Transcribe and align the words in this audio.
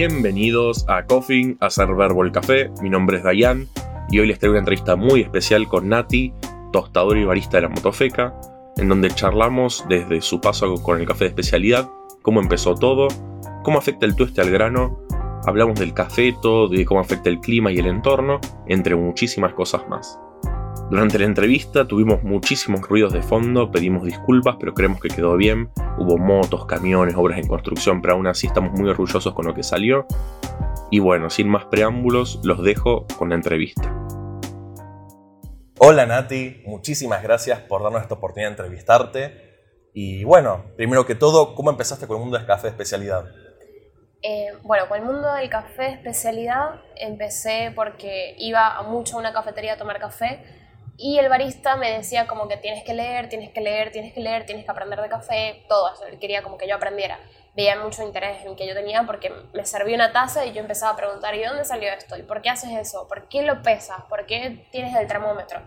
Bienvenidos 0.00 0.84
a 0.88 1.04
Coffee, 1.06 1.56
a 1.58 1.70
Ser 1.70 1.92
Verbo 1.92 2.22
el 2.22 2.30
Café. 2.30 2.70
Mi 2.80 2.88
nombre 2.88 3.16
es 3.16 3.24
Dayan 3.24 3.66
y 4.08 4.20
hoy 4.20 4.28
les 4.28 4.38
traigo 4.38 4.52
una 4.52 4.60
entrevista 4.60 4.94
muy 4.94 5.22
especial 5.22 5.66
con 5.66 5.88
Nati, 5.88 6.32
tostador 6.72 7.18
y 7.18 7.24
barista 7.24 7.56
de 7.56 7.62
la 7.62 7.68
Motofeca, 7.68 8.32
en 8.76 8.88
donde 8.88 9.10
charlamos 9.10 9.84
desde 9.88 10.20
su 10.20 10.40
paso 10.40 10.72
con 10.84 11.00
el 11.00 11.06
café 11.08 11.24
de 11.24 11.30
especialidad, 11.30 11.90
cómo 12.22 12.40
empezó 12.40 12.76
todo, 12.76 13.08
cómo 13.64 13.78
afecta 13.78 14.06
el 14.06 14.14
tueste 14.14 14.40
al 14.40 14.52
grano, 14.52 15.00
hablamos 15.44 15.80
del 15.80 15.92
cafeto, 15.92 16.68
de 16.68 16.84
cómo 16.84 17.00
afecta 17.00 17.28
el 17.28 17.40
clima 17.40 17.72
y 17.72 17.78
el 17.78 17.86
entorno, 17.86 18.40
entre 18.68 18.94
muchísimas 18.94 19.52
cosas 19.54 19.88
más. 19.88 20.16
Durante 20.90 21.18
la 21.18 21.26
entrevista 21.26 21.86
tuvimos 21.86 22.22
muchísimos 22.22 22.80
ruidos 22.80 23.12
de 23.12 23.20
fondo, 23.20 23.70
pedimos 23.70 24.04
disculpas, 24.04 24.56
pero 24.58 24.72
creemos 24.72 25.02
que 25.02 25.08
quedó 25.08 25.36
bien. 25.36 25.68
Hubo 25.98 26.16
motos, 26.16 26.64
camiones, 26.64 27.14
obras 27.14 27.38
en 27.38 27.46
construcción, 27.46 28.00
pero 28.00 28.14
aún 28.14 28.26
así 28.26 28.46
estamos 28.46 28.72
muy 28.72 28.88
orgullosos 28.88 29.34
con 29.34 29.44
lo 29.44 29.52
que 29.52 29.62
salió. 29.62 30.06
Y 30.90 31.00
bueno, 31.00 31.28
sin 31.28 31.46
más 31.46 31.66
preámbulos, 31.66 32.40
los 32.42 32.62
dejo 32.62 33.06
con 33.18 33.28
la 33.28 33.34
entrevista. 33.34 33.94
Hola 35.78 36.06
Nati, 36.06 36.62
muchísimas 36.64 37.22
gracias 37.22 37.60
por 37.60 37.82
darnos 37.82 38.00
esta 38.00 38.14
oportunidad 38.14 38.48
de 38.48 38.52
entrevistarte. 38.52 39.90
Y 39.92 40.24
bueno, 40.24 40.64
primero 40.78 41.04
que 41.04 41.14
todo, 41.14 41.54
¿cómo 41.54 41.68
empezaste 41.68 42.06
con 42.06 42.16
el 42.16 42.22
mundo 42.22 42.38
del 42.38 42.46
café 42.46 42.68
de 42.68 42.70
especialidad? 42.70 43.26
Eh, 44.22 44.52
bueno, 44.62 44.88
con 44.88 44.98
el 44.98 45.04
mundo 45.04 45.34
del 45.34 45.50
café 45.50 45.82
de 45.82 45.90
especialidad 45.90 46.80
empecé 46.96 47.72
porque 47.76 48.34
iba 48.38 48.82
mucho 48.84 49.16
a 49.16 49.20
una 49.20 49.34
cafetería 49.34 49.74
a 49.74 49.76
tomar 49.76 50.00
café 50.00 50.56
y 51.00 51.16
el 51.20 51.28
barista 51.28 51.76
me 51.76 51.92
decía 51.92 52.26
como 52.26 52.48
que 52.48 52.56
tienes 52.56 52.82
que 52.82 52.92
leer, 52.92 53.28
tienes 53.28 53.52
que 53.52 53.60
leer, 53.60 53.92
tienes 53.92 54.12
que 54.12 54.18
leer, 54.18 54.44
tienes 54.44 54.64
que 54.64 54.70
aprender 54.72 55.00
de 55.00 55.08
café, 55.08 55.64
todo 55.68 55.92
eso. 55.94 56.04
Él 56.06 56.18
quería 56.18 56.42
como 56.42 56.58
que 56.58 56.66
yo 56.66 56.74
aprendiera. 56.74 57.20
Veía 57.54 57.76
mucho 57.78 58.02
interés 58.02 58.44
en 58.44 58.56
que 58.56 58.66
yo 58.66 58.74
tenía 58.74 59.04
porque 59.04 59.32
me 59.52 59.64
servía 59.64 59.94
una 59.94 60.10
taza 60.10 60.44
y 60.44 60.52
yo 60.52 60.60
empezaba 60.60 60.94
a 60.94 60.96
preguntar, 60.96 61.36
¿y 61.36 61.44
dónde 61.44 61.64
salió 61.64 61.88
esto? 61.92 62.16
¿Y 62.16 62.22
por 62.24 62.42
qué 62.42 62.50
haces 62.50 62.72
eso? 62.72 63.06
¿Por 63.06 63.28
qué 63.28 63.42
lo 63.42 63.62
pesas? 63.62 64.02
¿Por 64.08 64.26
qué 64.26 64.66
tienes 64.72 64.96
el 64.96 65.06
termómetro? 65.06 65.62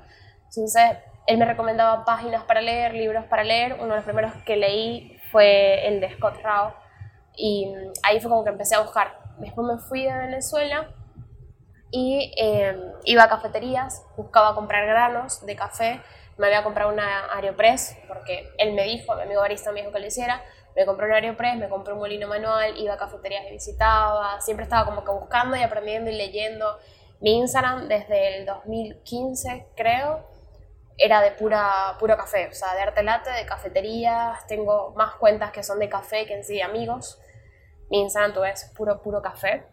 Entonces, 0.49 0.97
él 1.27 1.37
me 1.37 1.45
recomendaba 1.45 2.03
páginas 2.03 2.43
para 2.43 2.59
leer, 2.59 2.93
libros 2.93 3.23
para 3.27 3.45
leer. 3.45 3.75
Uno 3.75 3.87
de 3.87 3.95
los 3.95 4.03
primeros 4.03 4.33
que 4.45 4.57
leí 4.57 5.17
fue 5.31 5.87
el 5.87 6.01
de 6.01 6.13
Scott 6.13 6.41
Rao. 6.43 6.75
Y 7.37 7.73
ahí 8.03 8.19
fue 8.19 8.29
como 8.29 8.43
que 8.43 8.49
empecé 8.49 8.75
a 8.75 8.81
buscar. 8.81 9.17
Después 9.37 9.65
me 9.65 9.77
fui 9.77 10.03
de 10.03 10.13
Venezuela 10.13 10.89
y 11.91 12.33
em, 12.37 12.93
iba 13.03 13.23
a 13.23 13.29
cafeterías, 13.29 14.05
buscaba 14.15 14.55
comprar 14.55 14.87
granos 14.87 15.45
de 15.45 15.55
café, 15.55 16.01
me 16.37 16.47
había 16.47 16.63
comprado 16.63 16.91
una 16.91 17.31
Aeropress 17.35 17.97
porque 18.07 18.49
él 18.57 18.73
me 18.73 18.83
dijo, 18.83 19.15
mi 19.15 19.23
amigo 19.23 19.41
barista 19.41 19.71
me 19.71 19.81
dijo 19.81 19.91
que 19.91 19.99
lo 19.99 20.07
hiciera, 20.07 20.41
me 20.75 20.85
compré 20.85 21.05
una 21.05 21.15
Aeropress, 21.17 21.57
me 21.57 21.67
compré 21.67 21.93
un 21.93 21.99
molino 21.99 22.27
manual, 22.27 22.77
iba 22.77 22.93
a 22.93 22.97
cafeterías 22.97 23.43
y 23.49 23.51
visitaba, 23.51 24.39
siempre 24.39 24.63
estaba 24.63 24.85
como 24.85 25.03
que 25.03 25.11
buscando 25.11 25.57
y 25.57 25.61
aprendiendo 25.61 26.09
y 26.09 26.15
leyendo. 26.15 26.77
Mi 27.19 27.37
Instagram 27.37 27.87
desde 27.87 28.37
el 28.37 28.45
2015 28.45 29.67
creo 29.75 30.25
era 30.97 31.21
de 31.21 31.31
pura, 31.31 31.95
puro 31.99 32.15
café, 32.15 32.47
o 32.47 32.53
sea, 32.53 32.73
de 32.73 32.81
arte 32.81 33.03
late, 33.03 33.29
de 33.31 33.45
cafeterías, 33.45 34.47
tengo 34.47 34.93
más 34.95 35.15
cuentas 35.15 35.51
que 35.51 35.63
son 35.63 35.79
de 35.79 35.89
café 35.89 36.25
que 36.25 36.35
en 36.35 36.43
sí 36.43 36.55
de 36.55 36.63
amigos. 36.63 37.19
Mi 37.89 38.01
Instagram 38.01 38.33
tú 38.33 38.41
ves 38.41 38.71
puro, 38.75 39.01
puro 39.01 39.21
café. 39.21 39.65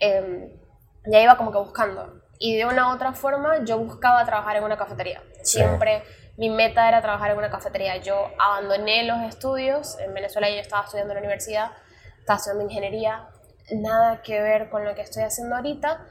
Eh, 0.00 0.59
ya 1.06 1.20
iba 1.20 1.36
como 1.36 1.52
que 1.52 1.58
buscando. 1.58 2.20
Y 2.38 2.56
de 2.56 2.64
una 2.64 2.88
u 2.88 2.94
otra 2.94 3.12
forma 3.12 3.64
yo 3.64 3.78
buscaba 3.78 4.24
trabajar 4.24 4.56
en 4.56 4.64
una 4.64 4.76
cafetería. 4.76 5.22
Siempre 5.42 6.02
mi 6.36 6.48
meta 6.48 6.88
era 6.88 7.02
trabajar 7.02 7.32
en 7.32 7.38
una 7.38 7.50
cafetería. 7.50 7.98
Yo 7.98 8.30
abandoné 8.38 9.04
los 9.04 9.20
estudios, 9.22 9.98
en 9.98 10.14
Venezuela 10.14 10.48
yo 10.48 10.56
estaba 10.56 10.84
estudiando 10.84 11.12
en 11.12 11.16
la 11.16 11.20
universidad, 11.20 11.70
estaba 12.18 12.38
estudiando 12.38 12.64
ingeniería, 12.64 13.28
nada 13.72 14.22
que 14.22 14.40
ver 14.40 14.70
con 14.70 14.84
lo 14.86 14.94
que 14.94 15.02
estoy 15.02 15.22
haciendo 15.22 15.56
ahorita. 15.56 16.06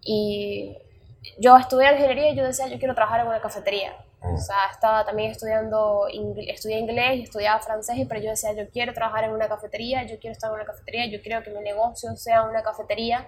Y 0.00 0.78
yo 1.40 1.56
estudié 1.56 1.90
ingeniería 1.90 2.30
y 2.30 2.36
yo 2.36 2.44
decía, 2.44 2.68
yo 2.68 2.78
quiero 2.78 2.94
trabajar 2.94 3.20
en 3.20 3.26
una 3.26 3.40
cafetería. 3.40 3.96
Mm. 4.20 4.34
O 4.34 4.38
sea, 4.38 4.56
estaba 4.72 5.04
también 5.04 5.32
estudiando, 5.32 6.06
estudié 6.46 6.78
inglés 6.78 7.16
y 7.16 7.22
estudiaba 7.24 7.58
francés, 7.58 7.96
pero 8.08 8.20
yo 8.20 8.30
decía, 8.30 8.52
yo 8.52 8.68
quiero 8.70 8.92
trabajar 8.94 9.24
en 9.24 9.32
una 9.32 9.48
cafetería, 9.48 10.04
yo 10.04 10.20
quiero 10.20 10.32
estar 10.34 10.50
en 10.50 10.54
una 10.54 10.66
cafetería, 10.66 11.06
yo 11.06 11.20
quiero 11.20 11.42
que 11.42 11.50
mi 11.50 11.60
negocio 11.62 12.14
sea 12.14 12.44
una 12.44 12.62
cafetería 12.62 13.26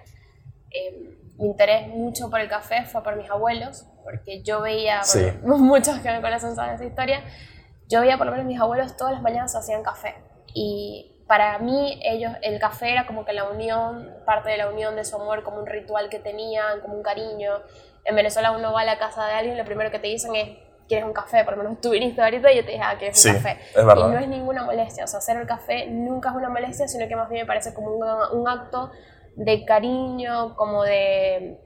eh, 0.71 1.17
mi 1.37 1.47
interés 1.47 1.87
mucho 1.87 2.29
por 2.29 2.39
el 2.39 2.47
café 2.47 2.85
fue 2.85 3.03
por 3.03 3.15
mis 3.15 3.29
abuelos, 3.29 3.85
porque 4.03 4.41
yo 4.43 4.61
veía, 4.61 5.01
muchos 5.43 5.99
que 5.99 6.11
me 6.11 6.21
conocen 6.21 6.55
saben 6.55 6.75
esa 6.75 6.85
historia, 6.85 7.23
yo 7.87 8.01
veía 8.01 8.17
por 8.17 8.25
lo 8.25 8.31
menos 8.31 8.45
mis 8.45 8.59
abuelos 8.59 8.95
todas 8.95 9.13
las 9.13 9.21
mañanas 9.21 9.55
hacían 9.55 9.83
café. 9.83 10.15
Y 10.53 11.23
para 11.27 11.59
mí 11.59 11.99
ellos, 12.03 12.33
el 12.41 12.59
café 12.59 12.91
era 12.91 13.05
como 13.07 13.25
que 13.25 13.33
la 13.33 13.45
unión, 13.45 14.13
parte 14.25 14.49
de 14.49 14.57
la 14.57 14.69
unión 14.69 14.95
de 14.95 15.03
su 15.03 15.15
amor, 15.15 15.43
como 15.43 15.59
un 15.59 15.65
ritual 15.65 16.09
que 16.09 16.19
tenían, 16.19 16.81
como 16.81 16.95
un 16.95 17.03
cariño. 17.03 17.53
En 18.03 18.15
Venezuela 18.15 18.51
uno 18.51 18.73
va 18.73 18.81
a 18.81 18.85
la 18.85 18.97
casa 18.97 19.25
de 19.25 19.33
alguien 19.33 19.55
y 19.55 19.57
lo 19.57 19.65
primero 19.65 19.91
que 19.91 19.99
te 19.99 20.07
dicen 20.07 20.35
es, 20.35 20.57
¿quieres 20.87 21.05
un 21.05 21.13
café? 21.13 21.43
Por 21.43 21.55
lo 21.55 21.63
menos 21.63 21.81
tú 21.81 21.91
viniste 21.91 22.21
ahorita 22.21 22.51
y 22.51 22.57
yo 22.57 22.65
te 22.65 22.71
dije, 22.71 22.83
ah, 22.83 22.95
¿quieres 22.97 23.25
un 23.25 23.33
café? 23.33 23.59
Es 23.69 23.85
verdad. 23.85 24.09
Y 24.09 24.11
no 24.11 24.19
es 24.19 24.27
ninguna 24.27 24.63
molestia, 24.63 25.05
o 25.05 25.07
sea, 25.07 25.19
hacer 25.19 25.37
el 25.37 25.47
café 25.47 25.87
nunca 25.87 26.29
es 26.29 26.35
una 26.35 26.49
molestia, 26.49 26.87
sino 26.87 27.07
que 27.07 27.15
más 27.15 27.29
bien 27.29 27.43
me 27.43 27.47
parece 27.47 27.73
como 27.73 27.93
un, 27.93 28.03
un 28.37 28.47
acto 28.47 28.91
de 29.35 29.65
cariño, 29.65 30.55
como 30.55 30.83
de 30.83 31.59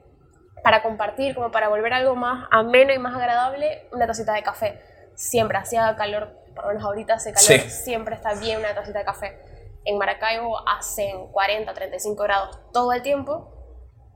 para 0.63 0.81
compartir, 0.81 1.35
como 1.35 1.51
para 1.51 1.69
volver 1.69 1.93
algo 1.93 2.15
más 2.15 2.47
ameno 2.49 2.91
y 2.91 2.97
más 2.97 3.15
agradable, 3.15 3.87
una 3.91 4.07
tacita 4.07 4.33
de 4.33 4.41
café. 4.41 4.81
Siempre 5.13 5.59
hacía 5.59 5.95
calor, 5.95 6.39
por 6.55 6.63
lo 6.63 6.69
menos 6.69 6.83
ahorita 6.83 7.13
hace 7.13 7.33
calor, 7.33 7.69
siempre 7.69 8.15
está 8.15 8.33
bien 8.33 8.59
una 8.59 8.73
tacita 8.73 8.99
de 8.99 9.05
café. 9.05 9.39
En 9.85 9.99
Maracaibo 9.99 10.67
hacen 10.67 11.27
40, 11.31 11.71
35 11.71 12.23
grados 12.23 12.59
todo 12.73 12.93
el 12.93 13.03
tiempo 13.03 13.51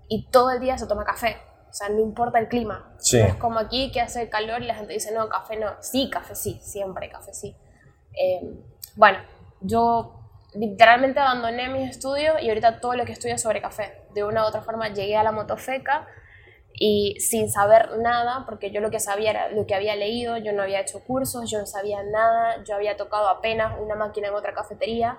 y 0.07 0.27
todo 0.31 0.49
el 0.49 0.59
día 0.59 0.77
se 0.77 0.87
toma 0.87 1.05
café. 1.05 1.37
O 1.69 1.73
sea, 1.73 1.89
no 1.89 1.99
importa 1.99 2.39
el 2.39 2.47
clima. 2.47 2.95
No 3.13 3.19
es 3.19 3.35
como 3.35 3.59
aquí 3.59 3.91
que 3.91 4.01
hace 4.01 4.27
calor 4.27 4.63
y 4.63 4.65
la 4.65 4.73
gente 4.73 4.93
dice, 4.93 5.13
no, 5.13 5.29
café 5.29 5.55
no. 5.57 5.67
Sí, 5.81 6.09
café 6.09 6.33
sí, 6.33 6.59
siempre 6.63 7.09
café 7.09 7.31
sí. 7.31 7.55
Eh, 8.19 8.41
bueno, 8.95 9.19
yo 9.61 10.18
literalmente 10.53 11.19
abandoné 11.19 11.69
mis 11.69 11.89
estudios 11.89 12.41
y 12.41 12.49
ahorita 12.49 12.79
todo 12.79 12.95
lo 12.95 13.05
que 13.05 13.11
estudio 13.11 13.35
es 13.35 13.41
sobre 13.41 13.61
café. 13.61 14.03
De 14.13 14.23
una 14.23 14.43
u 14.43 14.47
otra 14.47 14.61
forma 14.61 14.89
llegué 14.89 15.15
a 15.15 15.23
la 15.23 15.31
motofeca 15.31 16.07
y 16.73 17.19
sin 17.19 17.51
saber 17.51 17.97
nada, 17.99 18.45
porque 18.45 18.71
yo 18.71 18.81
lo 18.81 18.89
que 18.89 18.99
sabía 18.99 19.31
era 19.31 19.49
lo 19.49 19.65
que 19.65 19.75
había 19.75 19.95
leído, 19.95 20.37
yo 20.37 20.53
no 20.53 20.63
había 20.63 20.79
hecho 20.79 21.03
cursos, 21.03 21.49
yo 21.51 21.59
no 21.59 21.65
sabía 21.65 22.03
nada, 22.03 22.63
yo 22.63 22.75
había 22.75 22.95
tocado 22.95 23.27
apenas 23.27 23.79
una 23.79 23.95
máquina 23.95 24.29
en 24.29 24.33
otra 24.33 24.53
cafetería. 24.53 25.17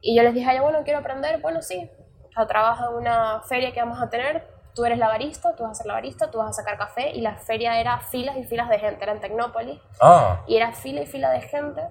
Y 0.00 0.16
yo 0.16 0.22
les 0.22 0.34
dije, 0.34 0.60
bueno, 0.60 0.84
quiero 0.84 1.00
aprender, 1.00 1.40
bueno, 1.40 1.62
sí, 1.62 1.90
o 2.36 2.46
trabajo 2.46 2.90
en 2.90 2.96
una 2.96 3.40
feria 3.42 3.72
que 3.72 3.80
vamos 3.80 4.00
a 4.00 4.08
tener, 4.08 4.46
tú 4.74 4.84
eres 4.84 4.98
la 4.98 5.08
barista, 5.08 5.54
tú 5.56 5.62
vas 5.62 5.72
a 5.72 5.74
ser 5.74 5.86
la 5.86 5.94
barista, 5.94 6.30
tú 6.30 6.38
vas 6.38 6.50
a 6.50 6.52
sacar 6.52 6.76
café, 6.78 7.10
y 7.10 7.20
la 7.20 7.36
feria 7.36 7.80
era 7.80 7.98
filas 8.00 8.36
y 8.36 8.44
filas 8.44 8.68
de 8.68 8.78
gente, 8.78 9.02
era 9.02 9.12
en 9.12 9.20
Tecnópolis, 9.20 9.80
ah. 10.00 10.44
y 10.46 10.56
era 10.56 10.72
fila 10.72 11.02
y 11.02 11.06
fila 11.06 11.30
de 11.30 11.40
gente 11.40 11.82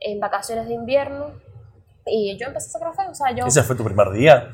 en 0.00 0.18
vacaciones 0.20 0.66
de 0.66 0.74
invierno, 0.74 1.32
y 2.10 2.36
yo 2.38 2.46
empecé 2.48 2.68
a 2.68 2.70
sacar 2.72 2.90
café, 2.90 3.08
o 3.08 3.14
sea, 3.14 3.32
yo... 3.32 3.46
¿Ese 3.46 3.62
fue 3.62 3.76
tu 3.76 3.84
primer 3.84 4.10
día? 4.10 4.50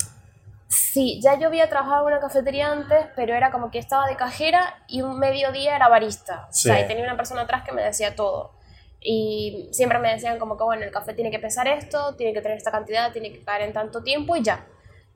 Sí, 0.69 1.21
ya 1.22 1.39
yo 1.39 1.47
había 1.49 1.69
trabajado 1.69 2.09
en 2.09 2.15
una 2.15 2.21
cafetería 2.21 2.72
antes, 2.72 3.06
pero 3.15 3.34
era 3.34 3.50
como 3.50 3.71
que 3.71 3.78
estaba 3.78 4.06
de 4.06 4.17
cajera 4.17 4.83
y 4.89 5.03
un 5.03 5.19
mediodía 5.19 5.77
era 5.77 5.89
barista. 5.89 6.47
O 6.50 6.53
sea, 6.53 6.81
y 6.81 6.87
tenía 6.89 7.05
una 7.05 7.17
persona 7.17 7.43
atrás 7.43 7.62
que 7.65 7.72
me 7.72 7.83
decía 7.83 8.17
todo. 8.17 8.53
Y 9.00 9.69
siempre 9.72 9.99
me 10.00 10.12
decían 10.12 10.39
como 10.39 10.56
que, 10.56 10.65
bueno, 10.65 10.83
el 10.83 10.91
café 10.91 11.15
tiene 11.15 11.31
que 11.31 11.39
pesar 11.39 11.69
esto, 11.69 12.17
tiene 12.17 12.33
que 12.33 12.41
tener 12.41 12.56
esta 12.56 12.72
cantidad, 12.72 13.12
tiene 13.12 13.33
que 13.33 13.44
caer 13.44 13.62
en 13.62 13.73
tanto 13.73 14.03
tiempo 14.03 14.34
y 14.34 14.43
ya. 14.43 14.67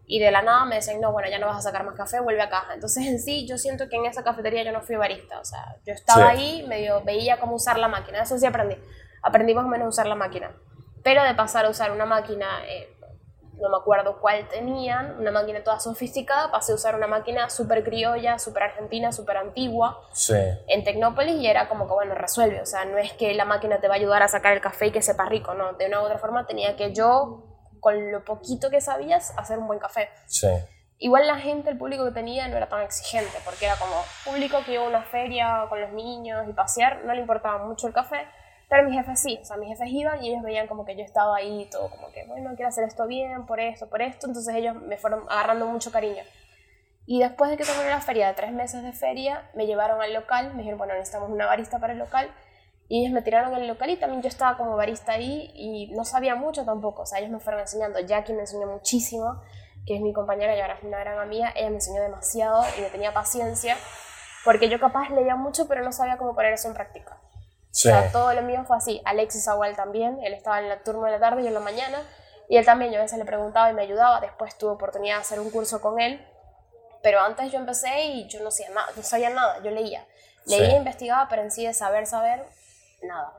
Y 0.07 0.21
de 0.21 0.31
la 0.31 0.43
nada 0.43 0.65
me 0.65 0.77
decían, 0.77 1.01
no, 1.01 1.12
bueno, 1.12 1.28
ya 1.28 1.39
no 1.39 1.47
vas 1.47 1.59
a 1.59 1.62
sacar 1.62 1.84
más 1.84 1.97
café, 1.97 2.21
vuelve 2.21 2.43
a 2.43 2.49
caja. 2.49 2.75
Entonces 2.75 3.07
en 3.07 3.19
sí 3.19 3.47
yo 3.49 3.59
siento 3.59 3.89
que 3.89 3.97
en 3.97 4.07
esa 4.07 4.22
cafetería 4.22 4.63
yo 4.63 4.72
no 4.72 4.83
fui 4.83 4.97
barista. 4.97 5.41
O 5.41 5.45
sea, 5.45 5.77
yo 5.84 5.93
estaba 5.93 6.28
ahí, 6.28 6.65
medio 6.69 7.03
veía 7.03 7.41
cómo 7.41 7.57
usar 7.57 7.78
la 7.78 7.89
máquina. 7.89 8.22
Eso 8.22 8.39
sí 8.39 8.47
aprendí. 8.47 8.77
Aprendí 9.22 9.54
más 9.54 9.65
o 9.65 9.69
menos 9.69 9.86
a 9.86 9.89
usar 9.89 10.07
la 10.07 10.15
máquina. 10.15 10.53
Pero 11.02 11.22
de 11.24 11.34
pasar 11.34 11.64
a 11.64 11.70
usar 11.70 11.92
una 11.92 12.04
máquina, 12.04 12.47
eh, 12.66 12.97
no 13.60 13.68
me 13.68 13.76
acuerdo 13.76 14.20
cuál 14.20 14.48
tenían, 14.48 15.18
una 15.18 15.30
máquina 15.30 15.62
toda 15.62 15.80
sofisticada, 15.80 16.50
pasé 16.50 16.72
a 16.72 16.74
usar 16.74 16.94
una 16.94 17.06
máquina 17.06 17.50
súper 17.50 17.84
criolla, 17.84 18.38
súper 18.38 18.64
argentina, 18.64 19.12
súper 19.12 19.36
antigua 19.36 20.00
en 20.68 20.82
Tecnópolis 20.82 21.36
y 21.36 21.47
era 21.47 21.68
como 21.68 21.86
que, 21.86 21.92
bueno, 21.92 22.14
resuelve. 22.14 22.60
O 22.62 22.66
sea, 22.66 22.84
no 22.84 22.98
es 22.98 23.12
que 23.12 23.34
la 23.34 23.44
máquina 23.44 23.80
te 23.80 23.88
va 23.88 23.94
a 23.94 23.97
ayudar 23.98 24.22
a 24.22 24.28
sacar 24.28 24.52
el 24.52 24.60
café 24.60 24.86
y 24.86 24.91
que 24.92 25.02
sepa 25.02 25.26
rico, 25.26 25.54
no. 25.54 25.74
De 25.74 25.86
una 25.86 26.00
u 26.00 26.04
otra 26.04 26.18
forma 26.18 26.47
tenía 26.47 26.76
que 26.76 26.92
yo, 26.94 27.44
con 27.80 28.12
lo 28.12 28.24
poquito 28.24 28.70
que 28.70 28.80
sabías, 28.80 29.32
hacer 29.36 29.58
un 29.58 29.66
buen 29.66 29.78
café. 29.78 30.08
Igual 31.02 31.26
la 31.26 31.38
gente, 31.38 31.70
el 31.70 31.78
público 31.78 32.04
que 32.04 32.10
tenía 32.10 32.47
no 32.48 32.58
era 32.58 32.68
tan 32.68 32.82
exigente, 32.82 33.38
porque 33.47 33.64
era 33.64 33.76
como 33.76 33.94
público 34.24 34.58
que 34.66 34.74
iba 34.74 34.84
a 34.84 34.88
una 34.88 35.02
feria 35.02 35.64
con 35.70 35.80
los 35.80 35.92
niños 35.92 36.47
y 36.47 36.52
pasear, 36.52 37.04
no 37.06 37.14
le 37.14 37.20
importaba 37.20 37.64
mucho 37.64 37.86
el 37.86 37.94
café, 37.94 38.28
pero 38.71 38.84
mis 38.89 38.95
jefes 38.95 39.19
sí, 39.19 39.37
o 39.43 39.45
sea, 39.45 39.57
mis 39.57 39.69
jefes 39.69 39.89
iban 39.91 40.22
y 40.22 40.31
ellos 40.31 40.45
veían 40.45 40.69
como 40.69 40.84
que 40.84 40.95
yo 40.95 41.03
estaba 41.03 41.37
ahí, 41.37 41.69
todo 41.72 41.91
como 41.91 42.13
que, 42.13 42.25
bueno, 42.27 42.51
quiero 42.55 42.69
hacer 42.69 42.84
esto 42.84 43.09
bien, 43.09 43.45
por 43.45 43.59
esto, 43.59 43.89
por 43.89 44.01
esto, 44.01 44.28
entonces 44.28 44.55
ellos 44.55 44.77
me 44.77 44.97
fueron 44.97 45.25
agarrando 45.28 45.67
mucho 45.67 45.91
cariño. 45.91 46.22
Y 47.05 47.19
después 47.19 47.51
de 47.51 47.57
que 47.57 47.65
terminé 47.65 47.91
la 47.91 48.01
feria, 48.01 48.28
de 48.28 48.34
tres 48.34 48.53
meses 48.53 48.84
de 48.84 48.93
feria, 48.93 49.51
me 49.55 49.67
llevaron 49.67 50.01
al 50.01 50.15
local, 50.15 50.53
me 50.53 50.59
dijeron, 50.59 50.78
bueno, 50.78 50.95
necesitamos 50.95 51.31
una 51.31 51.47
barista 51.47 51.81
para 51.81 51.95
el 51.95 51.99
local, 51.99 52.33
y 52.87 53.01
ellos 53.01 53.13
me 53.13 53.22
tiraron 53.22 53.53
al 53.53 53.67
local 53.67 53.91
y 53.91 53.97
también 53.97 54.22
yo 54.22 54.28
estaba 54.28 54.57
como 54.57 54.77
barista 54.77 55.13
ahí 55.13 55.51
y 55.53 55.93
no 55.93 56.05
sabía 56.05 56.37
mucho 56.37 56.65
tampoco, 56.65 57.03
o 57.03 57.07
sea, 57.07 57.19
ellos 57.19 57.33
me 57.33 57.41
fueron 57.41 57.63
enseñando, 57.63 57.99
Jackie 57.99 58.34
me 58.34 58.43
enseñó 58.43 58.69
muchísimo, 58.69 59.43
que 59.84 59.97
es 59.97 60.01
mi 60.01 60.13
compañera 60.13 60.55
y 60.57 60.61
ahora 60.61 60.75
es 60.75 60.84
una 60.84 61.01
gran 61.01 61.19
amiga, 61.19 61.53
ella 61.57 61.71
me 61.71 61.77
enseñó 61.77 62.03
demasiado 62.03 62.63
y 62.78 62.83
me 62.83 62.91
tenía 62.91 63.13
paciencia, 63.13 63.77
porque 64.45 64.69
yo 64.69 64.78
capaz 64.78 65.11
leía 65.11 65.34
mucho, 65.34 65.67
pero 65.67 65.83
no 65.83 65.91
sabía 65.91 66.19
cómo 66.19 66.37
poner 66.37 66.53
eso 66.53 66.69
en 66.69 66.75
práctica. 66.75 67.19
Sí. 67.71 67.89
O 67.89 67.93
sea, 67.93 68.11
todo 68.13 68.33
lo 68.34 68.43
mío 68.43 68.65
fue 68.67 68.77
así. 68.77 69.01
Alexis 69.05 69.47
Agual 69.49 69.77
también, 69.77 70.19
él 70.25 70.34
estaba 70.34 70.59
en 70.61 70.67
el 70.71 70.83
turno 70.83 71.05
de 71.05 71.13
la 71.13 71.21
tarde 71.21 71.43
y 71.43 71.47
en 71.47 71.55
la 71.55 71.61
mañana, 71.61 72.03
y 72.49 72.57
él 72.57 72.65
también, 72.65 72.91
yo 72.93 72.99
a 72.99 73.03
veces 73.03 73.19
le 73.19 73.25
preguntaba 73.25 73.71
y 73.71 73.75
me 73.75 73.83
ayudaba, 73.83 74.21
después 74.21 74.59
tuve 74.59 74.72
oportunidad 74.72 75.17
de 75.17 75.21
hacer 75.21 75.39
un 75.41 75.51
curso 75.51 75.81
con 75.81 76.01
él, 76.01 76.27
pero 77.03 77.21
antes 77.21 77.51
yo 77.53 77.59
empecé 77.59 78.03
y 78.03 78.28
yo 78.28 78.43
no 78.43 78.51
sabía 78.51 78.75
nada, 78.75 78.89
no 78.97 79.03
sabía 79.03 79.31
nada, 79.31 79.63
yo 79.63 79.71
leía. 79.71 80.05
Leía, 80.47 80.71
Sí. 80.71 80.77
investigaba, 80.77 81.28
pero 81.28 81.43
en 81.43 81.51
sí 81.51 81.65
de 81.67 81.72
saber, 81.75 82.07
saber, 82.07 82.45
nada. 83.03 83.33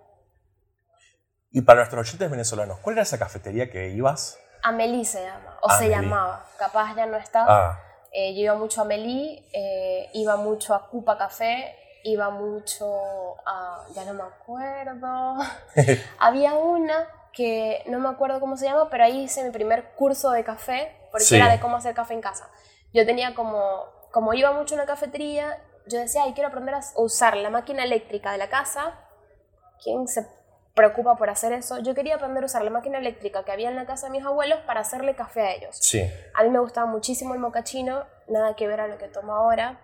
Y 1.52 1.62
para 1.62 1.80
nuestros 1.80 2.08
oyentes 2.08 2.32
venezolanos, 2.32 2.80
¿cuál 2.80 2.94
era 2.96 3.04
esa 3.04 3.20
cafetería 3.20 3.70
que 3.70 3.90
ibas? 3.90 4.40
Amelie 4.64 5.04
se 5.04 5.26
llama, 5.26 5.58
o 5.62 5.70
se 5.70 5.76
Amélie. 5.86 5.96
llamaba, 5.98 6.46
capaz 6.58 6.96
ya 6.96 7.06
no 7.06 7.18
está. 7.18 7.46
Ah, 7.48 7.80
Eh, 8.14 8.34
yo 8.36 8.42
iba 8.42 8.56
mucho 8.56 8.82
a 8.82 8.84
Amelie, 8.84 9.48
eh, 9.54 10.10
iba 10.14 10.36
mucho 10.36 10.76
a 10.76 10.90
Cupa 10.90 11.18
Café, 11.18 11.74
iba 12.04 12.30
mucho 12.30 12.86
a... 13.46 13.86
ya 13.96 14.06
no 14.06 14.14
me 14.14 14.24
acuerdo. 14.24 15.36
Había 16.20 16.54
una 16.56 17.08
que 17.34 17.84
no 17.88 18.00
me 18.00 18.10
acuerdo 18.10 18.40
cómo 18.40 18.58
se 18.58 18.66
llama, 18.66 18.90
pero 18.90 19.04
ahí 19.06 19.22
hice 19.24 19.44
mi 19.44 19.52
primer 19.52 19.92
curso 19.96 20.32
de 20.32 20.44
café, 20.44 20.96
porque 21.12 21.26
Sí. 21.26 21.36
era 21.38 21.50
de 21.50 21.60
cómo 21.60 21.78
hacer 21.78 21.94
café 21.96 22.14
en 22.14 22.22
casa. 22.22 22.50
Yo 22.94 23.06
tenía 23.06 23.34
como, 23.36 23.86
como 24.12 24.34
iba 24.34 24.52
mucho 24.52 24.76
a 24.76 24.78
una 24.80 24.86
cafetería, 24.86 25.58
yo 25.88 25.98
decía, 26.00 26.24
ay, 26.24 26.34
quiero 26.34 26.50
aprender 26.50 26.76
a 26.76 26.82
usar 26.96 27.38
la 27.38 27.50
máquina 27.50 27.84
eléctrica 27.84 28.32
de 28.34 28.38
la 28.38 28.50
casa. 28.50 28.94
¿Quién 29.84 30.08
se 30.08 30.28
preocupa 30.76 31.16
por 31.16 31.30
hacer 31.30 31.54
eso? 31.54 31.80
Yo 31.80 31.96
quería 31.96 32.16
aprender 32.16 32.44
a 32.44 32.46
usar 32.46 32.64
la 32.64 32.70
máquina 32.70 32.98
eléctrica 32.98 33.44
que 33.44 33.52
había 33.52 33.70
en 33.70 33.76
la 33.76 33.86
casa 33.86 34.08
de 34.08 34.12
mis 34.12 34.26
abuelos 34.26 34.60
para 34.66 34.82
hacerle 34.82 35.16
café 35.16 35.42
a 35.42 35.52
ellos. 35.54 35.78
sí. 35.80 36.04
A 36.36 36.44
mí 36.44 36.50
me 36.50 36.60
gustaba 36.60 36.86
muchísimo 36.86 37.34
el 37.34 37.40
mocachino, 37.40 38.06
nada 38.28 38.56
que 38.56 38.68
ver 38.68 38.80
a 38.82 38.88
lo 38.88 38.98
que 38.98 39.08
tomo 39.08 39.34
ahora. 39.36 39.80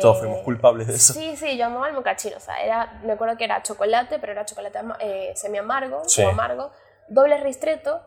Todos 0.00 0.16
Eh, 0.18 0.20
fuimos 0.20 0.42
culpables 0.42 0.86
de 0.86 0.94
eso. 0.96 1.12
Sí, 1.14 1.36
sí, 1.36 1.56
yo 1.56 1.66
amaba 1.66 1.88
el 1.88 1.94
mocachino. 1.94 2.36
O 2.36 2.40
sea, 2.40 2.62
era, 2.62 3.00
me 3.04 3.12
acuerdo 3.12 3.36
que 3.36 3.44
era 3.44 3.62
chocolate, 3.62 4.18
pero 4.18 4.32
era 4.32 4.44
chocolate 4.44 4.78
eh, 5.00 5.32
semi-amargo 5.34 6.02
Sí. 6.06 6.22
o 6.22 6.28
amargo, 6.28 6.70
doble 7.08 7.38
ristreto 7.38 8.02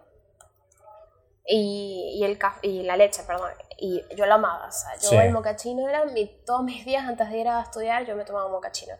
y, 1.45 2.19
y 2.19 2.23
el 2.23 2.37
y 2.61 2.83
la 2.83 2.95
leche, 2.97 3.23
perdón. 3.23 3.51
Y 3.77 4.03
yo 4.15 4.25
lo 4.27 4.35
amaba. 4.35 4.67
O 4.67 4.71
sea, 4.71 4.93
yo 4.95 5.09
Sí. 5.09 5.15
el 5.17 5.31
mocachino 5.31 5.87
era 5.89 6.05
mi, 6.05 6.27
todos 6.45 6.63
mis 6.63 6.85
días 6.85 7.07
antes 7.07 7.29
de 7.29 7.37
ir 7.39 7.47
a 7.47 7.61
estudiar, 7.61 8.05
yo 8.05 8.15
me 8.15 8.25
tomaba 8.25 8.45
un 8.45 8.51
mocachino. 8.51 8.93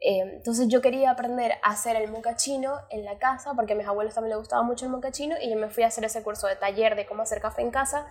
Eh, 0.00 0.18
entonces 0.20 0.66
yo 0.68 0.80
quería 0.80 1.10
aprender 1.12 1.52
a 1.62 1.70
hacer 1.70 1.94
el 1.96 2.10
mocachino 2.10 2.80
en 2.90 3.04
la 3.04 3.18
casa 3.18 3.52
porque 3.54 3.74
a 3.74 3.76
mis 3.76 3.86
abuelos 3.86 4.14
también 4.14 4.30
les 4.30 4.38
gustaba 4.38 4.62
mucho 4.64 4.84
el 4.84 4.90
mocachino 4.90 5.36
y 5.40 5.48
yo 5.50 5.56
me 5.56 5.70
fui 5.70 5.84
a 5.84 5.88
hacer 5.88 6.04
ese 6.04 6.22
curso 6.24 6.48
de 6.48 6.56
taller 6.56 6.96
de 6.96 7.06
cómo 7.06 7.22
hacer 7.22 7.40
café 7.40 7.62
en 7.62 7.70
casa 7.70 8.06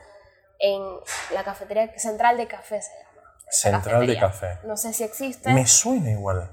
en 0.59 0.81
la 1.33 1.43
cafetería 1.43 1.91
central 1.99 2.37
de 2.37 2.47
café 2.47 2.81
Central 3.51 4.07
de 4.07 4.17
café. 4.17 4.59
No 4.63 4.77
sé 4.77 4.93
si 4.93 5.03
existe. 5.03 5.53
Me 5.53 5.67
suena 5.67 6.09
igual. 6.11 6.49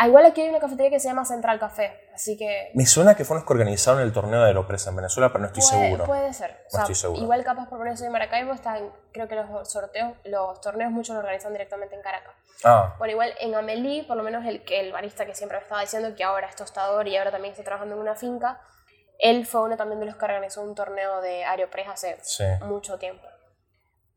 Ah, 0.00 0.06
igual 0.06 0.26
aquí 0.26 0.42
hay 0.42 0.48
una 0.48 0.60
cafetería 0.60 0.90
que 0.90 1.00
se 1.00 1.08
llama 1.08 1.24
Central 1.24 1.58
Café, 1.58 2.08
así 2.14 2.36
que 2.36 2.70
Me 2.72 2.86
suena 2.86 3.16
que 3.16 3.24
fueron 3.24 3.40
los 3.40 3.48
que 3.48 3.52
organizaron 3.52 4.00
el 4.00 4.12
torneo 4.12 4.40
de 4.42 4.46
Aeropresa 4.46 4.90
en 4.90 4.96
Venezuela, 4.96 5.30
pero 5.32 5.40
no 5.40 5.46
estoy 5.46 5.62
puede, 5.64 5.82
seguro. 5.86 6.04
puede 6.04 6.32
ser. 6.32 6.64
O 6.68 6.70
sea, 6.70 6.80
estoy 6.82 6.94
seguro. 6.94 7.20
Igual 7.20 7.42
capaz 7.42 7.68
por 7.68 7.88
eso 7.88 8.04
de 8.04 8.10
Maracaibo 8.10 8.52
están, 8.52 8.92
creo 9.12 9.26
que 9.26 9.34
los 9.34 9.68
sorteos, 9.68 10.12
los 10.22 10.60
torneos 10.60 10.92
muchos 10.92 11.16
los 11.16 11.24
organizan 11.24 11.50
directamente 11.50 11.96
en 11.96 12.02
Caracas. 12.02 12.32
Ah, 12.62 12.94
Bueno, 12.98 13.10
igual 13.10 13.34
en 13.40 13.56
Amelie, 13.56 14.04
por 14.04 14.16
lo 14.16 14.22
menos 14.22 14.46
el, 14.46 14.62
el 14.70 14.92
barista 14.92 15.26
que 15.26 15.34
siempre 15.34 15.58
me 15.58 15.62
estaba 15.64 15.80
diciendo 15.80 16.14
que 16.14 16.22
ahora 16.22 16.46
es 16.48 16.54
tostador 16.54 17.08
y 17.08 17.16
ahora 17.16 17.32
también 17.32 17.50
está 17.50 17.64
trabajando 17.64 17.96
en 17.96 18.00
una 18.00 18.14
finca, 18.14 18.60
él 19.18 19.46
fue 19.46 19.62
uno 19.62 19.76
también 19.76 19.98
de 19.98 20.06
los 20.06 20.14
que 20.14 20.24
organizó 20.26 20.62
un 20.62 20.76
torneo 20.76 21.20
de 21.20 21.44
Aeropress 21.44 21.88
hace 21.88 22.18
sí. 22.22 22.44
mucho 22.60 22.98
tiempo. 23.00 23.26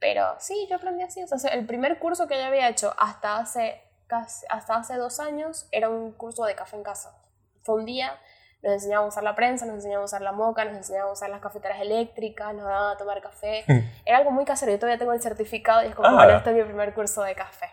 Pero 0.02 0.36
sí, 0.40 0.68
yo 0.70 0.76
aprendí 0.78 1.04
así. 1.04 1.24
O 1.24 1.28
sea, 1.28 1.54
el 1.54 1.66
primer 1.68 2.00
curso 2.00 2.28
que 2.28 2.38
yo 2.38 2.44
había 2.46 2.68
hecho 2.68 2.94
hasta 2.98 3.38
hace, 3.38 3.82
casi, 4.08 4.46
hasta 4.50 4.76
hace 4.76 4.98
dos 4.98 5.20
años 5.20 5.68
era 5.72 5.90
un 5.90 6.12
curso 6.14 6.44
de 6.44 6.56
café 6.56 6.76
en 6.76 6.84
casa. 6.84 7.16
Fue 7.62 7.76
un 7.76 7.86
día, 7.86 8.20
nos 8.64 8.74
enseñaban 8.74 9.06
a 9.06 9.10
usar 9.10 9.24
la 9.24 9.36
prensa, 9.36 9.68
nos 9.68 9.76
enseñaban 9.76 10.02
a 10.02 10.06
usar 10.06 10.22
la 10.22 10.32
moca, 10.32 10.66
nos 10.66 10.76
enseñaban 10.76 11.10
a 11.10 11.14
usar 11.14 11.30
las 11.30 11.40
cafeteras 11.40 11.80
eléctricas, 11.80 12.52
nos 12.56 12.66
daban 12.66 12.96
a 12.96 12.98
tomar 12.98 13.22
café. 13.22 13.64
Era 14.04 14.18
algo 14.18 14.32
muy 14.32 14.44
casero. 14.44 14.72
Yo 14.72 14.80
todavía 14.80 14.98
tengo 14.98 15.14
el 15.14 15.22
certificado 15.22 15.84
y 15.84 15.90
es 15.90 15.96
como, 15.96 16.08
Ah. 16.10 16.16
bueno, 16.16 16.38
este 16.38 16.50
es 16.50 16.56
mi 16.56 16.64
primer 16.64 16.96
curso 16.96 17.22
de 17.22 17.36
café. 17.36 17.70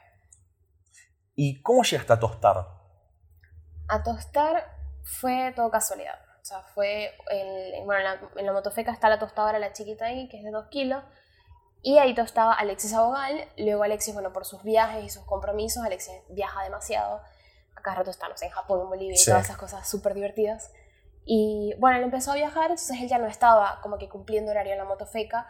¿Y 1.35 1.63
cómo 1.63 1.83
llegaste 1.83 2.13
a 2.13 2.21
tostar? 2.21 2.67
A 3.89 4.03
tostar 4.03 4.67
fue 5.03 5.53
todo 5.57 5.71
casualidad. 5.71 6.19
O 6.43 6.45
sea, 6.45 6.61
fue, 6.75 7.15
el, 7.31 7.85
bueno, 7.87 8.01
en 8.01 8.05
la, 8.05 8.21
en 8.37 8.47
la 8.47 8.53
motofeca 8.53 8.93
está 8.93 9.09
la 9.09 9.19
tostadora, 9.19 9.59
la 9.59 9.73
chiquita 9.73 10.05
ahí, 10.07 10.29
que 10.29 10.39
es 10.39 10.45
de 10.45 10.51
2 10.51 10.67
kilos. 10.69 11.03
Y 11.83 11.99
ahí 11.99 12.15
tostaba 12.15 12.53
Alexis 12.55 12.93
Abogal. 12.95 13.49
Luego 13.57 13.83
Alexis, 13.85 14.13
bueno, 14.15 14.33
por 14.33 14.45
sus 14.45 14.63
viajes 14.63 15.05
y 15.05 15.11
sus 15.11 15.25
compromisos, 15.25 15.85
Alexis 15.85 16.15
viaja 16.29 16.63
demasiado. 16.65 17.21
Acá 17.77 17.95
rato 17.95 18.11
está, 18.11 18.29
no 18.29 18.37
sé, 18.37 18.47
en 18.47 18.53
Japón, 18.53 18.81
en 18.83 18.89
Bolivia 18.89 19.17
Sí. 19.17 19.23
y 19.23 19.27
todas 19.27 19.45
esas 19.45 19.57
cosas 19.57 19.89
súper 19.89 20.15
divertidas. 20.15 20.73
Y 21.25 21.75
bueno, 21.79 21.99
él 21.99 22.05
empezó 22.05 22.33
a 22.33 22.35
viajar, 22.35 22.65
entonces 22.71 22.99
él 23.01 23.09
ya 23.09 23.19
no 23.19 23.27
estaba 23.27 23.81
como 23.83 23.99
que 23.99 24.09
cumpliendo 24.09 24.51
horario 24.51 24.73
en 24.73 24.79
la 24.79 24.85
motofeca. 24.85 25.47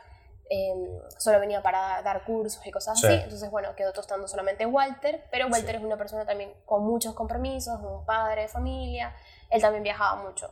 eh, 0.51 0.73
solo 1.19 1.41
venía 1.41 1.61
para 1.63 2.01
dar 2.01 2.25
cursos 2.25 2.67
y 2.67 2.71
cosas 2.71 2.99
Sí. 2.99 3.07
así. 3.07 3.17
Entonces, 3.17 3.51
bueno, 3.51 3.75
quedó 3.77 3.93
tostando 3.93 4.27
solamente 4.27 4.65
Walter. 4.65 5.27
Pero 5.31 5.47
Walter 5.49 5.75
es 5.77 5.83
una 5.83 5.99
persona 5.99 6.25
también 6.25 6.55
con 6.65 6.87
muchos 6.87 7.15
compromisos, 7.15 7.79
un 7.83 8.07
padre 8.07 8.41
de 8.43 8.49
familia. 8.49 9.15
Él 9.51 9.61
también 9.61 9.83
viajaba 9.83 10.23
mucho. 10.23 10.51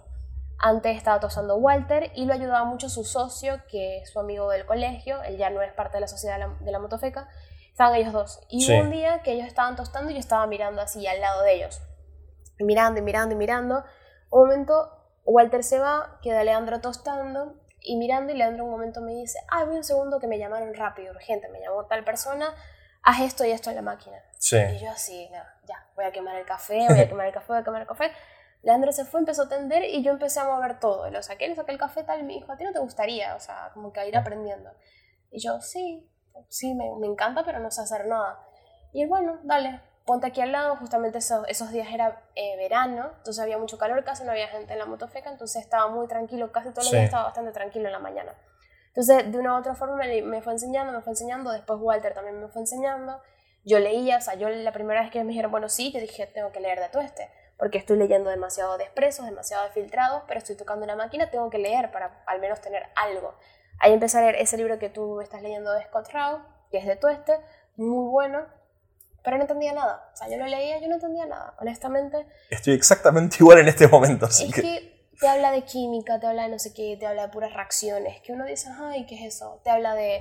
Antes 0.59 0.97
estaba 0.97 1.21
tostando 1.21 1.57
Walter 1.57 2.11
y 2.15 2.25
lo 2.25 2.33
ayudaba 2.33 2.65
mucho 2.65 2.89
su 2.89 3.05
socio, 3.05 3.61
que 3.69 3.99
es 3.99 4.11
su 4.11 4.19
amigo 4.21 4.49
del 4.51 4.65
colegio. 4.65 5.23
Él 5.23 5.37
ya 5.37 5.51
no 5.51 5.61
es 5.63 5.73
parte 5.73 5.97
de 5.99 6.01
la 6.01 6.09
sociedad 6.09 6.35
de 6.39 6.47
la, 6.47 6.57
de 6.61 6.73
la 6.73 6.79
motofeca. 6.79 7.29
Estaban 7.71 7.95
ellos 7.97 8.13
dos. 8.13 8.41
Y 8.49 8.63
Sí. 8.63 8.73
un 8.73 8.91
día 8.91 9.23
que 9.23 9.33
ellos 9.33 9.47
estaban 9.47 9.77
tostando 9.77 10.11
yo 10.11 10.19
estaba 10.19 10.47
mirando 10.47 10.81
así 10.81 11.07
al 11.07 11.21
lado 11.21 11.43
de 11.43 11.55
ellos. 11.57 11.83
Y 12.59 12.65
mirando 12.65 13.01
y 13.01 13.03
mirando 13.03 13.35
y 13.35 13.39
mirando. 13.39 13.85
Un 14.31 14.41
momento, 14.49 14.91
Walter 15.25 15.63
se 15.63 15.79
va, 15.79 16.19
queda 16.23 16.43
Leandro 16.43 16.81
tostando 16.81 17.55
y 17.81 17.97
mirando. 17.97 18.33
Y 18.33 18.37
Leandro 18.37 18.65
un 18.65 18.71
momento 18.71 19.03
me 19.03 19.13
dice: 19.13 19.39
Ah, 19.51 19.65
voy 19.65 19.77
un 19.77 19.85
segundo 19.85 20.19
que 20.19 20.27
me 20.27 20.39
llamaron 20.39 20.73
rápido, 20.75 21.13
urgente. 21.13 21.49
Me 21.51 21.61
llamó 21.61 21.85
tal 21.85 22.03
persona, 22.03 22.55
haz 23.03 23.21
esto 23.21 23.45
y 23.45 23.51
esto 23.51 23.69
en 23.69 23.77
la 23.77 23.83
máquina. 23.83 24.17
Sí. 24.39 24.57
Y 24.57 24.79
yo 24.79 24.91
así, 24.91 25.29
no, 25.31 25.43
ya, 25.67 25.87
voy 25.97 26.07
a 26.07 26.13
quemar 26.13 26.37
el 26.37 26.47
café, 26.47 26.87
voy 26.89 27.01
a 27.01 27.09
quemar 27.09 27.27
el 27.27 27.35
café, 27.35 27.47
voy 27.49 27.59
a 27.59 27.65
quemar 27.65 27.83
el 27.83 27.87
café. 27.89 28.11
Leandro 28.63 28.91
se 28.93 29.05
fue, 29.05 29.21
empezó 29.21 29.43
a 29.43 29.47
atender 29.47 29.85
y 29.85 30.03
yo 30.03 30.11
empecé 30.13 30.41
a 30.41 30.45
mover 30.45 30.81
todo. 30.81 31.09
Lo 31.11 31.23
saqué, 31.23 31.47
le 31.49 31.55
saqué 31.55 31.73
el 31.73 31.79
café 31.79 32.03
tal 32.03 32.21
y 32.21 32.23
me 32.25 32.35
dijo, 32.35 32.51
¿a 32.53 32.57
ti 32.57 32.65
no 32.65 32.73
te 32.73 32.79
gustaría? 32.81 33.35
O 33.37 33.41
sea, 33.41 33.71
como 33.75 33.93
que 33.93 34.01
a 34.01 34.07
ir 34.07 34.17
aprendiendo. 34.17 34.71
Y 35.31 35.41
yo, 35.41 35.61
sí, 35.61 36.11
sí, 36.49 36.75
me, 36.75 36.91
me 36.99 37.07
encanta, 37.07 37.45
pero 37.45 37.59
no 37.61 37.71
sé 37.71 37.83
hacer 37.83 38.07
nada. 38.07 38.41
Y 38.93 39.03
él, 39.03 39.09
bueno, 39.09 39.39
dale, 39.45 39.81
ponte 40.05 40.27
aquí 40.27 40.41
al 40.41 40.53
lado. 40.53 40.77
Justamente 40.77 41.19
esos, 41.19 41.47
esos 41.49 41.71
días 41.71 41.89
era 41.93 42.25
eh, 42.35 42.57
verano, 42.57 43.13
entonces 43.19 43.41
había 43.43 43.59
mucho 43.59 43.79
calor, 43.79 44.03
casi 44.05 44.25
no 44.25 44.33
había 44.33 44.49
gente 44.49 44.73
en 44.73 44.79
la 44.79 44.87
motofeca, 44.87 45.31
entonces 45.31 45.63
estaba 45.63 45.89
muy 45.89 46.09
tranquilo, 46.09 46.51
casi 46.51 46.71
todos 46.71 46.85
los 46.85 46.91
Sí. 46.91 46.97
días 46.97 47.05
estaba 47.07 47.25
bastante 47.25 47.53
tranquilo 47.53 47.87
en 47.87 47.93
la 47.93 47.99
mañana. 47.99 48.35
Entonces, 48.89 49.31
de 49.31 49.39
una 49.39 49.55
u 49.55 49.59
otra 49.59 49.75
forma 49.75 49.97
me, 49.97 50.23
me 50.23 50.41
fue 50.41 50.55
enseñando, 50.55 50.93
me 50.93 51.03
fue 51.03 51.13
enseñando, 51.13 51.53
después 51.53 51.79
Walter 51.81 52.15
también 52.15 52.41
me 52.41 52.49
fue 52.49 52.63
enseñando. 52.63 53.21
Yo 53.63 53.79
leía, 53.79 54.17
o 54.17 54.21
sea, 54.21 54.35
yo 54.35 54.49
la 54.49 54.73
primera 54.73 55.03
vez 55.03 55.11
que 55.11 55.23
me 55.23 55.31
dijeron, 55.31 55.51
bueno, 55.51 55.69
sí, 55.69 55.93
yo 55.93 56.01
dije, 56.01 56.27
tengo 56.29 56.51
que 56.53 56.61
leer 56.61 56.81
de 56.81 56.89
tueste, 56.89 57.29
porque 57.59 57.79
estoy 57.79 57.97
leyendo 57.99 58.31
demasiado 58.31 58.77
de 58.79 58.85
expresos, 58.85 59.25
demasiado 59.25 59.65
de 59.65 59.71
filtrados, 59.71 60.23
pero 60.27 60.39
estoy 60.39 60.57
tocando 60.57 60.85
una 60.85 60.97
máquina, 60.97 61.31
tengo 61.31 61.49
que 61.51 61.59
leer 61.59 61.91
para 61.91 62.23
al 62.27 62.41
menos 62.41 62.61
tener 62.61 62.85
algo. 62.97 63.35
Ahí 63.79 63.93
empecé 63.93 64.19
a 64.19 64.23
leer 64.23 64.37
ese 64.37 64.57
libro 64.57 64.79
que 64.79 64.89
tú 64.89 65.21
estás 65.21 65.43
leyendo 65.43 65.73
de 65.73 65.83
Scott 65.85 66.09
Rao, 66.11 66.43
que 66.71 66.79
es 66.79 66.87
de 66.87 66.97
tueste, 66.97 67.39
muy 67.77 68.09
bueno, 68.11 68.47
pero 69.23 69.37
no 69.37 69.43
entendía 69.43 69.73
nada. 69.73 70.11
O 70.13 70.17
sea, 70.17 70.29
yo 70.29 70.37
lo 70.37 70.47
leía, 70.47 70.79
yo 70.81 70.89
no 70.89 70.95
entendía 70.95 71.27
nada, 71.27 71.55
honestamente. 71.61 72.27
Estoy 72.51 72.75
exactamente 72.75 73.37
igual 73.41 73.59
en 73.59 73.69
este 73.69 73.89
momento, 73.89 74.27
así 74.27 74.47
Es 74.47 74.55
que... 74.55 74.63
que 74.63 74.97
te 75.19 75.27
habla 75.29 75.51
de 75.51 75.63
química, 75.63 76.21
te 76.21 76.27
habla 76.27 76.43
de 76.45 76.51
no 76.51 76.59
sé 76.59 76.75
qué, 76.75 76.97
te 77.01 77.07
habla 77.07 77.23
de 77.23 77.29
puras 77.33 77.53
reacciones, 77.55 78.21
que 78.21 78.33
uno 78.33 78.45
dice, 78.45 78.69
ay, 78.79 79.07
¿qué 79.07 79.15
es 79.15 79.35
eso? 79.35 79.61
Te 79.65 79.71
habla 79.71 79.95
de, 79.95 80.21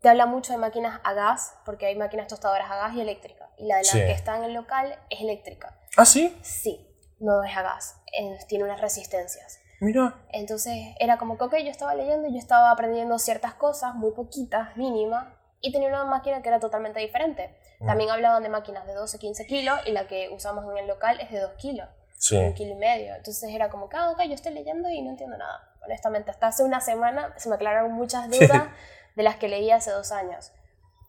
te 0.00 0.08
habla 0.08 0.24
mucho 0.24 0.52
de 0.52 0.58
máquinas 0.58 0.98
a 1.04 1.12
gas, 1.12 1.54
porque 1.66 1.84
hay 1.86 1.94
máquinas 1.96 2.26
tostadoras 2.26 2.70
a 2.70 2.76
gas 2.76 2.94
y 2.94 3.02
eléctrica, 3.02 3.50
y 3.58 3.66
la 3.66 3.76
de 3.76 3.82
la 3.84 3.88
Sí. 3.92 3.98
que 3.98 4.12
está 4.12 4.36
en 4.38 4.44
el 4.44 4.54
local 4.54 4.98
es 5.10 5.20
eléctrica. 5.20 5.76
¿Ah, 5.96 6.04
sí? 6.04 6.36
Sí, 6.42 6.86
no 7.18 7.42
es 7.44 7.56
a 7.56 7.62
gas, 7.62 7.96
es- 8.12 8.46
tiene 8.46 8.64
unas 8.64 8.80
resistencias. 8.80 9.58
Mira. 9.80 10.14
Entonces 10.32 10.94
era 11.00 11.16
como 11.18 11.38
que, 11.38 11.44
ok, 11.44 11.56
yo 11.64 11.70
estaba 11.70 11.94
leyendo 11.94 12.28
y 12.28 12.32
yo 12.32 12.38
estaba 12.38 12.70
aprendiendo 12.70 13.18
ciertas 13.18 13.54
cosas, 13.54 13.94
muy 13.94 14.12
poquitas, 14.12 14.76
mínimas, 14.76 15.26
y 15.62 15.72
tenía 15.72 15.88
una 15.88 16.04
máquina 16.04 16.42
que 16.42 16.48
era 16.48 16.60
totalmente 16.60 17.00
diferente. 17.00 17.56
Mm. 17.80 17.86
También 17.86 18.10
hablaban 18.10 18.42
de 18.42 18.48
máquinas 18.50 18.86
de 18.86 18.94
12, 18.94 19.18
15 19.18 19.46
kilos 19.46 19.78
y 19.86 19.92
la 19.92 20.06
que 20.06 20.28
usamos 20.30 20.70
en 20.70 20.76
el 20.78 20.86
local 20.86 21.18
es 21.20 21.30
de 21.30 21.40
2 21.40 21.52
kilos 21.54 21.88
Sí. 22.16 22.36
un 22.36 22.52
kilo 22.54 22.72
y 22.72 22.76
medio. 22.76 23.14
Entonces 23.14 23.50
era 23.54 23.70
como 23.70 23.88
que, 23.88 23.96
ah, 23.96 24.10
ok, 24.10 24.20
yo 24.24 24.34
estoy 24.34 24.52
leyendo 24.52 24.88
y 24.90 25.00
no 25.00 25.10
entiendo 25.10 25.38
nada. 25.38 25.72
Honestamente, 25.84 26.30
hasta 26.30 26.48
hace 26.48 26.62
una 26.62 26.80
semana 26.82 27.32
se 27.38 27.48
me 27.48 27.54
aclararon 27.54 27.92
muchas 27.92 28.28
dudas 28.30 28.68
de 29.16 29.22
las 29.22 29.36
que 29.36 29.48
leí 29.48 29.70
hace 29.70 29.90
dos 29.90 30.12
años. 30.12 30.52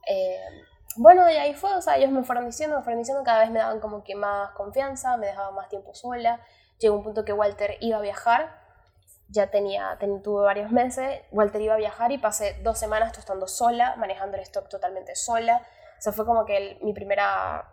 Eh, 0.07 0.39
bueno, 0.97 1.29
y 1.29 1.35
ahí 1.35 1.53
fue, 1.53 1.73
o 1.75 1.81
sea, 1.81 1.97
ellos 1.97 2.11
me 2.11 2.23
fueron 2.23 2.45
diciendo, 2.45 2.77
me 2.77 2.83
fueron 2.83 2.99
diciendo, 2.99 3.23
cada 3.23 3.41
vez 3.41 3.51
me 3.51 3.59
daban 3.59 3.79
como 3.79 4.03
que 4.03 4.15
más 4.15 4.51
confianza, 4.51 5.17
me 5.17 5.27
dejaban 5.27 5.55
más 5.55 5.69
tiempo 5.69 5.93
sola. 5.93 6.39
Llegó 6.79 6.95
un 6.95 7.03
punto 7.03 7.23
que 7.25 7.33
Walter 7.33 7.77
iba 7.79 7.97
a 7.97 8.01
viajar. 8.01 8.59
ya 9.29 9.47
tenía, 9.47 9.97
tuve 10.23 10.43
varios 10.43 10.71
meses, 10.71 11.21
Walter 11.31 11.61
iba 11.61 11.75
a 11.75 11.77
viajar 11.77 12.11
y 12.11 12.17
pasé 12.17 12.59
dos 12.63 12.77
semanas 12.77 13.13
tostando 13.13 13.47
sola, 13.47 13.95
manejando 13.95 14.35
el 14.35 14.43
stock 14.43 14.67
totalmente 14.67 15.15
sola. 15.15 15.61
O 15.97 16.01
sea, 16.01 16.11
fue 16.11 16.25
como 16.25 16.45
que 16.45 16.79
mi 16.81 16.93
primera, 16.93 17.69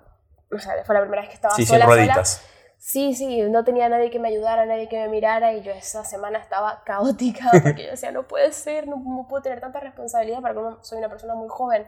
o 0.54 0.58
sea, 0.58 0.84
fue 0.84 0.94
la 0.94 1.00
primera 1.00 1.22
vez 1.22 1.30
que 1.30 1.34
estaba 1.34 1.54
sí, 1.54 1.66
sola. 1.66 1.86
Sin 1.86 1.94
rueditas. 1.94 2.42
Sí, 2.78 3.12
sí, 3.14 3.42
no 3.42 3.64
tenía 3.64 3.88
nadie 3.88 4.08
que 4.08 4.20
me 4.20 4.28
ayudara, 4.28 4.64
nadie 4.64 4.88
que 4.88 4.96
me 4.96 5.08
mirara 5.08 5.52
y 5.52 5.62
yo 5.62 5.72
esa 5.72 6.04
semana 6.04 6.38
estaba 6.38 6.82
caótica 6.86 7.50
porque 7.62 7.84
yo 7.84 7.90
decía, 7.90 8.12
no 8.12 8.28
puede 8.28 8.52
ser, 8.52 8.86
no, 8.86 9.26
puedo 9.28 9.42
tener 9.42 9.60
tanta 9.60 9.80
responsabilidad 9.80 10.40
para 10.40 10.54
que 10.54 10.60
soy 10.82 10.98
una 10.98 11.08
persona 11.08 11.34
muy 11.34 11.48
joven. 11.48 11.86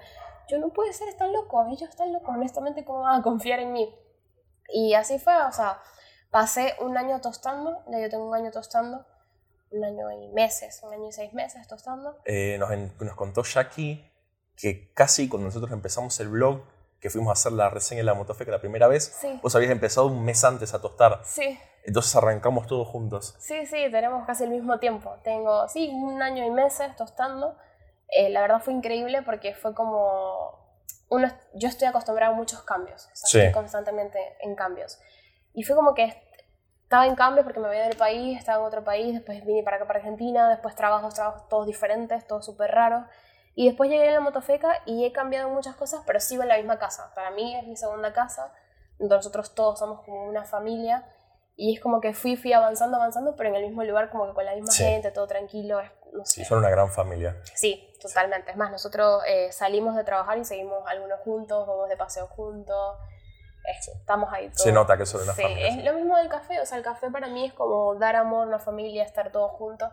Yo 0.49 0.59
no 0.59 0.71
puede 0.71 0.93
ser, 0.93 1.09
están 1.09 1.33
locos, 1.33 1.67
ellos 1.69 1.89
están 1.89 2.13
locos, 2.13 2.31
honestamente, 2.35 2.85
¿cómo 2.85 3.03
van 3.03 3.21
a 3.21 3.23
confiar 3.23 3.61
en 3.61 3.73
mí? 3.73 3.95
Y 4.69 4.95
así 4.95 5.21
fue, 5.21 5.35
o 5.45 5.53
sea, 5.53 5.81
pasé 6.31 6.75
un 6.81 6.99
año 6.99 7.21
tostando, 7.21 7.85
ya 7.87 8.01
yo 8.01 8.09
tengo 8.11 8.29
un 8.29 8.35
año 8.35 8.51
tostando, 8.51 9.07
un 9.71 9.85
año 9.85 10.11
y 10.11 10.29
meses, 10.31 10.81
un 10.83 10.93
año 10.93 11.09
y 11.09 11.13
seis 11.13 11.33
meses 11.33 11.69
tostando. 11.69 12.19
Eh, 12.25 12.57
nos, 12.59 12.71
nos 13.01 13.15
contó 13.15 13.45
Jackie 13.45 14.11
que 14.57 14.93
casi 14.93 15.29
cuando 15.29 15.47
nosotros 15.47 15.71
empezamos 15.71 16.19
el 16.19 16.29
blog, 16.29 16.63
que 17.01 17.11
fuimos 17.11 17.31
a 17.31 17.33
hacer 17.33 17.53
la 17.53 17.71
reseña 17.71 18.01
de 18.01 18.05
la 18.05 18.15
motofeca 18.15 18.51
la 18.51 18.61
primera 18.61 18.87
vez, 18.87 19.19
vos 19.43 19.55
habías 19.57 19.71
empezado 19.71 20.07
un 20.07 20.25
mes 20.25 20.45
antes 20.45 20.75
a 20.75 20.81
tostar. 20.81 21.21
Sí. 21.25 21.59
Entonces 21.83 22.15
arrancamos 22.15 22.67
todos 22.67 22.87
juntos. 22.87 23.35
Sí, 23.39 23.65
sí, 23.67 23.89
tenemos 23.91 24.27
casi 24.27 24.45
el 24.45 24.51
mismo 24.51 24.79
tiempo. 24.79 25.17
Tengo, 25.25 25.67
sí, 25.69 25.91
un 25.93 26.21
año 26.23 26.45
y 26.45 26.51
meses 26.51 26.95
tostando. 26.97 27.57
Eh, 28.09 28.29
la 28.29 28.43
verdad 28.43 28.61
fue 28.61 28.75
increíble 28.75 29.23
porque 29.23 29.55
fue 29.55 29.75
como... 29.75 30.59
Uno, 31.09 31.29
yo 31.55 31.69
estoy 31.69 31.89
acostumbrado 31.89 32.35
a 32.35 32.37
muchos 32.37 32.63
cambios, 32.63 33.07
o 33.07 33.17
sea, 33.17 33.41
estoy 33.41 33.53
constantemente 33.53 34.19
en 34.41 34.55
cambios. 34.55 35.01
Y 35.53 35.65
fue 35.65 35.75
como 35.75 35.93
que 35.93 36.23
estaba 36.85 37.07
en 37.07 37.17
cambio 37.17 37.43
porque 37.43 37.59
me 37.59 37.67
había 37.67 37.83
del 37.83 37.97
país, 37.97 38.39
estaba 38.39 38.59
en 38.59 38.67
otro 38.67 38.85
país, 38.85 39.15
después 39.15 39.45
vine 39.45 39.65
para 39.65 39.77
acá, 39.77 39.87
para 39.89 39.99
Argentina, 39.99 40.49
después 40.49 40.77
trabajos, 40.77 41.15
trabajos 41.15 41.49
todos 41.49 41.67
diferentes, 41.67 42.27
todos 42.29 42.45
súper 42.45 42.71
raros. 42.71 43.05
Y 43.55 43.67
después 43.67 43.91
llegué 43.91 44.09
a 44.09 44.13
la 44.13 44.21
motofeca 44.21 44.83
y 44.87 45.05
he 45.05 45.13
cambiado 45.13 45.49
muchas 45.51 45.77
cosas, 45.77 46.03
pero 46.07 46.21
sigo 46.21 46.43
en 46.43 46.49
la 46.49 46.57
misma 46.57 46.79
casa. 46.79 47.13
Para 47.15 47.31
mí 47.31 47.57
es 47.57 47.67
mi 47.67 47.77
segunda 47.77 48.13
casa, 48.13 48.53
nosotros 48.99 49.55
todos 49.55 49.79
somos 49.79 50.03
como 50.05 50.25
una 50.25 50.45
familia. 50.45 51.07
Y 51.57 51.75
es 51.75 51.81
como 51.81 52.01
que 52.01 52.15
fui, 52.15 52.37
fui 52.37 52.55
avanzando, 52.55 52.97
avanzando, 52.97 53.37
pero 53.37 53.51
en 53.51 53.57
el 53.57 53.67
mismo 53.67 53.85
lugar, 53.85 54.11
como 54.11 54.27
que 54.27 54.33
con 54.33 54.47
la 54.47 54.55
misma 54.55 54.73
gente, 54.73 55.11
todo 55.11 55.27
tranquilo. 55.27 55.83
No 56.13 56.25
sé. 56.25 56.41
Sí, 56.41 56.45
son 56.47 56.59
una 56.59 56.71
gran 56.71 56.89
familia. 56.89 57.37
Sí, 57.55 57.93
totalmente. 58.01 58.51
Es 58.51 58.57
más, 58.57 58.71
nosotros 58.71 59.23
eh, 59.27 59.53
salimos 59.53 59.95
de 59.95 60.05
trabajar 60.05 60.39
y 60.39 60.45
seguimos 60.45 60.83
algunos 60.87 61.21
juntos, 61.21 61.67
vamos 61.67 61.89
de 61.91 61.99
paseo 61.99 62.29
juntos. 62.29 62.97
Estamos 63.65 64.33
ahí 64.33 64.49
todos. 64.49 64.63
Se 64.63 64.73
nota 64.73 64.97
que 64.97 65.05
son 65.05 65.23
una 65.23 65.35
sí, 65.35 65.43
familia. 65.43 65.69
Es 65.69 65.85
lo 65.85 65.93
mismo 65.93 66.17
del 66.17 66.29
café, 66.29 66.61
o 66.61 66.67
sea, 66.67 66.79
el 66.79 66.85
café 66.85 67.11
para 67.11 67.29
mí 67.29 67.45
es 67.45 67.53
como 67.53 67.95
dar 67.97 68.17
amor, 68.17 68.49
una 68.49 68.59
familia, 68.59 69.05
estar 69.05 69.31
todos 69.31 69.53
juntos. 69.53 69.93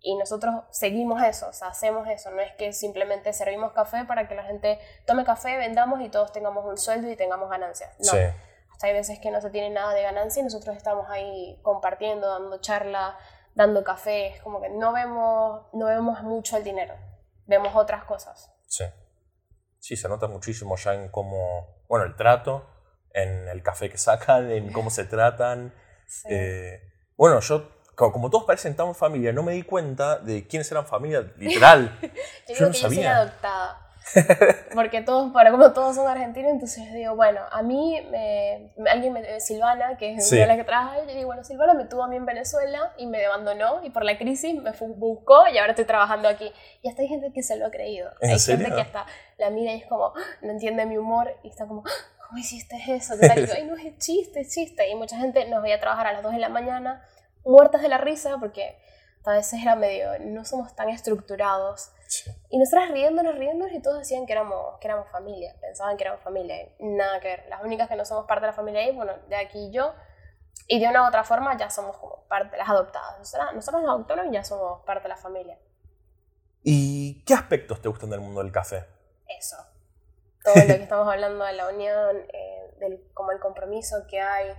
Y 0.00 0.16
nosotros 0.16 0.54
seguimos 0.70 1.22
eso, 1.22 1.48
o 1.48 1.52
sea, 1.52 1.68
hacemos 1.68 2.06
eso. 2.08 2.30
No 2.30 2.40
es 2.40 2.52
que 2.54 2.72
simplemente 2.72 3.32
servimos 3.32 3.72
café 3.72 4.04
para 4.04 4.28
que 4.28 4.34
la 4.34 4.44
gente 4.44 4.78
tome 5.06 5.24
café, 5.24 5.56
vendamos 5.56 6.00
y 6.00 6.08
todos 6.08 6.32
tengamos 6.32 6.64
un 6.64 6.78
sueldo 6.78 7.10
y 7.10 7.16
tengamos 7.16 7.50
ganancias. 7.50 7.96
No. 7.98 8.12
Sí. 8.12 8.18
Hasta 8.72 8.86
hay 8.86 8.92
veces 8.92 9.18
que 9.18 9.32
no 9.32 9.40
se 9.40 9.50
tiene 9.50 9.70
nada 9.70 9.92
de 9.94 10.02
ganancia 10.02 10.40
y 10.40 10.44
nosotros 10.44 10.76
estamos 10.76 11.10
ahí 11.10 11.58
compartiendo, 11.62 12.28
dando 12.28 12.60
charla, 12.60 13.18
dando 13.54 13.82
café. 13.82 14.28
Es 14.28 14.40
como 14.40 14.60
que 14.60 14.68
no 14.68 14.92
vemos, 14.92 15.66
no 15.72 15.86
vemos 15.86 16.22
mucho 16.22 16.56
el 16.56 16.62
dinero, 16.62 16.94
vemos 17.46 17.74
otras 17.74 18.04
cosas. 18.04 18.54
Sí. 18.68 18.84
Sí, 19.80 19.96
se 19.96 20.08
nota 20.08 20.28
muchísimo 20.28 20.76
ya 20.76 20.94
en 20.94 21.08
cómo, 21.08 21.82
bueno, 21.88 22.04
el 22.04 22.14
trato, 22.14 22.68
en 23.12 23.48
el 23.48 23.62
café 23.64 23.90
que 23.90 23.98
sacan, 23.98 24.50
en 24.50 24.72
cómo 24.72 24.90
se 24.90 25.04
tratan. 25.04 25.74
Sí. 26.06 26.28
Eh, 26.30 26.80
bueno, 27.16 27.40
yo, 27.40 27.77
como, 27.98 28.30
todos 28.30 28.44
parecen 28.44 28.76
tan 28.76 28.94
familia, 28.94 29.32
no 29.32 29.42
me 29.42 29.52
di 29.52 29.62
cuenta 29.64 30.18
de 30.18 30.46
quiénes 30.46 30.70
eran 30.70 30.86
familia, 30.86 31.26
literal. 31.36 31.98
yo, 32.48 32.54
yo 32.54 32.66
no 32.66 32.72
que 32.72 32.78
sabía. 32.78 33.02
Yo 33.02 33.02
soy 33.02 33.04
adoptada. 33.04 33.84
Porque 34.74 35.02
todos, 35.02 35.32
para 35.32 35.50
como 35.50 35.72
todos 35.72 35.96
son 35.96 36.06
argentinos, 36.06 36.52
entonces 36.52 36.92
digo, 36.94 37.14
bueno, 37.14 37.40
a 37.50 37.62
mí, 37.62 38.00
me, 38.10 38.72
alguien 38.90 39.12
me, 39.12 39.40
Silvana, 39.40 39.96
que 39.98 40.14
es 40.14 40.32
la 40.32 40.56
que 40.56 40.64
trabaja, 40.64 41.00
yo 41.00 41.06
digo, 41.06 41.26
bueno, 41.26 41.44
Silvana 41.44 41.74
me 41.74 41.84
tuvo 41.84 42.04
a 42.04 42.08
mí 42.08 42.16
en 42.16 42.24
Venezuela 42.24 42.92
y 42.96 43.06
me 43.06 43.26
abandonó 43.26 43.84
y 43.84 43.90
por 43.90 44.04
la 44.04 44.16
crisis 44.16 44.54
me 44.54 44.70
buscó 44.96 45.46
y 45.52 45.58
ahora 45.58 45.72
estoy 45.72 45.84
trabajando 45.84 46.28
aquí. 46.28 46.50
Y 46.82 46.88
hasta 46.88 47.02
hay 47.02 47.08
gente 47.08 47.32
que 47.32 47.42
se 47.42 47.56
lo 47.56 47.66
ha 47.66 47.70
creído. 47.70 48.10
hay 48.22 48.38
gente 48.38 48.72
que 48.72 48.80
hasta 48.80 49.06
la 49.36 49.50
mira 49.50 49.72
y 49.72 49.80
es 49.80 49.86
como, 49.86 50.06
¡Ah! 50.06 50.20
no 50.42 50.52
entiende 50.52 50.86
mi 50.86 50.96
humor 50.96 51.34
y 51.42 51.48
está 51.48 51.66
como, 51.66 51.82
¡Ah! 51.86 52.18
¿cómo 52.28 52.38
hiciste 52.38 52.76
eso? 52.88 53.14
Y 53.14 53.18
digo, 53.18 53.52
ay, 53.54 53.64
no 53.64 53.76
es 53.76 53.98
chiste, 53.98 54.40
es 54.40 54.50
chiste. 54.52 54.88
Y 54.88 54.94
mucha 54.94 55.16
gente 55.16 55.48
nos 55.48 55.62
veía 55.62 55.80
trabajar 55.80 56.06
a 56.08 56.12
las 56.12 56.22
2 56.22 56.32
de 56.32 56.38
la 56.38 56.48
mañana, 56.48 57.02
muertas 57.44 57.82
de 57.82 57.88
la 57.88 57.98
risa, 57.98 58.38
porque 58.38 58.78
a 59.24 59.32
veces 59.32 59.60
era 59.62 59.76
medio, 59.76 60.18
no 60.20 60.44
somos 60.44 60.74
tan 60.74 60.88
estructurados. 60.88 61.92
Y 62.48 62.58
nosotras 62.58 62.90
riéndonos, 62.90 63.36
riéndonos 63.36 63.74
y 63.74 63.82
todos 63.82 63.98
decían 63.98 64.24
que 64.26 64.32
éramos, 64.32 64.78
que 64.80 64.88
éramos 64.88 65.08
familia, 65.10 65.54
pensaban 65.60 65.96
que 65.96 66.04
éramos 66.04 66.22
familia. 66.22 66.68
Nada 66.78 67.20
que 67.20 67.28
ver. 67.28 67.46
Las 67.48 67.62
únicas 67.62 67.88
que 67.88 67.96
no 67.96 68.04
somos 68.04 68.26
parte 68.26 68.42
de 68.42 68.46
la 68.48 68.52
familia 68.54 68.80
ahí, 68.80 68.94
bueno, 68.94 69.12
de 69.28 69.36
aquí 69.36 69.70
yo. 69.70 69.94
Y 70.66 70.80
de 70.80 70.88
una 70.88 71.04
u 71.04 71.08
otra 71.08 71.24
forma 71.24 71.56
ya 71.58 71.70
somos 71.70 71.96
como 71.98 72.24
parte 72.28 72.56
las 72.56 72.68
adoptadas. 72.68 73.18
Nosotras, 73.18 73.54
nosotros 73.54 73.82
nos 73.82 73.90
adoptaron 73.90 74.28
y 74.28 74.32
ya 74.32 74.44
somos 74.44 74.82
parte 74.84 75.02
de 75.04 75.08
la 75.10 75.16
familia. 75.16 75.58
¿Y 76.62 77.24
qué 77.24 77.34
aspectos 77.34 77.80
te 77.80 77.88
gustan 77.88 78.10
del 78.10 78.20
mundo 78.20 78.42
del 78.42 78.52
café? 78.52 78.86
Eso. 79.26 79.56
Todo 80.42 80.54
lo 80.54 80.66
que 80.66 80.72
estamos 80.82 81.08
hablando 81.08 81.44
de 81.44 81.52
la 81.52 81.68
unión, 81.68 82.16
eh, 82.32 82.74
del, 82.78 83.10
como 83.12 83.32
el 83.32 83.40
compromiso 83.40 84.06
que 84.08 84.20
hay, 84.20 84.54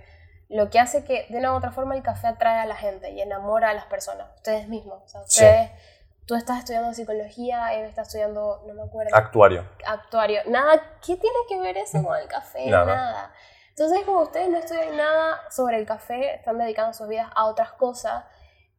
lo 0.50 0.68
que 0.68 0.80
hace 0.80 1.04
que 1.04 1.26
de 1.30 1.38
una 1.38 1.52
u 1.52 1.56
otra 1.56 1.70
forma 1.70 1.96
el 1.96 2.02
café 2.02 2.26
atrae 2.26 2.58
a 2.58 2.66
la 2.66 2.74
gente 2.74 3.10
y 3.10 3.20
enamora 3.20 3.70
a 3.70 3.74
las 3.74 3.86
personas, 3.86 4.28
ustedes 4.36 4.68
mismos. 4.68 5.02
O 5.04 5.08
sea, 5.08 5.20
ustedes, 5.22 5.70
tú 6.26 6.34
estás 6.34 6.58
estudiando 6.58 6.92
psicología, 6.92 7.72
él 7.74 7.84
está 7.84 8.02
estudiando, 8.02 8.64
no 8.66 8.74
me 8.74 8.82
acuerdo. 8.82 9.14
Actuario. 9.14 9.64
Actuario. 9.86 10.40
Nada, 10.46 10.98
¿qué 11.06 11.16
tiene 11.16 11.38
que 11.48 11.60
ver 11.60 11.76
eso 11.78 12.02
con 12.02 12.18
el 12.18 12.26
café? 12.26 12.66
Nada. 12.66 13.32
Entonces, 13.70 14.04
como 14.04 14.22
ustedes 14.22 14.50
no 14.50 14.58
estudian 14.58 14.96
nada 14.96 15.40
sobre 15.50 15.78
el 15.78 15.86
café, 15.86 16.34
están 16.34 16.58
dedicando 16.58 16.92
sus 16.92 17.06
vidas 17.06 17.30
a 17.34 17.46
otras 17.46 17.72
cosas 17.72 18.24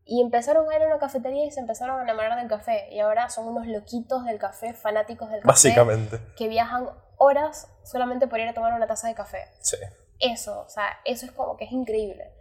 y 0.04 0.22
empezaron 0.22 0.70
a 0.70 0.76
ir 0.76 0.84
a 0.84 0.88
una 0.88 1.00
cafetería 1.00 1.46
y 1.46 1.52
se 1.52 1.62
empezaron 1.62 2.00
a 2.00 2.04
enamorar 2.04 2.38
del 2.38 2.50
café. 2.50 2.90
Y 2.92 3.00
ahora 3.00 3.30
son 3.30 3.48
unos 3.48 3.66
loquitos 3.66 4.26
del 4.26 4.40
café, 4.40 4.74
fanáticos 4.74 5.30
del 5.30 5.40
café. 5.40 5.48
Básicamente. 5.48 6.20
Que 6.36 6.50
viajan 6.50 6.90
horas 7.16 7.70
solamente 7.84 8.28
por 8.28 8.42
ir 8.42 8.50
a 8.50 8.54
tomar 8.54 8.74
una 8.74 8.88
taza 8.88 9.08
de 9.08 9.16
café. 9.16 9.48
Sí. 9.62 9.78
Eso, 10.22 10.62
o 10.62 10.70
sea, 10.70 11.00
eso 11.04 11.26
es 11.26 11.32
como 11.32 11.58
que 11.58 11.66
es 11.66 11.72
increíble. 11.72 12.32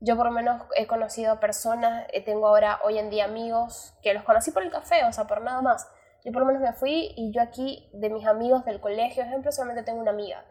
Yo 0.00 0.16
por 0.16 0.26
lo 0.26 0.32
menos 0.32 0.62
he 0.76 0.86
conocido 0.86 1.40
personas, 1.40 2.06
eh, 2.12 2.22
tengo 2.22 2.46
ahora 2.46 2.80
hoy 2.84 2.98
en 2.98 3.10
día 3.10 3.24
amigos 3.24 3.94
que 4.02 4.14
los 4.14 4.22
conocí 4.22 4.52
por 4.52 4.62
el 4.62 4.70
café, 4.70 5.04
o 5.04 5.12
sea, 5.12 5.26
por 5.26 5.42
nada 5.42 5.60
más. 5.60 5.88
Yo 6.24 6.32
por 6.32 6.42
lo 6.42 6.46
menos 6.46 6.62
me 6.62 6.72
fui 6.72 7.12
y 7.16 7.32
yo 7.32 7.42
aquí 7.42 7.90
de 7.92 8.08
mis 8.08 8.26
amigos 8.26 8.64
del 8.64 8.80
colegio, 8.80 9.22
por 9.22 9.30
ejemplo, 9.30 9.52
solamente 9.52 9.82
tengo 9.82 10.00
una 10.00 10.12
amiga. 10.12 10.44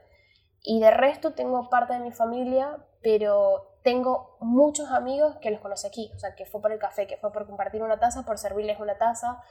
Y 0.61 0.79
de 0.79 0.91
resto 0.91 1.33
tengo 1.33 1.69
parte 1.69 1.93
de 1.93 1.99
mi 1.99 2.11
familia, 2.11 2.77
pero 3.01 3.77
tengo 3.83 4.37
muchos 4.39 4.89
amigos 4.91 5.37
que 5.37 5.51
los 5.51 5.61
conocí 5.61 5.87
aquí, 5.87 6.11
o 6.15 6.19
sea, 6.19 6.35
que 6.35 6.45
fue 6.45 6.61
por 6.61 6.71
el 6.71 6.79
café, 6.79 7.07
que 7.07 7.17
fue 7.17 7.31
por 7.31 7.45
compartir 7.45 7.81
una 7.81 7.99
taza, 7.99 8.23
por 8.23 8.37
servirles 8.37 8.79
una 8.79 8.97
taza, 8.97 9.41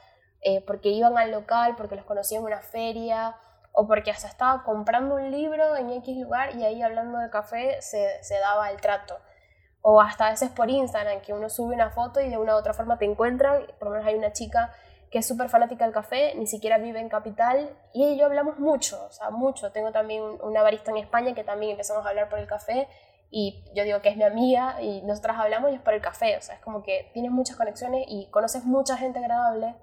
eh, 0.41 0.63
porque 0.67 0.89
iban 0.89 1.17
al 1.19 1.31
local, 1.31 1.77
porque 1.77 1.97
los 1.97 2.05
conocí 2.05 2.35
en 2.35 2.43
una 2.43 2.61
feria, 2.61 3.37
o 3.73 3.87
porque 3.87 4.11
hasta 4.11 4.29
estaba 4.29 4.63
comprando 4.65 5.15
un 5.17 5.31
libro 5.31 5.77
en 5.77 5.91
X 5.91 6.17
lugar 6.19 6.55
y 6.55 6.65
ahí 6.65 6.83
hablando 6.83 7.19
de 7.19 7.31
café 7.31 7.81
se, 7.81 8.23
se 8.23 8.39
daba 8.39 8.71
el 8.71 8.81
trato. 8.81 9.19
O 9.81 10.01
hasta 10.01 10.29
a 10.29 10.31
veces 10.31 10.51
por 10.51 10.71
Instagram, 10.71 11.21
que 11.23 11.33
uno 11.33 11.49
sube 11.49 11.75
una 11.75 11.91
foto 11.91 12.21
y 12.21 12.29
de 12.29 12.39
una 12.39 12.55
u 12.55 12.59
otra 12.59 12.75
forma 12.75 12.99
te 12.99 13.05
encuentran, 13.05 13.67
por 13.79 13.89
lo 13.89 13.95
menos 13.95 14.07
hay 14.07 14.15
una 14.15 14.33
chica 14.33 14.73
que 15.13 15.19
es 15.19 15.29
súper 15.29 15.51
fanática 15.51 15.85
del 15.85 15.93
café, 15.93 16.35
ni 16.37 16.47
siquiera 16.47 16.79
vive 16.79 16.99
en 16.99 17.11
capital, 17.11 17.77
y 17.93 18.05
ella 18.05 18.13
y 18.15 18.19
yo 18.19 18.27
hablamos 18.27 18.59
mucho, 18.59 19.05
o 19.05 19.13
sea, 19.13 19.29
mucho. 19.29 19.71
Tengo 19.71 19.93
también 19.93 20.23
una 20.43 20.63
barista 20.63 20.91
en 20.91 20.97
España 20.97 21.35
que 21.35 21.45
también 21.45 21.73
empezamos 21.73 22.07
a 22.07 22.09
hablar 22.09 22.31
por 22.31 22.39
el 22.39 22.47
café, 22.47 22.89
y 23.31 23.63
yo 23.75 23.85
digo 23.85 24.01
que 24.01 24.09
es 24.09 24.17
mi 24.17 24.25
amiga, 24.25 24.81
y 24.81 25.03
nosotras 25.03 25.37
hablamos 25.39 25.71
y 25.71 25.75
es 25.75 25.81
por 25.83 25.93
el 25.93 26.01
café, 26.01 26.39
o 26.39 26.41
sea, 26.41 26.55
es 26.55 26.63
como 26.63 26.83
que 26.83 27.11
tienes 27.13 27.31
muchas 27.31 27.57
conexiones 27.57 28.07
y 28.09 28.29
conoces 28.31 28.65
mucha 28.65 28.97
gente 28.97 29.19
agradable, 29.19 29.75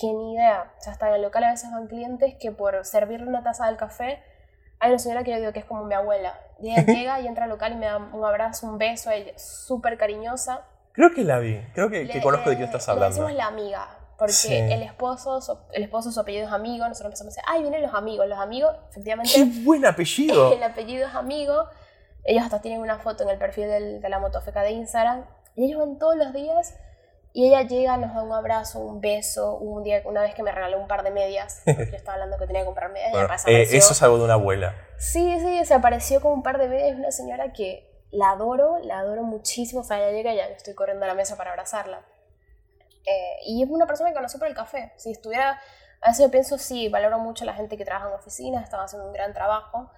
que 0.00 0.12
ni 0.12 0.34
idea. 0.34 0.72
O 0.78 0.82
sea, 0.82 0.92
hasta 0.92 1.08
en 1.08 1.14
el 1.14 1.22
local 1.22 1.44
a 1.44 1.50
veces 1.50 1.70
van 1.70 1.86
clientes 1.86 2.34
que 2.40 2.52
por 2.52 2.84
servirle 2.84 3.28
una 3.28 3.42
taza 3.42 3.66
del 3.66 3.76
café, 3.76 4.22
hay 4.78 4.90
una 4.90 4.98
señora 4.98 5.22
que 5.22 5.30
yo 5.30 5.36
digo 5.36 5.52
que 5.52 5.58
es 5.60 5.64
como 5.66 5.84
mi 5.84 5.94
abuela. 5.94 6.40
Y 6.58 6.72
ella 6.72 6.84
llega 6.86 7.20
y 7.20 7.26
entra 7.26 7.44
al 7.44 7.50
local 7.50 7.72
y 7.72 7.76
me 7.76 7.86
da 7.86 7.98
un 7.98 8.24
abrazo, 8.24 8.66
un 8.66 8.78
beso, 8.78 9.10
ella 9.10 9.32
súper 9.36 9.98
cariñosa. 9.98 10.64
Creo 10.92 11.12
que 11.12 11.22
la 11.22 11.38
vi, 11.38 11.60
creo 11.74 11.90
que, 11.90 12.08
que 12.08 12.20
conozco 12.20 12.50
de 12.50 12.56
quién 12.56 12.66
estás 12.66 12.88
hablando. 12.88 13.20
Le 13.20 13.22
decimos 13.22 13.32
la 13.32 13.46
amiga, 13.46 13.88
porque 14.18 14.72
el 14.72 14.82
esposo, 14.82 15.40
su, 15.40 15.56
el 15.72 15.84
esposo, 15.84 16.10
su 16.10 16.20
apellido 16.20 16.46
es 16.46 16.52
amigo, 16.52 16.86
nosotros 16.88 17.06
empezamos 17.06 17.32
a 17.32 17.36
decir, 17.36 17.44
ay, 17.46 17.62
vienen 17.62 17.82
los 17.82 17.94
amigos, 17.94 18.26
los 18.26 18.38
amigos, 18.38 18.74
efectivamente. 18.90 19.32
¡Qué 19.34 19.44
buen 19.62 19.86
apellido! 19.86 20.52
el 20.56 20.62
apellido 20.62 21.06
es 21.06 21.14
amigo, 21.14 21.66
ellos 22.24 22.42
hasta 22.42 22.60
tienen 22.60 22.80
una 22.80 22.98
foto 22.98 23.22
en 23.22 23.30
el 23.30 23.38
perfil 23.38 23.68
del, 23.68 24.00
de 24.00 24.08
la 24.08 24.18
motofeca 24.18 24.62
de 24.62 24.72
Instagram, 24.72 25.24
y 25.54 25.66
ellos 25.66 25.78
van 25.78 25.98
todos 25.98 26.16
los 26.16 26.32
días, 26.32 26.74
y 27.32 27.48
ella 27.48 27.62
llega, 27.62 27.96
nos 27.96 28.14
da 28.14 28.22
un 28.22 28.32
abrazo, 28.32 28.80
un 28.80 29.00
beso, 29.00 29.56
un 29.56 29.84
día, 29.84 30.02
una 30.04 30.22
vez 30.22 30.34
que 30.34 30.42
me 30.42 30.50
regaló 30.50 30.80
un 30.80 30.88
par 30.88 31.02
de 31.02 31.10
medias, 31.10 31.62
yo 31.66 31.72
estaba 31.72 32.14
hablando 32.14 32.38
que 32.38 32.46
tenía 32.46 32.62
que 32.62 32.66
comprar 32.66 32.90
medias, 32.90 33.12
bueno, 33.12 33.28
eh, 33.46 33.68
eso 33.70 33.92
es 33.92 34.02
algo 34.02 34.18
de 34.18 34.24
una 34.24 34.34
abuela. 34.34 34.74
Sí, 34.98 35.38
sí, 35.40 35.64
se 35.64 35.74
apareció 35.74 36.20
con 36.20 36.32
un 36.32 36.42
par 36.42 36.58
de 36.58 36.68
medias, 36.68 36.96
una 36.96 37.12
señora 37.12 37.52
que 37.52 37.88
la 38.10 38.30
adoro, 38.30 38.78
la 38.82 38.98
adoro 38.98 39.22
muchísimo, 39.22 39.82
o 39.82 39.84
sea, 39.84 39.98
ella 39.98 40.10
llega 40.10 40.32
y 40.32 40.36
ya 40.36 40.46
estoy 40.46 40.74
corriendo 40.74 41.04
a 41.04 41.08
la 41.08 41.14
mesa 41.14 41.36
para 41.36 41.50
abrazarla. 41.50 42.04
Eh, 43.06 43.36
y 43.46 43.62
es 43.62 43.70
una 43.70 43.86
persona 43.86 44.10
que 44.10 44.16
conocí 44.16 44.38
por 44.38 44.48
el 44.48 44.54
café. 44.54 44.92
Si 44.96 45.10
estuviera, 45.10 45.60
a 46.00 46.08
veces 46.08 46.24
yo 46.26 46.30
pienso, 46.30 46.58
sí, 46.58 46.88
valoro 46.88 47.18
mucho 47.18 47.44
a 47.44 47.46
la 47.46 47.54
gente 47.54 47.76
que 47.76 47.84
trabaja 47.84 48.08
en 48.08 48.14
oficinas, 48.14 48.64
están 48.64 48.80
haciendo 48.80 49.06
un 49.06 49.12
gran 49.12 49.32
trabajo. 49.32 49.90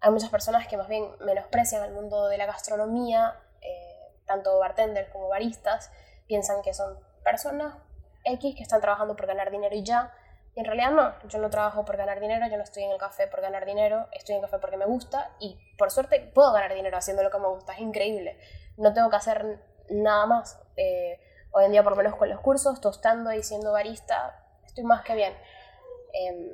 Hay 0.00 0.10
muchas 0.10 0.30
personas 0.30 0.66
que 0.66 0.76
más 0.76 0.88
bien 0.88 1.04
menosprecian 1.20 1.84
el 1.84 1.92
mundo 1.92 2.28
de 2.28 2.38
la 2.38 2.46
gastronomía, 2.46 3.34
eh, 3.60 4.14
tanto 4.26 4.58
bartenders 4.58 5.10
como 5.10 5.28
baristas, 5.28 5.90
piensan 6.30 6.62
que 6.62 6.72
son 6.72 6.96
personas 7.24 7.74
X 8.22 8.54
que 8.54 8.62
están 8.62 8.80
trabajando 8.80 9.16
por 9.16 9.26
ganar 9.26 9.50
dinero 9.50 9.74
y 9.74 9.82
ya. 9.82 10.14
Y 10.54 10.60
en 10.60 10.64
realidad 10.64 10.92
no, 10.92 11.12
yo 11.28 11.40
no 11.40 11.50
trabajo 11.50 11.84
por 11.84 11.96
ganar 11.96 12.20
dinero, 12.20 12.46
yo 12.48 12.56
no 12.56 12.62
estoy 12.62 12.84
en 12.84 12.92
el 12.92 12.98
café 12.98 13.26
por 13.26 13.40
ganar 13.40 13.66
dinero, 13.66 14.06
estoy 14.12 14.36
en 14.36 14.38
el 14.38 14.48
café 14.48 14.60
porque 14.60 14.76
me 14.76 14.86
gusta 14.86 15.32
y 15.40 15.58
por 15.76 15.90
suerte 15.90 16.30
puedo 16.32 16.52
ganar 16.52 16.72
dinero 16.72 16.96
haciendo 16.96 17.24
lo 17.24 17.30
que 17.32 17.38
me 17.38 17.48
gusta, 17.48 17.72
es 17.72 17.80
increíble. 17.80 18.38
No 18.76 18.94
tengo 18.94 19.10
que 19.10 19.16
hacer 19.16 19.60
nada 19.90 20.26
más. 20.26 20.60
Eh, 20.76 21.18
hoy 21.50 21.64
en 21.64 21.72
día, 21.72 21.82
por 21.82 21.92
lo 21.92 21.96
menos 21.96 22.14
con 22.14 22.28
los 22.28 22.38
cursos, 22.40 22.80
tostando 22.80 23.32
y 23.32 23.42
siendo 23.42 23.72
barista, 23.72 24.44
estoy 24.64 24.84
más 24.84 25.02
que 25.02 25.16
bien. 25.16 25.34
Em, 26.12 26.48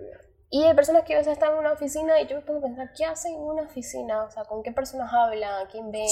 y 0.48 0.64
hay 0.64 0.74
personas 0.74 1.04
que 1.04 1.12
a 1.12 1.18
veces 1.18 1.34
están 1.34 1.52
en 1.52 1.58
una 1.58 1.72
oficina 1.72 2.18
y 2.18 2.26
yo 2.26 2.36
me 2.36 2.42
pongo 2.42 2.60
a 2.60 2.62
pensar, 2.62 2.92
¿qué 2.96 3.04
hacen 3.04 3.34
en 3.34 3.42
una 3.42 3.62
oficina? 3.64 4.24
O 4.24 4.30
sea, 4.30 4.44
¿con 4.44 4.62
qué 4.62 4.72
personas 4.72 5.12
hablan? 5.12 5.66
¿Quién 5.66 5.90
ven? 5.90 6.08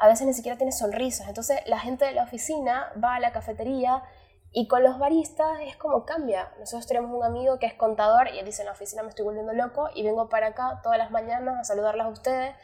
A 0.00 0.08
veces 0.08 0.26
ni 0.26 0.34
siquiera 0.34 0.56
tiene 0.56 0.72
sonrisas. 0.72 1.28
Entonces, 1.28 1.60
la 1.66 1.78
gente 1.78 2.04
de 2.06 2.12
la 2.12 2.24
oficina 2.24 2.92
va 3.02 3.14
a 3.14 3.20
la 3.20 3.32
cafetería 3.32 4.02
y 4.50 4.66
con 4.66 4.82
los 4.82 4.98
baristas 4.98 5.60
es 5.60 5.76
como 5.76 6.04
cambia. 6.04 6.52
Nosotros 6.58 6.86
tenemos 6.86 7.12
un 7.16 7.22
amigo 7.22 7.58
que 7.58 7.66
es 7.66 7.74
contador 7.74 8.28
y 8.28 8.38
él 8.38 8.46
dice, 8.46 8.62
en 8.62 8.66
la 8.66 8.72
oficina 8.72 9.02
me 9.02 9.10
estoy 9.10 9.24
volviendo 9.24 9.52
loco 9.52 9.90
y 9.94 10.02
vengo 10.02 10.28
para 10.28 10.48
acá 10.48 10.80
todas 10.82 10.98
las 10.98 11.10
mañanas 11.10 11.60
a 11.60 11.64
saludarlas 11.64 12.06
a 12.06 12.10
ustedes 12.10 12.56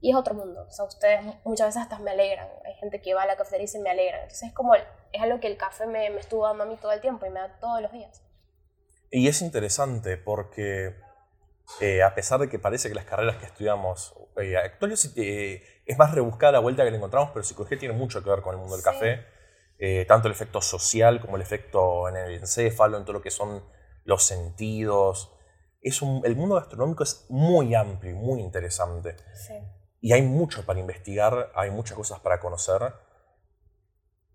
y 0.00 0.10
es 0.10 0.16
otro 0.16 0.34
mundo. 0.34 0.66
O 0.68 0.70
sea, 0.70 0.84
ustedes 0.84 1.22
muchas 1.44 1.68
veces 1.68 1.82
hasta 1.82 1.98
me 2.00 2.10
alegran. 2.10 2.48
Hay 2.66 2.74
gente 2.74 3.00
que 3.00 3.14
va 3.14 3.22
a 3.22 3.26
la 3.26 3.36
cafetería 3.36 3.64
y 3.64 3.68
se 3.68 3.78
me 3.78 3.90
alegran. 3.90 4.22
Entonces 4.22 4.48
es 4.48 4.54
como, 4.54 4.74
es 4.74 5.22
algo 5.22 5.40
que 5.40 5.46
el 5.46 5.56
café 5.56 5.86
me, 5.86 6.10
me 6.10 6.20
estuvo 6.20 6.46
dando 6.46 6.64
a 6.64 6.66
mí 6.66 6.76
todo 6.76 6.92
el 6.92 7.00
tiempo 7.00 7.24
y 7.24 7.30
me 7.30 7.40
da 7.40 7.56
todos 7.60 7.80
los 7.80 7.92
días. 7.92 8.22
Y 9.10 9.28
es 9.28 9.42
interesante 9.42 10.16
porque 10.16 10.94
eh, 11.80 12.02
a 12.02 12.14
pesar 12.14 12.40
de 12.40 12.48
que 12.48 12.58
parece 12.58 12.88
que 12.88 12.94
las 12.94 13.04
carreras 13.04 13.36
que 13.36 13.46
estudiamos 13.46 14.14
eh, 14.36 14.56
actuales 14.56 15.12
eh, 15.16 15.62
es 15.90 15.98
más 15.98 16.14
rebuscada 16.14 16.52
la 16.52 16.58
vuelta 16.60 16.84
que 16.84 16.90
le 16.90 16.96
encontramos, 16.96 17.30
pero 17.32 17.42
psicología 17.42 17.78
tiene 17.78 17.94
mucho 17.94 18.22
que 18.22 18.30
ver 18.30 18.42
con 18.42 18.54
el 18.54 18.60
mundo 18.60 18.76
del 18.76 18.84
café 18.84 19.26
eh, 19.82 20.04
tanto 20.04 20.28
el 20.28 20.32
efecto 20.32 20.60
social 20.60 21.22
como 21.22 21.36
el 21.36 21.42
efecto 21.42 22.06
en 22.06 22.16
el 22.16 22.34
encéfalo, 22.34 22.98
en 22.98 23.04
todo 23.04 23.14
lo 23.14 23.22
que 23.22 23.30
son 23.30 23.64
los 24.04 24.24
sentidos. 24.24 25.32
Es 25.80 26.02
el 26.02 26.36
mundo 26.36 26.56
gastronómico 26.56 27.02
es 27.02 27.24
muy 27.30 27.74
amplio 27.74 28.12
y 28.12 28.14
muy 28.14 28.42
interesante. 28.42 29.16
Y 30.02 30.12
hay 30.12 30.20
mucho 30.20 30.66
para 30.66 30.78
investigar, 30.78 31.50
hay 31.54 31.70
muchas 31.70 31.96
cosas 31.96 32.20
para 32.20 32.40
conocer 32.40 32.92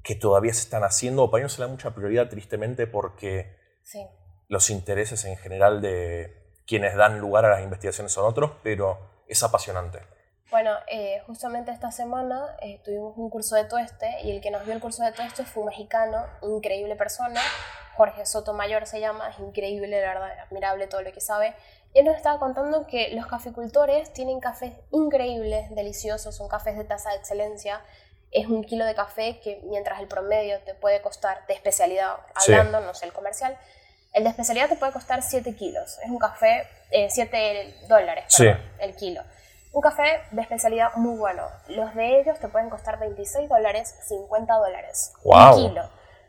que 0.02 0.16
todavía 0.16 0.52
se 0.52 0.62
están 0.62 0.84
haciendo, 0.84 1.24
o 1.24 1.30
para 1.30 1.42
mí 1.42 1.44
no 1.44 1.50
se 1.50 1.62
le 1.62 1.68
da 1.68 1.72
mucha 1.72 1.94
prioridad 1.94 2.28
tristemente 2.28 2.88
porque 2.88 3.56
los 4.48 4.72
intereses 4.72 5.26
en 5.26 5.38
general 5.38 5.80
de 5.80 6.54
quienes 6.66 6.96
dan 6.96 7.20
lugar 7.20 7.46
a 7.46 7.50
las 7.50 7.62
investigaciones 7.62 8.12
son 8.12 8.26
otros, 8.26 8.52
pero 8.64 9.24
es 9.28 9.44
apasionante. 9.44 10.00
Bueno, 10.56 10.72
eh, 10.88 11.22
justamente 11.28 11.70
esta 11.72 11.92
semana 11.92 12.56
eh, 12.62 12.80
tuvimos 12.86 13.18
un 13.18 13.30
curso 13.30 13.58
de 13.58 13.66
tueste 13.66 14.22
y 14.24 14.32
el 14.32 14.40
que 14.40 14.52
nos 14.52 14.64
dio 14.64 14.74
el 14.74 14.80
curso 14.80 15.04
de 15.04 15.12
tueste 15.12 15.44
fue 15.44 15.64
un 15.64 15.68
mexicano, 15.68 16.26
increíble 16.44 16.96
persona, 16.96 17.42
Jorge 17.98 18.26
Sotomayor 18.26 18.88
se 18.88 19.02
llama, 19.02 19.30
es 19.32 19.40
increíble, 19.40 20.00
la 20.00 20.08
verdad, 20.08 20.40
admirable 20.40 20.88
todo 20.88 21.02
lo 21.02 21.12
que 21.12 21.20
sabe. 21.20 21.54
Y 21.94 22.00
él 22.00 22.06
nos 22.06 22.16
estaba 22.16 22.40
contando 22.40 22.88
que 22.88 23.10
los 23.10 23.28
caficultores 23.28 24.14
tienen 24.14 24.40
cafés 24.40 24.72
increíbles, 24.92 25.76
deliciosos, 25.76 26.38
son 26.38 26.48
cafés 26.48 26.78
de 26.78 26.86
tasa 26.86 27.10
de 27.10 27.18
excelencia. 27.18 27.82
Es 28.32 28.48
un 28.48 28.64
kilo 28.64 28.86
de 28.86 28.96
café 28.96 29.42
que 29.42 29.60
mientras 29.66 30.00
el 30.00 30.08
promedio 30.08 30.62
te 30.62 30.74
puede 30.74 31.02
costar, 31.02 31.46
de 31.48 31.54
especialidad 31.54 32.16
hablando, 32.34 32.80
no 32.80 32.94
sé, 32.94 33.08
el 33.08 33.12
comercial, 33.12 33.58
el 34.14 34.24
de 34.24 34.30
especialidad 34.30 34.70
te 34.70 34.78
puede 34.78 34.94
costar 34.94 35.22
7 35.22 35.54
kilos. 35.58 36.00
Es 36.02 36.10
un 36.10 36.18
café, 36.18 36.66
7 37.10 37.30
eh, 37.34 37.76
dólares, 37.90 38.40
el 38.80 38.96
kilo. 38.96 39.22
Un 39.76 39.82
café 39.82 40.22
de 40.32 40.42
especialidad 40.42 40.96
muy 40.96 41.18
bueno. 41.18 41.44
Los 41.68 41.94
de 41.96 42.22
ellos 42.22 42.40
te 42.40 42.48
pueden 42.48 42.70
costar 42.70 42.98
26 42.98 43.50
dólares, 43.50 43.94
50 44.08 44.54
dólares. 44.54 45.14
Un 45.58 45.70
kilo. 45.70 45.82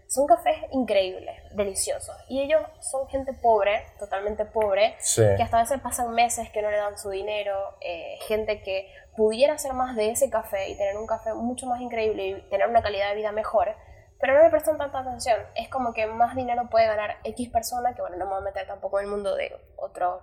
Son 0.09 0.27
cafés 0.27 0.57
increíbles, 0.73 1.37
deliciosos. 1.53 2.17
Y 2.29 2.43
ellos 2.43 2.61
son 2.81 3.07
gente 3.07 3.33
pobre, 3.35 3.87
totalmente 4.01 4.47
pobre, 4.47 4.97
que 5.15 5.41
hasta 5.41 5.59
a 5.59 5.63
veces 5.63 5.81
pasan 5.81 6.13
meses 6.13 6.51
que 6.51 6.61
no 6.61 6.73
le 6.73 6.77
dan 6.77 6.99
su 6.99 7.09
dinero. 7.11 7.77
Eh, 7.83 8.19
gente 8.27 8.63
que 8.63 8.93
pudiera 9.17 9.55
hacer 9.55 9.75
más 9.75 9.95
de 9.95 10.11
ese 10.11 10.29
café 10.29 10.69
y 10.69 10.77
tener 10.77 10.97
un 10.97 11.07
café 11.07 11.33
mucho 11.33 11.67
más 11.67 11.81
increíble 11.81 12.27
y 12.27 12.51
tener 12.51 12.69
una 12.69 12.83
calidad 12.83 13.11
de 13.11 13.15
vida 13.15 13.31
mejor, 13.31 13.77
pero 14.19 14.35
no 14.35 14.43
le 14.43 14.51
prestan 14.51 14.77
tanta 14.77 14.99
atención. 14.99 15.39
Es 15.55 15.69
como 15.69 15.95
que 15.95 16.07
más 16.09 16.35
dinero 16.35 16.69
puede 16.69 16.89
ganar 16.89 17.19
X 17.23 17.49
persona, 17.51 17.95
que 17.95 18.01
bueno, 18.01 18.17
no 18.17 18.25
me 18.25 18.33
voy 18.33 18.41
a 18.41 18.45
meter 18.45 18.67
tampoco 18.67 18.99
en 18.99 19.05
el 19.05 19.11
mundo 19.13 19.37
de 19.37 19.57
otro, 19.77 20.21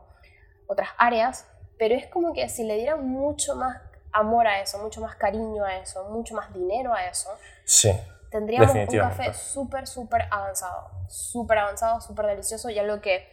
otras 0.67 0.89
áreas, 0.97 1.47
pero 1.83 1.95
es 1.95 2.07
como 2.07 2.31
que 2.31 2.47
si 2.47 2.63
le 2.63 2.77
dieran 2.77 3.05
mucho 3.05 3.57
más 3.57 3.81
amor 4.13 4.47
a 4.47 4.61
eso, 4.61 4.77
mucho 4.77 5.01
más 5.01 5.17
cariño 5.17 5.65
a 5.65 5.79
eso, 5.79 6.05
mucho 6.11 6.33
más 6.33 6.53
dinero 6.53 6.93
a 6.93 7.07
eso, 7.07 7.29
sí, 7.65 7.91
tendríamos 8.31 8.73
un 8.73 8.99
café 8.99 9.33
súper, 9.33 9.85
súper 9.85 10.21
avanzado, 10.31 10.91
súper 11.09 11.57
avanzado, 11.57 11.99
súper 11.99 12.27
delicioso 12.27 12.69
y 12.69 12.79
algo 12.79 13.01
que 13.01 13.27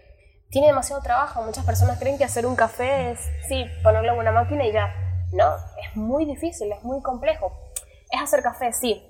tiene 0.51 0.67
demasiado 0.67 1.01
trabajo. 1.01 1.43
Muchas 1.43 1.65
personas 1.65 2.01
creen 2.01 2.19
que 2.19 2.25
hacer 2.25 2.45
un 2.45 2.57
café 2.57 3.13
es, 3.13 3.21
sí, 3.47 3.67
ponerlo 3.85 4.15
en 4.15 4.19
una 4.19 4.33
máquina 4.33 4.67
y 4.67 4.73
ya. 4.73 4.93
No, 5.33 5.55
es 5.55 5.95
muy 5.95 6.25
difícil, 6.25 6.73
es 6.73 6.83
muy 6.83 7.01
complejo. 7.03 7.53
Es 8.11 8.21
hacer 8.21 8.43
café, 8.43 8.73
sí, 8.73 9.01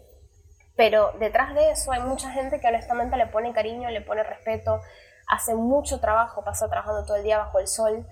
pero 0.76 1.12
detrás 1.18 1.54
de 1.54 1.70
eso 1.70 1.92
hay 1.92 2.02
mucha 2.02 2.30
gente 2.30 2.60
que 2.60 2.68
honestamente 2.68 3.16
le 3.16 3.26
pone 3.26 3.54
cariño, 3.54 3.88
le 3.88 4.02
pone 4.02 4.22
respeto, 4.22 4.82
hace 5.28 5.54
mucho 5.54 5.98
trabajo, 5.98 6.44
pasa 6.44 6.68
trabajando 6.68 7.06
todo 7.06 7.16
el 7.16 7.22
día 7.22 7.38
bajo 7.38 7.58
el 7.58 7.68
sol 7.68 8.06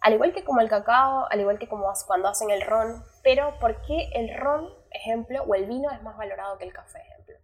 al 0.00 0.14
igual 0.14 0.32
que 0.32 0.44
como 0.44 0.60
el 0.60 0.68
cacao, 0.68 1.26
al 1.30 1.40
igual 1.40 1.58
que 1.58 1.68
como 1.68 1.92
cuando 2.06 2.28
hacen 2.28 2.50
el 2.50 2.62
ron, 2.62 3.02
pero 3.22 3.58
¿por 3.58 3.80
qué 3.82 4.10
el 4.14 4.36
ron, 4.36 4.68
ejemplo, 4.90 5.42
o 5.42 5.54
el 5.54 5.66
vino 5.66 5.90
es 5.90 6.02
más 6.02 6.16
valorado 6.16 6.58
que 6.58 6.64
el 6.64 6.72
café, 6.72 6.98
ejemplo? 6.98 7.34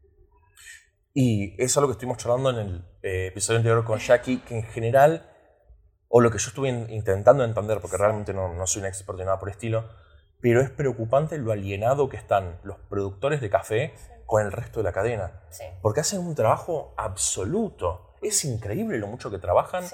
Y 1.12 1.54
eso 1.62 1.80
es 1.80 1.82
lo 1.82 1.88
que 1.88 1.92
estuvimos 1.92 2.18
charlando 2.18 2.50
en 2.50 2.56
el 2.56 2.84
eh, 3.02 3.26
episodio 3.28 3.58
anterior 3.58 3.84
con 3.84 3.98
Jackie, 3.98 4.38
que 4.38 4.56
en 4.56 4.64
general, 4.64 5.30
o 6.08 6.20
lo 6.20 6.30
que 6.30 6.38
yo 6.38 6.48
estuve 6.48 6.68
intentando 6.68 7.44
entender, 7.44 7.80
porque 7.80 7.96
realmente 7.96 8.32
no, 8.32 8.52
no 8.52 8.66
soy 8.66 8.82
un 8.82 8.88
experto 8.88 9.22
en 9.22 9.26
nada 9.26 9.38
por 9.38 9.48
el 9.48 9.54
estilo, 9.54 9.88
pero 10.40 10.60
es 10.60 10.70
preocupante 10.70 11.38
lo 11.38 11.52
alienado 11.52 12.08
que 12.08 12.16
están 12.16 12.60
los 12.62 12.78
productores 12.88 13.40
de 13.40 13.50
café 13.50 13.94
con 14.26 14.44
el 14.44 14.52
resto 14.52 14.80
de 14.80 14.84
la 14.84 14.92
cadena. 14.92 15.40
Porque 15.82 16.00
hacen 16.00 16.20
un 16.20 16.34
trabajo 16.34 16.94
absoluto. 16.96 18.14
Es 18.22 18.44
increíble 18.44 18.98
lo 18.98 19.06
mucho 19.06 19.30
que 19.30 19.38
trabajan 19.38 19.84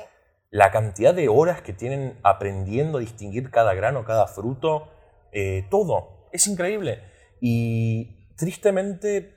la 0.51 0.73
cantidad 0.73 1.15
de 1.15 1.29
horas 1.29 1.63
que 1.63 1.73
tienen 1.73 2.19
aprendiendo 2.23 2.99
a 2.99 3.01
distinguir 3.01 3.51
cada 3.51 3.73
grano, 3.75 4.05
cada 4.05 4.27
fruto, 4.27 4.89
eh, 5.33 5.67
todo. 5.71 6.29
Es 6.33 6.47
increíble. 6.49 7.03
Y 7.41 8.29
tristemente 8.37 9.35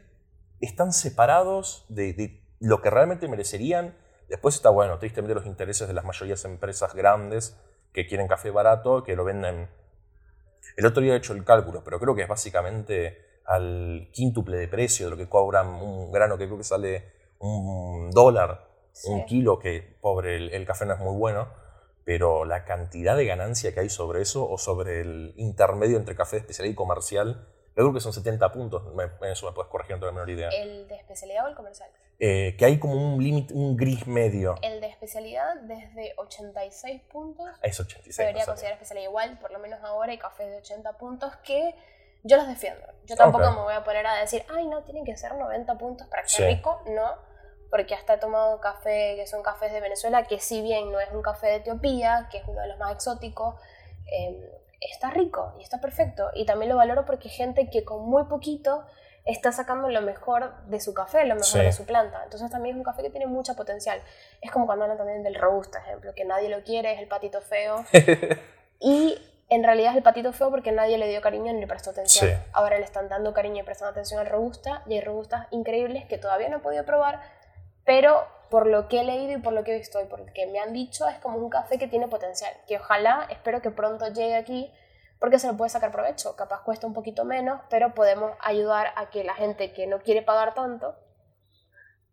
están 0.59 0.91
separados 0.91 1.85
de, 1.89 2.41
lo 2.59 2.81
que 2.81 2.89
realmente 2.89 3.27
merecerían. 3.27 3.95
Después 4.27 4.55
está, 4.55 4.69
bueno, 4.69 4.97
tristemente 4.97 5.35
los 5.35 5.45
intereses 5.45 5.87
de 5.87 5.93
las 5.93 6.03
mayorías 6.03 6.45
empresas 6.45 6.95
grandes 6.95 7.59
que 7.93 8.07
quieren 8.07 8.27
café 8.27 8.49
barato, 8.49 9.03
que 9.03 9.15
lo 9.15 9.23
venden. 9.23 9.69
El 10.77 10.85
otro 10.87 11.03
día 11.03 11.13
he 11.13 11.17
hecho 11.17 11.33
el 11.33 11.43
cálculo, 11.43 11.83
pero 11.83 11.99
creo 11.99 12.15
que 12.15 12.23
es 12.23 12.27
básicamente 12.27 13.41
al 13.45 14.09
quíntuple 14.13 14.57
de 14.57 14.67
precio 14.67 15.05
de 15.05 15.11
lo 15.11 15.17
que 15.17 15.29
cobran 15.29 15.67
un 15.67 16.11
grano 16.11 16.37
que 16.37 16.45
creo 16.45 16.57
que 16.57 16.63
sale 16.63 17.11
un 17.39 18.09
dólar 18.09 18.72
un 19.05 19.25
kilo, 19.25 19.59
que 19.59 19.97
pobre, 20.01 20.55
el, 20.55 20.65
café 20.65 20.85
no 20.85 20.93
es 20.93 20.99
muy 20.99 21.15
bueno, 21.15 21.49
pero 22.05 22.45
la 22.45 22.65
cantidad 22.65 23.15
de 23.15 23.25
ganancia 23.25 23.73
que 23.73 23.79
hay 23.79 23.89
sobre 23.89 24.21
eso 24.21 24.47
o 24.49 24.57
sobre 24.57 25.01
el 25.01 25.33
intermedio 25.37 25.97
entre 25.97 26.15
café 26.15 26.37
de 26.37 26.41
especialidad 26.41 26.73
y 26.73 26.75
comercial, 26.75 27.47
yo 27.75 27.83
creo 27.83 27.93
que 27.93 27.99
son 27.99 28.13
70 28.13 28.51
puntos, 28.51 28.83
en 28.85 29.31
eso 29.31 29.47
me 29.47 29.53
puedes 29.53 29.71
corregir, 29.71 29.95
no 29.95 29.99
tengo 29.99 30.07
la 30.07 30.13
menor 30.13 30.29
idea. 30.29 30.49
¿El 30.49 30.87
de 30.87 30.95
especialidad 30.95 31.45
o 31.45 31.49
el 31.49 31.55
comercial? 31.55 31.89
Eh, 32.19 32.55
que 32.57 32.65
hay 32.65 32.79
como 32.79 32.93
un 32.93 33.21
límite, 33.21 33.53
un 33.53 33.75
gris 33.75 34.05
medio. 34.05 34.55
El 34.61 34.79
de 34.79 34.87
especialidad 34.87 35.55
desde 35.61 36.13
86 36.17 37.01
puntos. 37.11 37.47
Es 37.63 37.79
86. 37.79 38.15
Debería 38.15 38.45
considerar 38.45 38.73
especialidad 38.73 39.09
igual, 39.09 39.39
por 39.39 39.51
lo 39.51 39.59
menos 39.59 39.79
ahora 39.83 40.11
hay 40.11 40.19
cafés 40.19 40.49
de 40.49 40.57
80 40.57 40.97
puntos 40.99 41.35
que 41.37 41.75
yo 42.21 42.37
los 42.37 42.47
defiendo. 42.47 42.85
Yo 43.05 43.15
tampoco 43.15 43.51
me 43.51 43.61
voy 43.61 43.73
a 43.73 43.83
poner 43.83 44.05
a 44.05 44.19
decir, 44.19 44.45
ay, 44.49 44.67
no, 44.67 44.83
tienen 44.83 45.03
que 45.03 45.17
ser 45.17 45.33
90 45.33 45.77
puntos 45.77 46.07
para 46.07 46.21
que 46.21 46.29
sea 46.29 46.47
rico. 46.47 46.81
No 46.85 47.32
porque 47.73 47.95
hasta 47.95 48.13
he 48.13 48.17
tomado 48.19 48.59
café 48.59 49.15
que 49.15 49.25
son 49.25 49.41
cafés 49.41 49.73
de 49.73 49.81
Venezuela, 49.81 50.25
que 50.25 50.39
si 50.39 50.61
bien 50.61 50.91
no 50.91 50.99
es 50.99 51.09
un 51.11 51.23
café 51.23 51.47
de 51.47 51.55
Etiopía, 51.55 52.27
que 52.29 52.37
es 52.37 52.43
uno 52.47 52.61
de 52.61 52.67
los 52.67 52.77
más 52.77 52.93
exóticos, 52.93 53.55
em, 54.11 54.39
está 54.79 55.09
rico 55.09 55.55
y 55.57 55.63
está 55.63 55.81
perfecto. 55.81 56.29
Y 56.35 56.45
también 56.45 56.69
lo 56.69 56.77
valoro 56.77 57.03
porque 57.03 57.29
hay 57.29 57.33
gente 57.33 57.71
que 57.71 57.83
con 57.83 58.07
muy 58.07 58.25
poquito 58.25 58.85
está 59.25 59.51
sacando 59.51 59.89
lo 59.89 60.03
mejor 60.03 60.53
de 60.67 60.79
su 60.79 60.93
café, 60.93 61.25
lo 61.25 61.33
mejor 61.33 61.61
de 61.61 61.71
su 61.71 61.83
planta. 61.87 62.21
Entonces 62.23 62.51
también 62.51 62.75
es 62.75 62.77
un 62.77 62.83
café 62.83 63.01
que 63.01 63.09
tiene 63.09 63.25
mucha 63.25 63.55
potencial. 63.55 63.99
Es 64.39 64.51
como 64.51 64.67
cuando 64.67 64.83
hablan 64.83 64.99
también 64.99 65.23
del 65.23 65.33
robusta, 65.33 65.79
ejemplo, 65.79 66.13
que 66.13 66.25
nadie 66.25 66.49
lo 66.49 66.61
quiere, 66.61 66.93
es 66.93 66.99
el 66.99 67.07
patito 67.07 67.41
feo. 67.41 67.83
y 68.79 69.17
en 69.49 69.63
realidad 69.63 69.93
es 69.93 69.97
el 69.97 70.03
patito 70.03 70.31
feo 70.31 70.51
porque 70.51 70.71
nadie 70.71 70.99
le 70.99 71.07
dio 71.07 71.21
cariño 71.21 71.51
ni 71.51 71.59
le 71.59 71.65
prestó 71.65 71.89
atención. 71.89 72.39
Ahora 72.51 72.77
le 72.77 72.85
están 72.85 73.09
dando 73.09 73.33
cariño 73.33 73.63
y 73.63 73.65
prestando 73.65 73.89
atención 73.89 74.19
al 74.19 74.27
robusta 74.27 74.83
y 74.85 74.93
hay 74.93 75.01
robustas 75.01 75.47
increíbles 75.49 76.05
que 76.05 76.19
todavía 76.19 76.49
no 76.49 76.57
he 76.57 76.59
podido 76.59 76.85
probar 76.85 77.41
pero 77.85 78.27
por 78.49 78.67
lo 78.67 78.87
que 78.87 79.01
he 79.01 79.03
leído 79.03 79.37
y 79.37 79.41
por 79.41 79.53
lo 79.53 79.63
que 79.63 79.73
he 79.73 79.77
visto 79.79 79.99
y 79.99 80.05
por 80.05 80.19
lo 80.19 80.31
que 80.33 80.45
me 80.47 80.59
han 80.59 80.73
dicho, 80.73 81.07
es 81.07 81.17
como 81.17 81.37
un 81.37 81.49
café 81.49 81.79
que 81.79 81.87
tiene 81.87 82.07
potencial, 82.07 82.53
que 82.67 82.77
ojalá, 82.77 83.27
espero 83.29 83.61
que 83.61 83.71
pronto 83.71 84.07
llegue 84.09 84.35
aquí, 84.35 84.71
porque 85.19 85.39
se 85.39 85.47
lo 85.47 85.57
puede 85.57 85.69
sacar 85.69 85.91
provecho. 85.91 86.35
Capaz 86.35 86.61
cuesta 86.63 86.85
un 86.85 86.93
poquito 86.93 87.25
menos, 87.25 87.61
pero 87.69 87.93
podemos 87.93 88.33
ayudar 88.41 88.93
a 88.95 89.09
que 89.09 89.23
la 89.23 89.33
gente 89.33 89.73
que 89.73 89.87
no 89.87 90.01
quiere 90.01 90.21
pagar 90.21 90.53
tanto, 90.53 90.95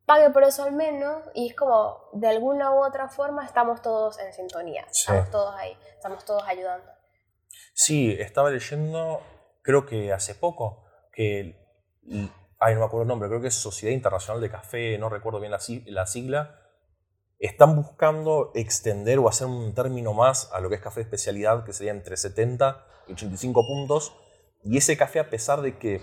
pague 0.07 0.31
por 0.31 0.45
eso 0.45 0.63
al 0.63 0.73
menos, 0.73 1.23
y 1.35 1.49
es 1.49 1.55
como, 1.55 2.09
de 2.13 2.29
alguna 2.29 2.73
u 2.73 2.85
otra 2.85 3.09
forma, 3.09 3.45
estamos 3.45 3.83
todos 3.83 4.19
en 4.19 4.33
sintonía, 4.33 4.87
estamos 4.91 5.31
todos 5.31 5.55
ahí, 5.57 5.77
estamos 5.95 6.25
todos 6.25 6.43
ayudando. 6.47 6.91
Sí, 7.75 8.17
estaba 8.19 8.51
leyendo, 8.51 9.21
creo 9.63 9.87
que 9.87 10.13
hace 10.13 10.35
poco, 10.35 10.85
que 11.13 11.57
ay, 12.61 12.75
no 12.75 12.81
me 12.81 12.87
acuerdo 12.87 13.03
el 13.03 13.09
nombre, 13.09 13.29
creo 13.29 13.41
que 13.41 13.49
es 13.49 13.55
Sociedad 13.55 13.95
Internacional 13.95 14.41
de 14.41 14.51
Café, 14.51 14.99
no 14.99 15.09
recuerdo 15.09 15.41
bien 15.41 15.51
la, 15.51 15.59
la 15.87 16.07
sigla, 16.07 16.61
están 17.39 17.75
buscando 17.75 18.53
extender 18.55 19.19
o 19.19 19.29
hacer 19.29 19.47
un 19.47 19.75
término 19.75 20.13
más 20.13 20.53
a 20.53 20.61
lo 20.61 20.69
que 20.69 20.75
es 20.75 20.83
café 20.83 21.01
de 21.01 21.05
especialidad, 21.05 21.65
que 21.65 21.73
sería 21.73 21.93
entre 21.93 22.19
70 22.19 22.87
y 23.09 23.13
85 23.15 23.67
puntos, 23.67 24.13
y 24.63 24.77
ese 24.77 24.99
café, 24.99 25.21
a 25.21 25.31
pesar 25.31 25.63
de 25.63 25.79
que, 25.79 26.03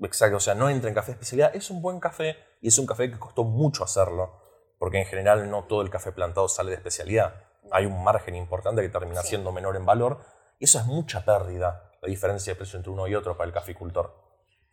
exacto, 0.00 0.36
o 0.36 0.40
sea, 0.40 0.54
no 0.54 0.70
entra 0.70 0.88
en 0.88 0.94
café 0.94 1.08
de 1.08 1.14
especialidad, 1.14 1.56
es 1.56 1.70
un 1.70 1.82
buen 1.82 1.98
café 1.98 2.36
y 2.60 2.68
es 2.68 2.78
un 2.78 2.86
café 2.86 3.10
que 3.10 3.18
costó 3.18 3.42
mucho 3.42 3.82
hacerlo, 3.82 4.40
porque 4.78 5.00
en 5.00 5.06
general 5.06 5.50
no 5.50 5.64
todo 5.64 5.82
el 5.82 5.90
café 5.90 6.12
plantado 6.12 6.46
sale 6.48 6.70
de 6.70 6.76
especialidad. 6.76 7.34
Hay 7.72 7.86
un 7.86 8.04
margen 8.04 8.36
importante 8.36 8.80
que 8.80 8.90
termina 8.90 9.22
siendo 9.22 9.50
menor 9.50 9.74
en 9.74 9.84
valor, 9.84 10.20
y 10.60 10.66
eso 10.66 10.78
es 10.78 10.86
mucha 10.86 11.24
pérdida, 11.24 11.90
la 12.00 12.08
diferencia 12.08 12.52
de 12.52 12.58
precio 12.58 12.76
entre 12.76 12.92
uno 12.92 13.08
y 13.08 13.16
otro 13.16 13.36
para 13.36 13.48
el 13.48 13.52
caficultor. 13.52 14.23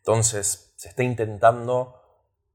Entonces, 0.02 0.74
se 0.78 0.90
está 0.90 1.04
intentando 1.04 2.02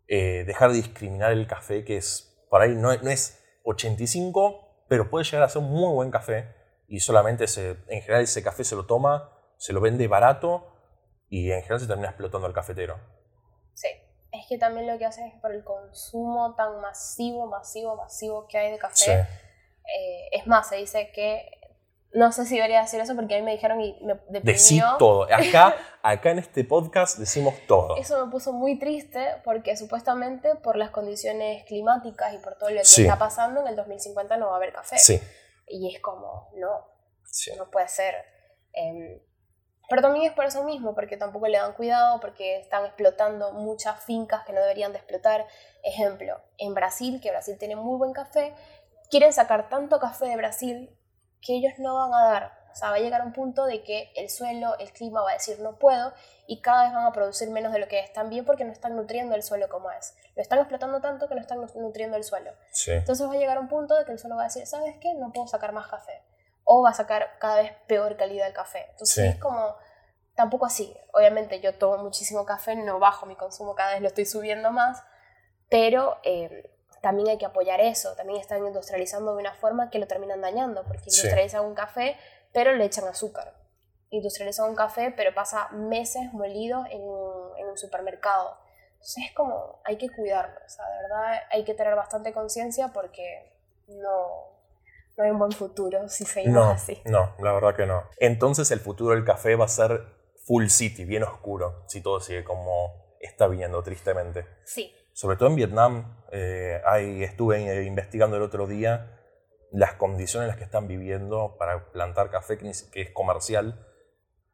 eh, 0.09 0.45
dejar 0.47 0.71
de 0.71 0.77
discriminar 0.77 1.33
el 1.33 1.47
café, 1.47 1.85
que 1.85 1.97
es, 1.97 2.45
por 2.51 2.61
ahí 2.61 2.75
no, 2.75 2.91
es 2.93 3.41
85, 3.65 4.85
pero 4.89 5.11
puede 5.11 5.25
llegar 5.25 5.45
a 5.45 5.49
ser 5.49 5.63
un 5.63 5.71
muy 5.71 5.93
buen 5.95 6.11
café. 6.11 6.55
Y 6.89 7.01
solamente, 7.01 7.47
se, 7.47 7.71
en 7.89 8.03
general, 8.03 8.23
ese 8.23 8.43
café 8.43 8.65
se 8.65 8.77
lo 8.77 8.87
toma, 8.87 9.33
se 9.59 9.73
lo 9.73 9.81
vende 9.81 10.09
barato 10.09 10.73
y 11.29 11.51
en 11.51 11.61
general 11.63 11.81
se 11.81 11.87
termina 11.87 12.09
explotando 12.09 12.47
al 12.47 12.53
cafetero. 12.53 12.99
Sí, 13.75 13.89
es 14.33 14.47
que 14.49 14.59
también 14.59 14.87
lo 14.87 14.99
que 14.99 15.07
hace 15.07 15.27
es 15.27 15.35
por 15.41 15.53
el 15.53 15.65
consumo 15.65 16.55
tan 16.57 16.81
masivo, 16.81 17.47
masivo, 17.47 17.97
masivo 17.97 18.47
que 18.49 18.59
hay 18.59 18.73
de 18.73 18.79
café. 18.79 19.21
Eh, 19.21 20.29
es 20.33 20.47
más, 20.47 20.69
se 20.69 20.77
dice 20.77 21.11
que 21.13 21.56
no 22.17 22.33
sé 22.33 22.47
si 22.47 22.57
debería 22.57 22.81
decir 22.81 22.99
eso 22.99 23.15
porque 23.15 23.35
a 23.35 23.39
mí 23.39 23.45
me 23.45 23.53
dijeron 23.53 23.79
y 23.79 23.93
me 24.01 24.15
deprimió. 24.15 24.43
Decí 24.43 24.81
todo. 24.99 25.25
Acá, 25.25 25.77
acá 26.03 26.31
en 26.31 26.39
este 26.39 26.65
podcast 26.65 27.19
decimos 27.19 27.55
todo. 27.69 27.95
Eso 27.97 28.25
me 28.25 28.33
puso 28.33 28.55
muy 28.55 28.79
triste 28.79 29.43
porque 29.45 29.77
supuestamente 29.77 30.55
por 30.57 30.77
las 30.77 30.91
condiciones 30.91 31.65
climáticas 31.65 32.33
y 32.33 32.39
por 32.39 32.57
todo 32.57 32.71
lo 32.71 32.77
que 32.77 33.03
está 33.03 33.19
pasando, 33.19 33.61
en 33.61 33.69
el 33.69 33.77
2050 33.77 34.39
no 34.39 34.47
va 34.47 34.55
a 34.55 34.57
haber 34.57 34.73
café. 34.73 34.97
Sí. 34.99 35.21
Y 35.69 35.95
es 35.95 36.01
como, 36.01 36.51
no, 36.55 36.89
no 37.59 37.71
puede 37.71 37.89
ser. 37.89 38.15
Em, 38.73 39.21
pero 39.91 40.01
también 40.01 40.25
es 40.25 40.33
por 40.33 40.47
eso 40.47 40.65
mismo, 40.65 40.95
porque 40.95 41.19
tampoco 41.19 41.49
le 41.49 41.59
dan 41.59 41.75
cuidado, 41.75 42.19
porque 42.21 42.57
están 42.57 42.87
explotando 42.87 43.53
muchas 43.53 44.03
fincas 44.03 44.43
que 44.47 44.55
no 44.55 44.61
deberían 44.63 44.93
de 44.93 44.99
explotar. 44.99 45.47
Ejemplo, 45.83 46.41
en 46.57 46.73
Brasil, 46.73 47.21
que 47.21 47.31
Brasil 47.31 47.59
tiene 47.59 47.77
muy 47.77 47.99
buen 47.99 48.15
café, 48.15 48.55
quieren 49.11 49.35
sacar 49.35 49.69
tanto 49.69 50.01
café 50.01 50.27
de 50.29 50.37
Brasil 50.37 50.99
que 51.41 51.55
ellos 51.57 51.73
no 51.79 51.95
van 51.95 52.15
a 52.15 52.33
dar. 52.33 52.67
O 52.77 52.79
sea, 52.79 52.91
va 52.91 52.97
a 52.97 53.01
llegar 53.01 53.23
un 53.23 53.33
punto 53.33 53.65
de 53.65 53.83
que 53.83 54.13
el 54.17 54.29
suelo, 54.29 54.77
el 54.79 54.93
clima 54.93 55.23
va 55.23 55.31
a 55.31 55.35
decir 55.35 55.59
no 55.61 55.79
puedo 55.79 56.13
y 56.47 56.61
cada 56.61 56.85
vez 56.85 56.93
van 56.93 57.07
a 57.07 57.13
producir 57.13 57.49
menos 57.51 57.73
de 57.73 57.79
lo 57.79 57.89
que 57.89 58.01
están 58.01 58.29
bien 58.29 58.45
porque 58.45 58.65
no 58.65 58.73
están 58.73 58.95
nutriendo 58.97 59.35
el 59.35 59.43
suelo 59.43 59.71
como 59.71 59.91
es. 59.91 60.15
Lo 60.35 60.43
están 60.43 60.59
explotando 60.59 61.01
tanto 61.01 61.27
que 61.27 61.35
no 61.35 61.41
están 61.41 61.61
nutriendo 61.77 62.19
el 62.19 62.25
suelo. 62.25 62.51
Entonces 62.87 63.27
va 63.27 63.33
a 63.33 63.37
llegar 63.37 63.59
un 63.59 63.69
punto 63.69 63.97
de 63.97 64.05
que 64.05 64.13
el 64.13 64.19
suelo 64.19 64.37
va 64.37 64.43
a 64.43 64.45
decir, 64.45 64.67
¿sabes 64.67 64.97
qué? 65.01 65.15
No 65.15 65.33
puedo 65.33 65.49
sacar 65.49 65.73
más 65.73 65.89
café. 65.89 66.23
O 66.65 66.83
va 66.83 66.91
a 66.91 66.95
sacar 66.95 67.39
cada 67.39 67.63
vez 67.63 67.73
peor 67.87 68.17
calidad 68.19 68.47
el 68.47 68.53
café. 68.53 68.87
Entonces 68.91 69.35
es 69.35 69.37
como, 69.41 69.75
tampoco 70.35 70.67
así. 70.67 70.95
Obviamente 71.15 71.61
yo 71.61 71.75
tomo 71.79 72.03
muchísimo 72.03 72.45
café, 72.45 72.77
no 72.77 72.99
bajo 72.99 73.25
mi 73.25 73.37
consumo, 73.37 73.75
cada 73.75 73.93
vez 73.93 74.03
lo 74.03 74.09
estoy 74.09 74.27
subiendo 74.27 74.71
más, 74.71 75.03
pero... 75.71 76.19
Eh, 76.25 76.73
también 77.03 77.29
hay 77.29 77.39
que 77.39 77.47
apoyar 77.47 77.81
eso. 77.81 78.15
También 78.17 78.41
están 78.41 78.67
industrializando 78.67 79.35
de 79.35 79.41
una 79.41 79.55
forma 79.55 79.91
que 79.91 79.99
lo 79.99 80.07
terminan 80.07 80.41
dañando, 80.41 80.85
porque 80.85 81.05
industrializan 81.07 81.65
un 81.65 81.75
café, 81.75 82.17
pero 82.53 82.75
le 82.75 82.85
echan 82.85 83.07
azúcar. 83.07 83.55
Industrializan 84.11 84.71
un 84.71 84.77
café, 84.77 85.13
pero 85.17 85.35
pasa 85.35 85.69
meses 85.71 86.33
molido 86.33 86.85
en 86.91 87.03
un, 87.03 87.59
en 87.59 87.67
un 87.67 87.77
supermercado. 87.77 88.59
Entonces 88.93 89.25
es 89.29 89.35
como, 89.35 89.81
hay 89.85 89.99
que 89.99 90.09
cuidarlo, 90.09 90.59
o 90.65 90.69
sea, 90.69 90.85
de 90.89 91.03
verdad 91.03 91.43
hay 91.51 91.65
que 91.65 91.75
tener 91.75 91.95
bastante 91.95 92.33
conciencia 92.33 92.93
porque 92.93 93.53
no, 93.89 94.65
no 95.17 95.25
hay 95.25 95.31
un 95.31 95.39
buen 95.39 95.53
futuro 95.53 96.09
si 96.09 96.25
seguimos 96.25 96.65
no, 96.65 96.71
así. 96.71 97.03
No, 97.05 97.35
la 97.39 97.53
verdad 97.53 97.77
que 97.77 97.87
no. 97.87 98.05
Entonces 98.19 98.71
el 98.71 98.81
futuro 98.81 99.15
del 99.15 99.25
café 99.25 99.55
va 99.55 99.67
a 99.67 99.69
ser 99.69 100.01
full 100.47 100.69
city, 100.69 101.05
bien 101.05 101.25
oscuro, 101.25 101.85
si 101.89 102.01
todo 102.01 102.21
sigue 102.21 102.43
como 102.43 103.17
está 103.21 103.49
viendo, 103.49 103.83
tristemente. 103.83 104.47
Sí 104.65 104.96
sobre 105.17 105.39
todo 105.39 105.49
en 105.49 105.57
Vietnam, 105.57 106.15
eh, 106.31 106.83
estuve 107.23 107.87
investigando 107.87 108.37
el 108.37 108.43
otro 108.43 108.67
día 108.67 109.19
las 109.73 109.95
condiciones 109.95 110.45
en 110.45 110.49
las 110.49 110.59
que 110.59 110.65
están 110.65 110.89
viviendo 110.89 111.57
para 111.59 111.91
plantar 111.91 112.31
café, 112.31 112.59
que 112.59 113.01
es 113.01 113.11
comercial, 113.15 113.87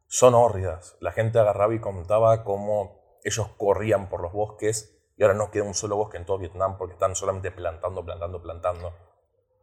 son 0.06 0.36
hórridas. 0.36 0.96
La 1.00 1.10
gente 1.10 1.40
agarraba 1.40 1.74
y 1.74 1.80
contaba 1.80 2.44
cómo 2.44 3.18
ellos 3.24 3.48
corrían 3.56 4.08
por 4.08 4.22
los 4.22 4.32
bosques 4.32 5.02
y 5.16 5.24
ahora 5.24 5.34
no 5.34 5.50
queda 5.50 5.64
un 5.64 5.74
solo 5.74 5.96
bosque 5.96 6.18
en 6.18 6.26
todo 6.26 6.38
Vietnam 6.38 6.78
porque 6.78 6.92
están 6.92 7.16
solamente 7.16 7.50
plantando, 7.50 8.04
plantando, 8.04 8.40
plantando. 8.40 8.94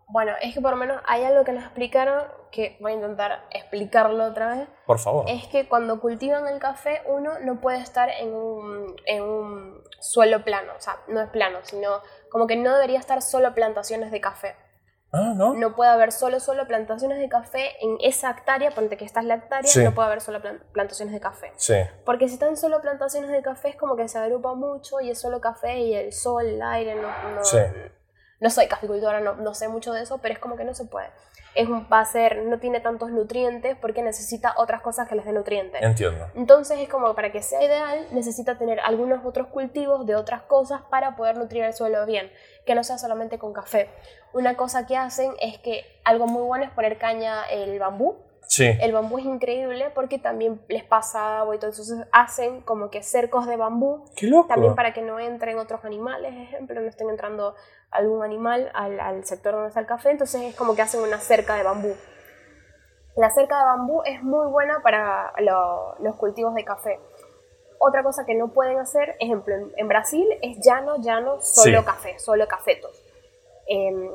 Bueno, 0.10 0.34
es 0.42 0.56
que 0.56 0.62
por 0.62 0.72
lo 0.72 0.78
menos 0.78 1.02
hay 1.06 1.24
algo 1.24 1.44
que 1.44 1.52
nos 1.52 1.64
explicaron, 1.64 2.24
que 2.52 2.78
voy 2.80 2.94
a 2.94 2.96
intentar 2.96 3.44
explicarlo 3.52 4.26
otra 4.26 4.56
vez. 4.56 4.68
Por 4.88 4.98
favor. 4.98 5.26
Es 5.28 5.46
que 5.48 5.68
cuando 5.68 6.02
cultivan 6.02 6.48
el 6.48 6.60
café, 6.60 7.04
uno 7.06 7.38
no 7.40 7.62
puede 7.62 7.80
estar 7.80 8.10
en 8.10 8.34
un, 8.34 8.96
en 9.06 9.22
un 9.22 9.84
suelo 10.00 10.44
plano, 10.44 10.74
o 10.76 10.82
sea, 10.82 10.98
no 11.08 11.22
es 11.22 11.30
plano, 11.30 11.60
sino 11.62 12.02
como 12.32 12.48
que 12.48 12.56
no 12.56 12.74
debería 12.74 12.98
estar 12.98 13.22
solo 13.22 13.54
plantaciones 13.54 14.12
de 14.12 14.20
café. 14.20 14.56
Ah, 15.12 15.34
¿no? 15.36 15.54
No 15.54 15.76
puede 15.76 15.90
haber 15.90 16.12
solo, 16.12 16.40
solo 16.40 16.68
plantaciones 16.68 17.20
de 17.20 17.30
café 17.30 17.72
en 17.82 17.98
esa 18.02 18.32
hectárea, 18.32 18.72
ponte 18.72 18.98
que 18.98 19.06
esta 19.06 19.20
es 19.20 19.26
la 19.28 19.36
hectárea, 19.36 19.72
no 19.84 19.94
puede 19.94 20.08
haber 20.08 20.22
solo 20.22 20.40
plantaciones 20.72 21.14
de 21.14 21.20
café. 21.20 21.52
Sí. 21.56 21.76
Porque 22.06 22.28
si 22.28 22.36
están 22.36 22.58
solo 22.58 22.82
plantaciones 22.82 23.32
de 23.32 23.42
café 23.42 23.70
es 23.70 23.76
como 23.76 23.96
que 23.96 24.08
se 24.08 24.18
agrupa 24.18 24.54
mucho 24.56 25.02
y 25.02 25.12
es 25.12 25.20
solo 25.20 25.40
café 25.40 25.80
y 25.80 25.96
el 25.96 26.14
sol, 26.14 26.46
el 26.46 26.62
aire, 26.62 26.96
no, 26.96 27.10
no, 27.36 27.44
sí 27.44 27.58
no 28.40 28.50
soy 28.50 28.68
caficultora, 28.68 29.20
no, 29.20 29.36
no 29.36 29.54
sé 29.54 29.68
mucho 29.68 29.94
de 29.94 30.04
eso, 30.04 30.20
pero 30.20 30.34
es 30.34 30.40
como 30.40 30.56
que 30.56 30.64
no 30.64 30.74
se 30.74 30.86
puede. 30.86 31.08
Es 31.56 31.68
un, 31.68 31.88
va 31.92 32.00
a 32.00 32.06
ser, 32.06 32.46
no 32.46 32.60
tiene 32.60 32.80
tantos 32.80 33.10
nutrientes 33.10 33.76
porque 33.82 34.04
necesita 34.04 34.54
otras 34.58 34.82
cosas 34.82 35.08
que 35.08 35.16
les 35.16 35.26
den 35.26 35.36
nutrientes. 35.36 35.82
Entiendo. 35.82 36.28
Entonces 36.36 36.80
es 36.80 36.88
como 36.88 37.14
para 37.16 37.32
que 37.32 37.42
sea 37.42 37.62
ideal, 37.64 38.08
necesita 38.12 38.58
tener 38.58 38.80
algunos 38.80 39.26
otros 39.26 39.48
cultivos 39.48 40.06
de 40.06 40.16
otras 40.16 40.44
cosas 40.44 40.82
para 40.90 41.16
poder 41.16 41.38
nutrir 41.38 41.64
el 41.64 41.74
suelo 41.74 42.06
bien, 42.06 42.32
que 42.66 42.76
no 42.76 42.84
sea 42.84 42.98
solamente 42.98 43.40
con 43.40 43.52
café. 43.52 43.90
Una 44.32 44.56
cosa 44.56 44.86
que 44.86 44.96
hacen 44.96 45.34
es 45.42 45.58
que 45.58 46.00
algo 46.04 46.28
muy 46.28 46.44
bueno 46.44 46.66
es 46.66 46.72
poner 46.72 46.98
caña 46.98 47.44
el 47.50 47.80
bambú, 47.80 48.18
el 48.58 48.94
bambú 48.94 49.20
es 49.20 49.26
increíble 49.26 49.92
porque 49.94 50.18
también 50.18 50.62
les 50.68 50.84
pasa 50.84 51.40
agua 51.40 51.56
y 51.56 51.60
todo. 51.60 51.70
Entonces 51.70 52.08
hacen 52.12 52.62
como 52.62 52.90
que 52.90 53.04
cercos 53.04 53.48
de 53.48 53.56
bambú. 53.58 54.06
¡Qué 54.16 54.28
loco! 54.28 54.48
También 54.48 54.76
para 54.76 54.94
que 54.94 55.02
no 55.02 55.20
entren 55.20 55.58
otros 55.58 55.86
animales, 55.86 56.34
ejemplo, 56.34 56.82
no 56.82 56.88
estén 56.88 57.10
entrando 57.10 57.56
algún 57.92 58.24
animal 58.24 58.72
al, 58.74 59.00
al 59.00 59.26
sector 59.26 59.54
donde 59.54 59.70
está 59.70 59.80
el 59.80 59.86
café. 59.86 60.12
Entonces 60.12 60.42
es 60.42 60.56
como 60.56 60.76
que 60.76 60.82
hacen 60.82 61.02
una 61.02 61.20
cerca 61.20 61.56
de 61.56 61.64
bambú. 61.64 61.96
La 63.16 63.30
cerca 63.30 63.58
de 63.58 63.66
bambú 63.66 64.02
es 64.06 64.24
muy 64.24 64.48
buena 64.48 64.82
para 64.82 65.34
los 66.00 66.16
cultivos 66.16 66.56
de 66.56 66.64
café. 66.64 67.00
Otra 67.78 68.04
cosa 68.04 68.26
que 68.26 68.36
no 68.36 68.52
pueden 68.54 68.78
hacer, 68.80 69.16
ejemplo, 69.20 69.56
en, 69.76 69.88
Brasil 69.88 70.28
es 70.42 70.60
llano, 70.60 70.98
llano, 71.02 71.42
solo 71.42 71.86
café, 71.86 72.18
solo 72.20 72.48
cafetos. 72.48 73.04
Em, 73.68 74.10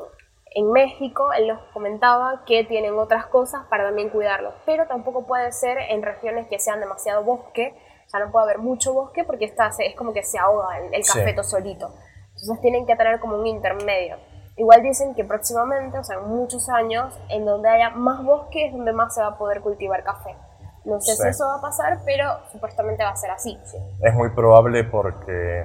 en 0.54 0.70
México, 0.70 1.32
él 1.32 1.48
nos 1.48 1.60
comentaba 1.72 2.44
que 2.46 2.64
tienen 2.64 2.96
otras 2.96 3.26
cosas 3.26 3.64
para 3.68 3.84
también 3.84 4.08
cuidarlos, 4.08 4.54
pero 4.64 4.86
tampoco 4.86 5.26
puede 5.26 5.50
ser 5.50 5.78
en 5.90 6.02
regiones 6.02 6.46
que 6.46 6.60
sean 6.60 6.78
demasiado 6.78 7.24
bosque, 7.24 7.74
o 8.06 8.08
sea, 8.08 8.20
no 8.20 8.30
puede 8.30 8.44
haber 8.44 8.58
mucho 8.58 8.94
bosque 8.94 9.24
porque 9.24 9.46
está, 9.46 9.70
es 9.78 9.96
como 9.96 10.12
que 10.12 10.22
se 10.22 10.38
ahoga 10.38 10.78
el, 10.92 11.04
cafeto 11.04 11.42
solito. 11.42 11.92
Entonces 12.28 12.60
tienen 12.60 12.86
que 12.86 12.94
tener 12.94 13.18
como 13.18 13.36
un 13.36 13.46
intermedio. 13.46 14.16
Igual 14.56 14.82
dicen 14.82 15.14
que 15.14 15.24
próximamente, 15.24 15.98
o 15.98 16.04
sea, 16.04 16.18
en 16.18 16.28
muchos 16.28 16.68
años, 16.68 17.18
en 17.30 17.44
donde 17.44 17.68
haya 17.68 17.90
más 17.90 18.22
bosque 18.22 18.66
es 18.66 18.72
donde 18.72 18.92
más 18.92 19.12
se 19.12 19.22
va 19.22 19.28
a 19.28 19.38
poder 19.38 19.60
cultivar 19.60 20.04
café. 20.04 20.36
No 20.84 21.00
sé 21.00 21.16
si 21.16 21.26
eso 21.26 21.46
va 21.48 21.56
a 21.56 21.60
pasar, 21.60 21.98
pero 22.04 22.30
supuestamente 22.52 23.02
va 23.02 23.10
a 23.10 23.16
ser 23.16 23.30
así. 23.30 23.58
Es 24.00 24.14
muy 24.14 24.28
probable 24.30 24.84
porque 24.84 25.64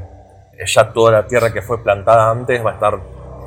ya 0.66 0.92
toda 0.92 1.12
la 1.12 1.28
tierra 1.28 1.52
que 1.52 1.62
fue 1.62 1.84
plantada 1.84 2.32
antes 2.32 2.66
va 2.66 2.72
a 2.72 2.74
estar 2.74 3.00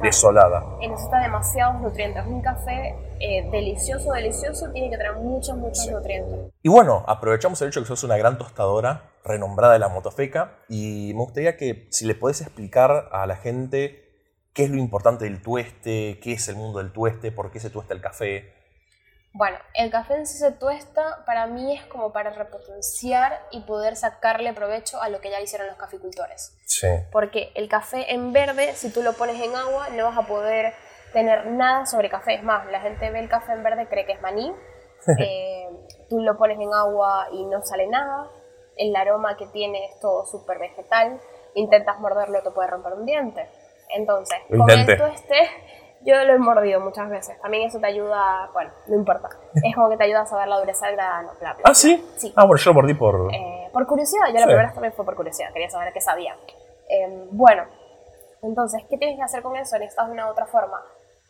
desolada. 0.03 0.65
Y 0.81 0.89
necesita 0.89 1.21
demasiados 1.21 1.81
nutrientes. 1.81 2.27
Un 2.27 2.43
café 2.43 2.95
eh, 3.21 3.49
delicioso, 3.51 4.13
delicioso, 4.13 4.71
tiene 4.73 4.91
que 4.91 4.97
tener 4.97 5.15
muchos, 5.15 5.57
muchos 5.57 5.91
nutrientes. 5.91 6.53
Y 6.63 6.69
bueno, 6.69 7.05
aprovechamos 7.07 7.61
el 7.63 7.69
hecho 7.69 7.81
que 7.81 7.87
sos 7.87 8.05
una 8.05 8.17
gran 8.17 8.39
tostadora, 8.39 9.11
renombrada 9.25 9.75
de 9.75 9.79
la 9.79 9.89
motofeca, 9.89 10.59
y 10.69 11.13
me 11.15 11.21
gustaría 11.21 11.57
que 11.57 11.87
si 11.91 12.07
le 12.07 12.15
podés 12.15 12.41
explicar 12.41 13.09
a 13.13 13.27
la 13.27 13.37
gente 13.37 14.03
qué 14.53 14.65
es 14.65 14.71
lo 14.71 14.79
importante 14.79 15.25
del 15.25 15.43
tueste, 15.43 16.19
qué 16.21 16.33
es 16.33 16.49
el 16.49 16.57
mundo 16.57 16.79
del 16.79 16.93
tueste, 16.93 17.33
por 17.33 17.51
qué 17.51 17.61
se 17.61 17.71
tuesta 17.71 17.95
el 17.95 18.01
café. 18.01 18.62
Bueno, 19.35 19.57
el 19.75 19.91
café 19.91 20.15
en 20.17 20.27
sí 20.27 20.37
se 20.37 20.53
tuesta 20.53 21.25
para 21.25 21.47
mí 21.47 21.75
es 21.75 21.85
como 21.87 22.13
para 22.13 22.31
repotenciar 22.31 23.41
y 23.51 23.61
poder 23.61 23.97
sacarle 23.97 24.53
provecho 24.53 25.01
a 25.01 25.09
lo 25.09 25.21
que 25.21 25.31
ya 25.31 25.41
hicieron 25.41 25.69
los 25.69 25.77
caficultores. 25.77 26.55
Sí. 26.67 26.89
Porque 27.11 27.51
el 27.55 27.69
café 27.69 28.13
en 28.13 28.33
verde, 28.33 28.75
si 28.75 28.93
tú 28.93 29.03
lo 29.03 29.15
pones 29.15 29.41
en 29.41 29.57
agua, 29.57 29.89
no 29.91 30.05
vas 30.05 30.19
a 30.19 30.27
poder 30.27 30.75
tener 31.15 31.47
nada 31.47 31.87
sobre 31.87 32.11
café. 32.11 32.35
Es 32.35 32.43
más, 32.43 32.67
la 32.71 32.81
gente 32.81 33.11
ve 33.11 33.21
el 33.21 33.29
café 33.29 33.53
en 33.53 33.63
verde, 33.63 33.87
cree 33.89 34.07
que 34.07 34.13
es 34.13 34.23
maní. 34.23 34.53
Eh, 35.19 35.69
tú 36.09 36.21
lo 36.21 36.37
pones 36.37 36.61
en 36.61 36.73
agua 36.73 37.27
y 37.33 37.45
no 37.47 37.61
sale 37.65 37.89
nada. 37.89 38.31
El 38.77 38.95
aroma 38.95 39.37
que 39.37 39.47
tiene 39.47 39.87
es 39.87 39.99
todo 39.99 40.25
súper 40.27 40.61
vegetal. 40.61 41.21
Intentas 41.55 41.99
morderlo, 41.99 42.41
te 42.41 42.53
puede 42.53 42.69
romper 42.69 42.93
un 42.93 43.05
diente. 43.05 43.49
Entonces, 43.89 44.39
Lo 44.49 44.65
con 44.65 44.71
el 44.71 44.87
tueste, 44.87 45.35
yo 46.05 46.15
lo 46.25 46.33
he 46.35 46.39
mordido 46.39 46.81
muchas 46.81 47.09
veces. 47.09 47.41
También 47.41 47.69
eso 47.69 47.79
te 47.79 47.87
ayuda, 47.87 48.51
bueno, 48.53 48.71
no 48.87 48.97
importa. 48.97 49.29
Es 49.63 49.75
como 49.75 49.89
que 49.91 49.97
te 49.97 50.05
ayuda 50.05 50.23
a 50.23 50.27
saber 50.27 50.49
la 50.49 50.59
dureza 50.59 50.87
del 50.87 50.97
grano. 50.97 51.31
bla, 51.41 51.55
bla, 51.55 51.63
¿Ah, 51.65 51.75
sí? 51.75 52.05
Sí. 52.17 52.33
Ah, 52.37 52.45
bueno, 52.45 52.59
yo 52.63 52.71
lo 52.71 52.75
mordí 52.75 52.95
por... 52.95 53.33
Eh, 53.35 53.69
por 53.73 53.87
curiosidad, 53.87 54.27
yo 54.29 54.35
la 54.35 54.41
Sí. 54.41 54.45
primera 54.47 54.65
vez 54.67 54.75
también 54.75 54.93
fue 54.93 55.05
por 55.05 55.15
curiosidad, 55.17 55.53
quería 55.53 55.71
saber 55.71 55.93
qué 55.93 56.01
sabía. 56.01 56.37
Eh, 56.89 57.27
bueno, 57.31 57.65
entonces, 58.43 58.83
¿qué 58.91 58.99
tienes 58.99 59.17
que 59.17 59.23
hacer 59.23 59.43
con 59.43 59.57
eso? 59.57 59.79
Necesitas 59.79 60.07
de 60.07 60.13
una 60.13 60.27
u 60.27 60.31
otra 60.31 60.47
forma. 60.47 60.83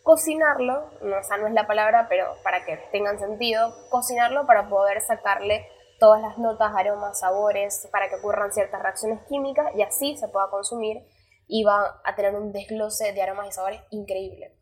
Cocinarlo, 0.02 0.82
no, 1.02 1.18
esa 1.18 1.36
no 1.36 1.46
es 1.46 1.52
la 1.52 1.66
palabra, 1.66 2.06
pero 2.08 2.24
para 2.42 2.64
que 2.64 2.76
tengan 2.90 3.18
sentido, 3.20 3.72
cocinarlo 3.90 4.46
para 4.46 4.68
poder 4.68 5.00
sacarle 5.00 5.68
todas 6.00 6.20
las 6.20 6.38
notas, 6.38 6.72
aromas, 6.74 7.20
sabores, 7.20 7.88
para 7.92 8.08
que 8.08 8.16
ocurran 8.16 8.50
ciertas 8.52 8.82
reacciones 8.82 9.20
químicas 9.28 9.66
y 9.76 9.82
así 9.82 10.16
se 10.16 10.26
pueda 10.26 10.48
consumir 10.50 11.06
y 11.46 11.62
va 11.62 12.00
a 12.04 12.16
tener 12.16 12.34
un 12.34 12.50
desglose 12.50 13.12
de 13.12 13.22
aromas 13.22 13.46
y 13.46 13.52
sabores 13.52 13.80
increíble. 13.90 14.56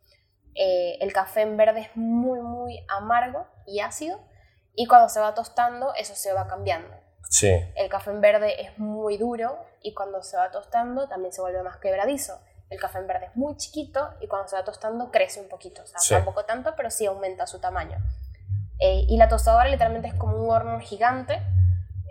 Eh, 0.55 0.99
el 1.01 1.13
café 1.13 1.43
en 1.43 1.57
verde 1.57 1.81
es 1.81 1.91
muy, 1.97 2.41
muy 2.41 2.85
amargo 2.89 3.47
y 3.67 3.81
ácido 3.81 4.19
y 4.75 4.87
cuando 4.87 5.09
se 5.09 5.21
va 5.21 5.35
tostando 5.35 5.95
eso 5.95 6.15
se 6.15 6.33
va 6.33 6.47
cambiando. 6.49 6.95
Sí. 7.29 7.51
El 7.77 7.89
café 7.89 8.11
en 8.11 8.21
verde 8.21 8.61
es 8.63 8.79
muy 8.79 9.17
duro 9.17 9.59
y 9.83 9.95
cuando 9.95 10.23
se 10.23 10.37
va 10.37 10.51
tostando 10.51 11.09
también 11.09 11.33
se 11.33 11.41
vuelve 11.41 11.63
más 11.63 11.77
quebradizo. 11.77 12.41
El 12.69 12.81
café 12.81 12.99
en 12.99 13.07
verde 13.07 13.27
es 13.27 13.37
muy 13.37 13.57
chiquito 13.57 14.11
y 14.21 14.27
cuando 14.29 14.49
se 14.49 14.57
va 14.57 14.65
tostando 14.65 15.11
crece 15.11 15.41
un 15.41 15.49
poquito. 15.49 15.83
O 15.83 15.87
sea, 15.87 15.99
Sí. 16.01 16.15
tampoco 16.15 16.45
tanto, 16.45 16.75
pero 16.77 16.91
sí 16.91 17.07
aumenta 17.07 17.47
su 17.47 17.61
tamaño. 17.61 17.99
Eh, 18.81 19.05
y 19.09 19.17
la 19.19 19.29
tostadora 19.29 19.69
literalmente 19.69 20.09
es 20.09 20.15
como 20.15 20.37
un 20.37 20.51
horno 20.51 20.81
gigante. 20.81 21.41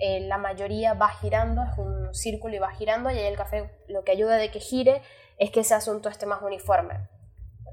Eh, 0.01 0.21
la 0.21 0.37
mayoría 0.37 0.93
va 0.93 1.09
girando, 1.09 1.63
es 1.63 1.77
un 1.77 2.13
círculo 2.13 2.55
y 2.55 2.59
va 2.59 2.71
girando. 2.71 3.09
Y 3.09 3.17
ahí 3.17 3.25
el 3.25 3.35
café 3.37 3.69
lo 3.87 4.03
que 4.03 4.11
ayuda 4.11 4.35
de 4.37 4.51
que 4.51 4.59
gire 4.59 5.01
es 5.37 5.51
que 5.51 5.61
ese 5.61 5.73
asunto 5.73 6.07
esté 6.09 6.25
más 6.25 6.41
uniforme. 6.41 7.07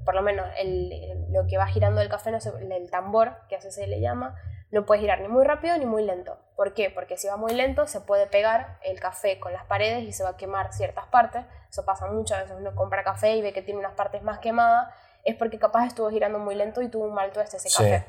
Por 0.05 0.15
lo 0.15 0.21
menos 0.21 0.45
el- 0.57 0.91
el- 0.91 1.31
lo 1.33 1.45
que 1.47 1.57
va 1.57 1.67
girando 1.67 2.01
el 2.01 2.09
café, 2.09 2.31
no 2.31 2.39
se- 2.39 2.49
el 2.49 2.89
tambor, 2.91 3.37
que 3.49 3.55
así 3.55 3.71
se 3.71 3.87
le 3.87 3.99
llama, 3.99 4.35
no 4.71 4.85
puede 4.85 5.01
girar 5.01 5.21
ni 5.21 5.27
muy 5.27 5.45
rápido 5.45 5.77
ni 5.77 5.85
muy 5.85 6.03
lento. 6.03 6.37
¿Por 6.55 6.73
qué? 6.73 6.89
Porque 6.89 7.17
si 7.17 7.27
va 7.27 7.37
muy 7.37 7.53
lento 7.53 7.87
se 7.87 8.01
puede 8.01 8.27
pegar 8.27 8.79
el 8.83 8.99
café 8.99 9.39
con 9.39 9.53
las 9.53 9.63
paredes 9.65 10.03
y 10.03 10.11
se 10.11 10.23
va 10.23 10.31
a 10.31 10.37
quemar 10.37 10.73
ciertas 10.73 11.05
partes. 11.07 11.45
Eso 11.69 11.85
pasa 11.85 12.07
muchas 12.07 12.41
veces. 12.43 12.57
Uno 12.59 12.75
compra 12.75 13.03
café 13.03 13.35
y 13.35 13.41
ve 13.41 13.53
que 13.53 13.61
tiene 13.61 13.79
unas 13.79 13.93
partes 13.93 14.23
más 14.23 14.39
quemadas. 14.39 14.93
Es 15.23 15.35
porque 15.35 15.59
capaz 15.59 15.85
estuvo 15.87 16.09
girando 16.09 16.39
muy 16.39 16.55
lento 16.55 16.81
y 16.81 16.89
tuvo 16.89 17.05
un 17.05 17.13
mal 17.13 17.31
tueste 17.31 17.57
ese 17.57 17.69
Sí. 17.69 17.77
café. 17.83 18.05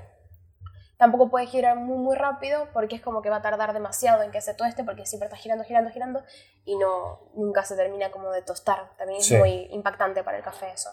Tampoco 0.97 1.31
puede 1.31 1.47
girar 1.47 1.77
muy, 1.77 1.97
muy 1.97 2.17
rápido 2.17 2.67
porque 2.73 2.97
es 2.97 3.03
como 3.03 3.23
que 3.23 3.31
va 3.31 3.37
a 3.37 3.43
tardar 3.43 3.73
demasiado 3.73 4.23
en 4.25 4.33
que 4.33 4.41
se 4.41 4.53
tueste 4.55 4.83
porque 4.83 5.07
siempre 5.07 5.27
está 5.27 5.37
girando, 5.37 5.63
girando, 5.65 5.91
girando 5.91 6.25
y 6.65 6.77
no, 6.77 7.21
nunca 7.35 7.63
se 7.65 7.77
termina 7.77 8.11
como 8.11 8.31
de 8.33 8.43
tostar. 8.43 8.91
También 8.97 9.23
Sí. 9.23 9.35
es 9.35 9.41
muy 9.41 9.69
impactante 9.71 10.25
para 10.25 10.39
el 10.39 10.43
café 10.43 10.73
eso. 10.73 10.91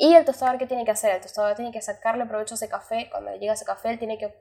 Y 0.00 0.14
el 0.14 0.24
tostador, 0.24 0.58
¿qué 0.58 0.66
tiene 0.68 0.84
que 0.84 0.92
hacer? 0.92 1.16
El 1.16 1.20
tostador 1.20 1.56
tiene 1.56 1.72
que 1.72 1.82
sacarle 1.82 2.24
provecho 2.24 2.54
a 2.54 2.56
ese 2.56 2.68
café. 2.68 3.08
Cuando 3.10 3.32
le 3.32 3.40
llega 3.40 3.54
ese 3.54 3.64
café, 3.64 3.90
él 3.90 3.98
tiene 3.98 4.16
que 4.16 4.32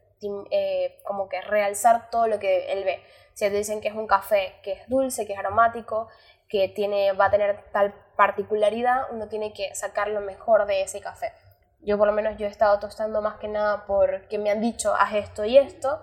eh, 0.52 1.00
como 1.04 1.28
que 1.28 1.42
realzar 1.42 2.12
todo 2.12 2.28
lo 2.28 2.38
que 2.38 2.72
él 2.72 2.84
ve. 2.84 3.04
Si 3.34 3.46
te 3.46 3.50
dicen 3.50 3.82
que 3.82 3.88
es 3.88 3.96
un 3.96 4.06
café 4.06 4.60
que 4.62 4.74
es 4.74 4.88
dulce, 4.88 5.26
que 5.26 5.34
es 5.34 5.40
aromático, 5.40 6.10
que 6.48 6.70
tiene, 6.70 7.12
va 7.14 7.26
a 7.26 7.32
tener 7.32 7.72
tal 7.72 7.92
particularidad, 8.16 9.08
uno 9.12 9.28
tiene 9.30 9.52
que 9.52 9.74
sacar 9.74 10.10
lo 10.10 10.22
mejor 10.22 10.68
de 10.68 10.84
ese 10.84 11.02
café. 11.02 11.34
Yo 11.82 11.98
por 11.98 12.06
lo 12.06 12.14
menos 12.14 12.38
yo 12.38 12.46
he 12.46 12.50
estado 12.50 12.78
tostando 12.80 13.24
más 13.24 13.38
que 13.38 13.48
nada 13.48 13.86
porque 13.88 14.38
me 14.38 14.52
han 14.52 14.62
dicho 14.62 14.94
haz 14.96 15.16
esto 15.16 15.44
y 15.44 15.58
esto 15.58 16.02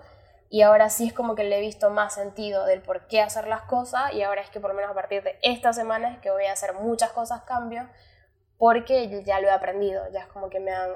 y 0.49 0.63
ahora 0.63 0.89
sí 0.89 1.07
es 1.07 1.13
como 1.13 1.35
que 1.35 1.43
le 1.43 1.57
he 1.57 1.61
visto 1.61 1.89
más 1.89 2.13
sentido 2.13 2.65
del 2.65 2.81
por 2.81 3.07
qué 3.07 3.21
hacer 3.21 3.47
las 3.47 3.61
cosas 3.63 4.13
y 4.13 4.21
ahora 4.21 4.41
es 4.41 4.49
que 4.49 4.59
por 4.59 4.69
lo 4.69 4.75
menos 4.75 4.91
a 4.91 4.93
partir 4.93 5.23
de 5.23 5.37
esta 5.41 5.73
semana 5.73 6.21
que 6.21 6.31
voy 6.31 6.45
a 6.45 6.53
hacer 6.53 6.73
muchas 6.73 7.11
cosas 7.11 7.41
cambios 7.43 7.85
porque 8.57 9.23
ya 9.23 9.39
lo 9.39 9.47
he 9.47 9.51
aprendido, 9.51 10.03
ya 10.11 10.21
es 10.21 10.27
como 10.27 10.49
que 10.49 10.59
me 10.59 10.71
han 10.71 10.91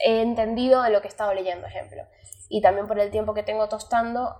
he 0.00 0.22
entendido 0.22 0.82
de 0.82 0.90
lo 0.90 1.00
que 1.00 1.08
he 1.08 1.10
estado 1.10 1.34
leyendo, 1.34 1.66
ejemplo. 1.66 2.04
Y 2.48 2.60
también 2.60 2.86
por 2.86 2.98
el 2.98 3.10
tiempo 3.10 3.34
que 3.34 3.42
tengo 3.42 3.68
tostando, 3.68 4.36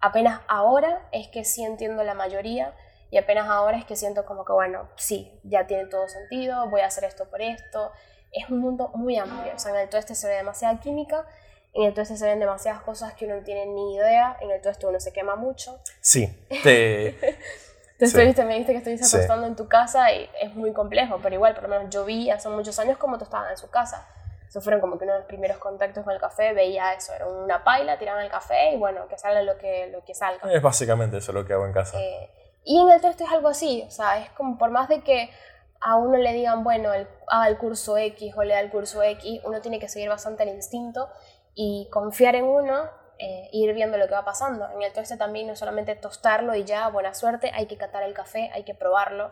apenas 0.00 0.40
ahora 0.48 1.08
es 1.12 1.28
que 1.28 1.44
sí 1.44 1.64
entiendo 1.64 2.02
la 2.02 2.14
mayoría 2.14 2.74
y 3.10 3.18
apenas 3.18 3.48
ahora 3.48 3.78
es 3.78 3.84
que 3.84 3.94
siento 3.94 4.24
como 4.24 4.44
que, 4.44 4.52
bueno, 4.52 4.88
sí, 4.96 5.40
ya 5.44 5.66
tiene 5.66 5.86
todo 5.86 6.08
sentido, 6.08 6.68
voy 6.68 6.80
a 6.80 6.86
hacer 6.86 7.04
esto 7.04 7.28
por 7.30 7.40
esto. 7.40 7.92
Es 8.32 8.50
un 8.50 8.58
mundo 8.58 8.90
muy 8.94 9.16
amplio, 9.16 9.54
o 9.54 9.58
sea, 9.58 9.72
en 9.72 9.80
el 9.80 9.88
tueste 9.88 10.14
se 10.14 10.26
ve 10.28 10.34
demasiada 10.34 10.80
química, 10.80 11.24
en 11.72 11.84
el 11.84 11.94
tueste 11.94 12.16
se 12.16 12.26
ven 12.26 12.40
demasiadas 12.40 12.82
cosas 12.82 13.14
que 13.14 13.26
uno 13.26 13.36
no 13.36 13.42
tiene 13.42 13.66
ni 13.66 13.94
idea, 13.94 14.36
en 14.40 14.50
el 14.50 14.60
tueste 14.60 14.86
uno 14.86 14.98
se 14.98 15.12
quema 15.12 15.36
mucho. 15.36 15.78
Sí. 16.00 16.26
Te... 16.62 17.16
Te 17.98 18.06
Sí. 18.06 18.16
estuviste, 18.16 18.44
me 18.44 18.52
dijiste 18.54 18.72
que 18.72 18.78
estuviste 18.78 19.04
Sí. 19.06 19.16
tostando 19.18 19.46
en 19.46 19.56
tu 19.56 19.68
casa 19.68 20.12
y 20.12 20.28
es 20.40 20.54
muy 20.54 20.72
complejo, 20.72 21.18
pero 21.22 21.34
igual, 21.34 21.54
por 21.54 21.62
lo 21.64 21.68
menos 21.70 21.88
yo 21.92 22.04
vi 22.04 22.30
hace 22.30 22.48
muchos 22.48 22.78
años 22.78 22.98
cómo 22.98 23.16
tostaban 23.18 23.50
en 23.50 23.56
su 23.56 23.70
casa. 23.70 24.06
Esos 24.48 24.62
fueron 24.62 24.80
como 24.80 24.98
que 24.98 25.04
uno 25.04 25.14
de 25.14 25.20
los 25.20 25.26
primeros 25.28 25.58
contactos 25.58 26.04
con 26.04 26.12
el 26.12 26.20
café, 26.20 26.52
veía 26.52 26.92
eso, 26.94 27.12
era 27.14 27.26
una 27.26 27.64
paila, 27.64 27.98
tiraban 27.98 28.22
el 28.22 28.30
café 28.30 28.72
y 28.72 28.76
bueno, 28.76 29.08
que 29.08 29.18
salga 29.18 29.42
lo 29.42 29.56
que, 29.58 29.88
lo 29.88 30.04
que 30.04 30.14
salga. 30.14 30.52
Es 30.52 30.62
básicamente 30.62 31.16
eso 31.18 31.32
lo 31.32 31.44
que 31.44 31.52
hago 31.54 31.66
en 31.66 31.72
casa. 31.72 31.98
Eh, 32.00 32.30
y 32.64 32.80
en 32.80 32.88
el 32.90 33.00
tueste 33.00 33.24
es 33.24 33.30
algo 33.30 33.48
así, 33.48 33.84
o 33.86 33.90
sea, 33.90 34.18
es 34.18 34.30
como 34.30 34.56
por 34.58 34.70
más 34.70 34.88
de 34.88 35.00
que 35.02 35.30
a 35.80 35.96
uno 35.96 36.16
le 36.16 36.32
digan, 36.32 36.64
bueno, 36.64 36.92
el, 36.94 37.08
haga 37.28 37.48
el 37.48 37.58
curso 37.58 37.96
X 37.96 38.34
o 38.36 38.42
lea 38.44 38.60
el 38.60 38.70
curso 38.70 39.02
X, 39.02 39.40
uno 39.44 39.60
tiene 39.60 39.78
que 39.78 39.88
seguir 39.88 40.08
bastante 40.08 40.42
el 40.44 40.50
instinto 40.50 41.08
y 41.54 41.88
confiar 41.90 42.34
en 42.34 42.44
uno 42.44 42.88
eh, 43.18 43.48
ir 43.52 43.72
viendo 43.74 43.96
lo 43.98 44.06
que 44.08 44.14
va 44.14 44.24
pasando. 44.24 44.68
En 44.70 44.82
el 44.82 44.92
tueste 44.92 45.16
también 45.16 45.46
no 45.46 45.52
es 45.54 45.58
solamente 45.58 45.94
tostarlo 45.96 46.54
y 46.54 46.64
ya, 46.64 46.88
buena 46.88 47.14
suerte, 47.14 47.50
hay 47.54 47.66
que 47.66 47.76
catar 47.76 48.02
el 48.02 48.14
café, 48.14 48.50
hay 48.54 48.64
que 48.64 48.74
probarlo. 48.74 49.30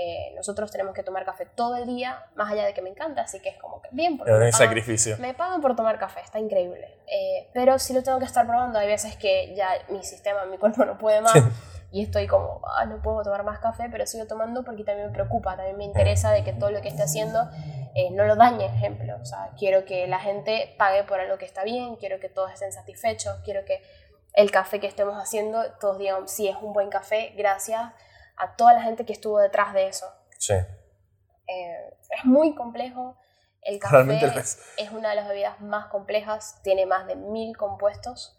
Eh, 0.00 0.32
nosotros 0.36 0.70
tenemos 0.70 0.94
que 0.94 1.02
tomar 1.02 1.24
café 1.24 1.44
todo 1.44 1.76
el 1.76 1.84
día, 1.86 2.24
más 2.36 2.52
allá 2.52 2.64
de 2.64 2.72
que 2.72 2.80
me 2.82 2.88
encanta, 2.90 3.22
así 3.22 3.40
que 3.40 3.48
es 3.48 3.56
como 3.58 3.82
que 3.82 3.88
bien, 3.90 4.16
porque 4.16 4.30
hay 4.32 4.38
pagan- 4.38 4.52
sacrificio. 4.52 5.16
me 5.18 5.34
pagan 5.34 5.60
por 5.60 5.74
tomar 5.74 5.98
café, 5.98 6.20
está 6.20 6.38
increíble. 6.38 6.94
Eh, 7.08 7.48
pero 7.52 7.80
si 7.80 7.92
lo 7.94 8.02
tengo 8.04 8.20
que 8.20 8.24
estar 8.24 8.46
probando, 8.46 8.78
hay 8.78 8.86
veces 8.86 9.16
que 9.16 9.54
ya 9.56 9.68
mi 9.88 10.04
sistema, 10.04 10.44
mi 10.44 10.56
cuerpo 10.56 10.84
no 10.84 10.98
puede 10.98 11.20
más 11.20 11.34
y 11.90 12.02
estoy 12.04 12.28
como, 12.28 12.60
ah, 12.76 12.84
no 12.84 13.02
puedo 13.02 13.22
tomar 13.24 13.42
más 13.42 13.58
café, 13.58 13.88
pero 13.90 14.06
sigo 14.06 14.26
tomando 14.28 14.62
porque 14.62 14.84
también 14.84 15.08
me 15.08 15.12
preocupa, 15.12 15.56
también 15.56 15.76
me 15.76 15.84
interesa 15.84 16.30
de 16.30 16.44
que 16.44 16.52
todo 16.52 16.70
lo 16.70 16.80
que 16.80 16.88
esté 16.88 17.02
haciendo 17.02 17.48
eh, 17.98 18.10
no 18.12 18.24
lo 18.24 18.36
dañe, 18.36 18.66
ejemplo. 18.66 19.16
O 19.20 19.24
sea, 19.24 19.50
quiero 19.58 19.84
que 19.84 20.06
la 20.06 20.20
gente 20.20 20.72
pague 20.78 21.02
por 21.02 21.18
algo 21.18 21.36
que 21.36 21.44
está 21.44 21.64
bien, 21.64 21.96
quiero 21.96 22.20
que 22.20 22.28
todos 22.28 22.52
estén 22.52 22.70
satisfechos, 22.70 23.40
quiero 23.44 23.64
que 23.64 23.82
el 24.34 24.52
café 24.52 24.78
que 24.78 24.86
estemos 24.86 25.16
haciendo, 25.16 25.64
todos 25.80 25.98
digan, 25.98 26.28
sí, 26.28 26.46
es 26.46 26.54
un 26.62 26.72
buen 26.72 26.90
café, 26.90 27.32
gracias 27.36 27.82
a 28.36 28.54
toda 28.54 28.72
la 28.74 28.82
gente 28.82 29.04
que 29.04 29.12
estuvo 29.12 29.40
detrás 29.40 29.74
de 29.74 29.88
eso. 29.88 30.06
Sí. 30.38 30.54
Eh, 30.54 31.96
es 32.16 32.24
muy 32.24 32.54
complejo. 32.54 33.18
El 33.62 33.80
café 33.80 34.24
es. 34.38 34.60
es 34.76 34.92
una 34.92 35.10
de 35.10 35.16
las 35.16 35.26
bebidas 35.26 35.60
más 35.60 35.86
complejas, 35.86 36.60
tiene 36.62 36.86
más 36.86 37.04
de 37.08 37.16
mil 37.16 37.56
compuestos 37.56 38.38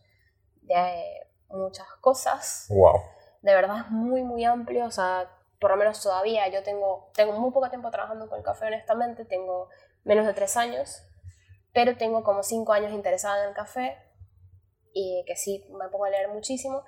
de 0.61 0.75
eh, 0.75 1.27
muchas 1.49 1.87
cosas. 1.99 2.67
Wow. 2.69 3.01
De 3.41 3.53
verdad 3.53 3.79
es 3.79 3.91
muy, 3.91 4.23
muy 4.23 4.45
amplio. 4.45 4.85
O 4.85 4.91
sea, 4.91 5.29
por 5.59 5.71
lo 5.71 5.77
menos 5.77 6.01
todavía 6.01 6.47
yo 6.47 6.63
tengo, 6.63 7.11
tengo 7.13 7.33
muy 7.33 7.51
poco 7.51 7.69
tiempo 7.69 7.91
trabajando 7.91 8.29
con 8.29 8.39
el 8.39 8.43
café, 8.43 8.67
honestamente. 8.67 9.25
Tengo 9.25 9.69
menos 10.03 10.25
de 10.25 10.33
tres 10.33 10.55
años, 10.57 11.03
pero 11.73 11.97
tengo 11.97 12.23
como 12.23 12.43
cinco 12.43 12.73
años 12.73 12.93
interesada 12.93 13.43
en 13.43 13.49
el 13.49 13.55
café 13.55 13.97
y 14.93 15.23
que 15.27 15.35
sí 15.35 15.65
me 15.71 15.89
pongo 15.89 16.05
a 16.05 16.09
leer 16.09 16.29
muchísimo. 16.29 16.83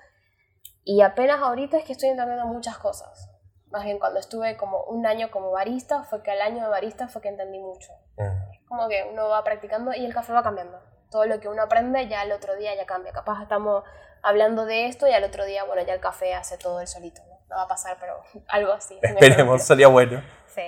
Y 0.83 1.01
apenas 1.01 1.41
ahorita 1.41 1.77
es 1.77 1.83
que 1.83 1.91
estoy 1.91 2.09
entendiendo 2.09 2.45
muchas 2.47 2.77
cosas. 2.77 3.29
Más 3.67 3.83
bien 3.83 3.99
cuando 3.99 4.19
estuve 4.19 4.57
como 4.57 4.83
un 4.85 5.05
año 5.05 5.31
como 5.31 5.51
barista, 5.51 6.03
fue 6.03 6.23
que 6.23 6.31
al 6.31 6.41
año 6.41 6.63
de 6.63 6.69
barista 6.69 7.07
fue 7.07 7.21
que 7.21 7.29
entendí 7.29 7.59
mucho. 7.59 7.91
Mm. 8.17 8.67
Como 8.67 8.87
que 8.87 9.07
uno 9.11 9.29
va 9.29 9.43
practicando 9.43 9.93
y 9.93 10.05
el 10.05 10.13
café 10.13 10.33
va 10.33 10.43
cambiando. 10.43 10.79
Todo 11.11 11.25
lo 11.25 11.39
que 11.39 11.49
uno 11.49 11.61
aprende 11.61 12.07
ya 12.07 12.23
el 12.23 12.31
otro 12.31 12.55
día 12.55 12.73
ya 12.75 12.85
cambia. 12.85 13.11
Capaz 13.11 13.43
estamos 13.43 13.83
hablando 14.23 14.65
de 14.65 14.87
esto 14.87 15.07
y 15.07 15.11
al 15.11 15.23
otro 15.23 15.45
día, 15.45 15.63
bueno, 15.65 15.83
ya 15.83 15.93
el 15.93 15.99
café 15.99 16.33
hace 16.33 16.57
todo 16.57 16.81
el 16.81 16.87
solito. 16.87 17.21
No, 17.27 17.37
No 17.49 17.55
va 17.57 17.63
a 17.63 17.67
pasar, 17.67 17.97
pero 17.99 18.23
algo 18.47 18.71
así. 18.71 18.97
Esperemos, 19.01 19.61
sería 19.61 19.87
bueno. 19.87 20.23
Sí. 20.47 20.63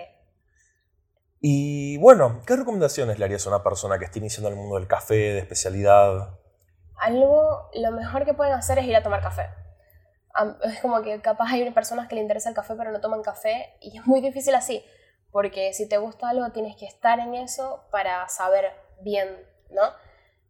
Y 1.40 1.98
bueno, 1.98 2.42
¿qué 2.46 2.56
recomendaciones 2.56 3.20
le 3.20 3.26
harías 3.26 3.46
a 3.46 3.50
una 3.50 3.64
persona 3.64 4.00
que 4.00 4.06
esté 4.06 4.20
iniciando 4.20 4.50
en 4.50 4.56
el 4.56 4.60
mundo 4.60 4.76
del 4.78 4.88
café, 4.88 5.16
de 5.16 5.40
especialidad? 5.40 6.40
Algo, 7.00 7.70
lo 7.74 7.92
mejor 7.92 8.24
que 8.24 8.34
pueden 8.34 8.54
hacer 8.54 8.80
es 8.80 8.86
ir 8.86 8.96
a 8.96 9.04
tomar 9.04 9.22
café. 9.22 9.50
Es 10.64 10.80
como 10.82 11.02
que 11.04 11.22
capaz 11.22 11.52
hay 11.52 11.70
personas 11.72 12.08
que 12.08 12.16
le 12.16 12.22
interesa 12.22 12.50
el 12.50 12.56
café 12.56 12.74
pero 12.76 12.92
no 12.92 13.02
toman 13.02 13.22
café 13.22 13.78
y 13.82 13.98
es 13.98 14.06
muy 14.08 14.20
difícil 14.20 14.56
así, 14.56 14.84
porque 15.32 15.74
si 15.74 15.88
te 15.88 15.98
gusta 15.98 16.30
algo 16.30 16.50
tienes 16.52 16.76
que 16.76 16.86
estar 16.86 17.20
en 17.20 17.36
eso 17.36 17.84
para 17.92 18.28
saber 18.30 18.72
bien, 19.02 19.28
¿no? 19.70 19.84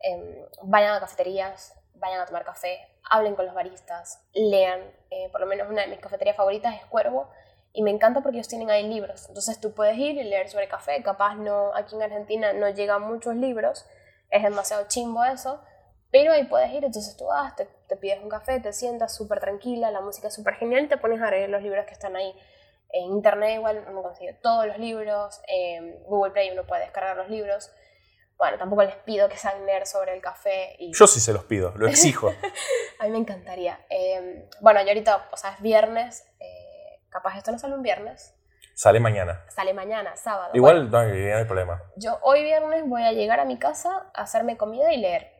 Em, 0.03 0.45
vayan 0.63 0.95
a 0.95 0.99
cafeterías, 0.99 1.73
vayan 1.95 2.19
a 2.19 2.25
tomar 2.25 2.43
café, 2.43 2.77
hablen 3.09 3.35
con 3.35 3.45
los 3.45 3.55
baristas, 3.55 4.21
lean. 4.33 4.81
Eh, 5.09 5.29
por 5.31 5.39
lo 5.39 5.47
menos 5.47 5.69
una 5.69 5.83
de 5.83 5.87
mis 5.87 5.99
cafeterías 5.99 6.35
favoritas 6.35 6.75
es 6.75 6.85
Cuervo 6.87 7.29
y 7.71 7.81
me 7.81 7.89
encanta 7.89 8.21
porque 8.21 8.37
ellos 8.37 8.49
tienen 8.49 8.69
ahí 8.69 8.87
libros. 8.87 9.27
Entonces 9.29 9.59
tú 9.61 9.73
puedes 9.73 9.97
ir 9.97 10.17
y 10.17 10.23
leer 10.23 10.49
sobre 10.49 10.67
café. 10.67 11.01
Capaz 11.01 11.35
no, 11.35 11.73
aquí 11.73 11.95
en 11.95 12.03
Argentina 12.03 12.51
no 12.51 12.69
llegan 12.69 13.01
muchos 13.01 13.35
libros, 13.35 13.85
es 14.29 14.43
demasiado 14.43 14.87
chimbo 14.87 15.23
eso, 15.23 15.61
pero 16.11 16.33
ahí 16.33 16.43
puedes 16.43 16.69
ir. 16.71 16.83
Entonces 16.83 17.15
tú 17.15 17.25
vas, 17.25 17.55
te, 17.55 17.65
pides 17.95 18.21
un 18.21 18.29
café, 18.29 18.59
te 18.59 18.73
sientas 18.73 19.15
súper 19.15 19.39
tranquila, 19.39 19.89
la 19.89 20.01
música 20.01 20.27
es 20.27 20.33
súper 20.33 20.55
genial 20.55 20.89
te 20.89 20.97
pones 20.97 21.21
a 21.21 21.31
leer 21.31 21.49
los 21.49 21.63
libros 21.63 21.85
que 21.85 21.93
están 21.93 22.15
ahí. 22.15 22.35
En 22.89 23.05
internet 23.05 23.55
igual 23.55 23.85
uno 23.89 24.03
consigue 24.03 24.33
todos 24.33 24.67
los 24.67 24.77
libros, 24.77 25.41
en 25.47 26.03
Google 26.03 26.31
Play 26.31 26.51
uno 26.51 26.67
puede 26.67 26.81
descargar 26.81 27.15
los 27.17 27.29
libros. 27.29 27.71
Bueno, 28.37 28.57
tampoco 28.57 28.83
les 28.83 28.95
pido 28.97 29.29
que 29.29 29.37
sean 29.37 29.65
nerds 29.65 29.91
sobre 29.91 30.13
el 30.13 30.21
café 30.21 30.75
y 30.79 30.93
Yo 30.93 31.07
sí 31.07 31.19
se 31.19 31.33
los 31.33 31.43
pido, 31.45 31.73
lo 31.77 31.87
exijo. 31.87 32.29
a 32.99 33.05
mí 33.05 33.11
me 33.11 33.17
encantaría. 33.19 33.79
Eh, 33.89 34.49
bueno, 34.61 34.81
yo 34.81 34.87
ahorita, 34.89 35.29
o 35.31 35.37
sea, 35.37 35.51
es 35.53 35.61
viernes, 35.61 36.25
eh, 36.39 36.99
capaz 37.09 37.37
esto 37.37 37.51
no 37.51 37.59
sale 37.59 37.75
un 37.75 37.81
viernes, 37.83 38.35
Sale 38.75 38.99
mañana. 38.99 39.45
sale 39.49 39.73
mañana, 39.73 40.15
sábado. 40.15 40.49
Igual 40.55 40.89
Bueno, 40.89 41.05
no, 41.05 41.13
no 41.13 41.37
hay 41.37 41.45
problema. 41.45 41.83
yo 41.95 42.17
hoy 42.23 42.41
viernes 42.43 42.83
voy 42.87 43.03
a 43.03 43.11
llegar 43.11 43.39
a 43.39 43.45
mi 43.45 43.59
casa 43.59 44.09
a 44.15 44.23
hacerme 44.23 44.57
comida 44.57 44.91
y 44.91 44.97
leer. 44.97 45.31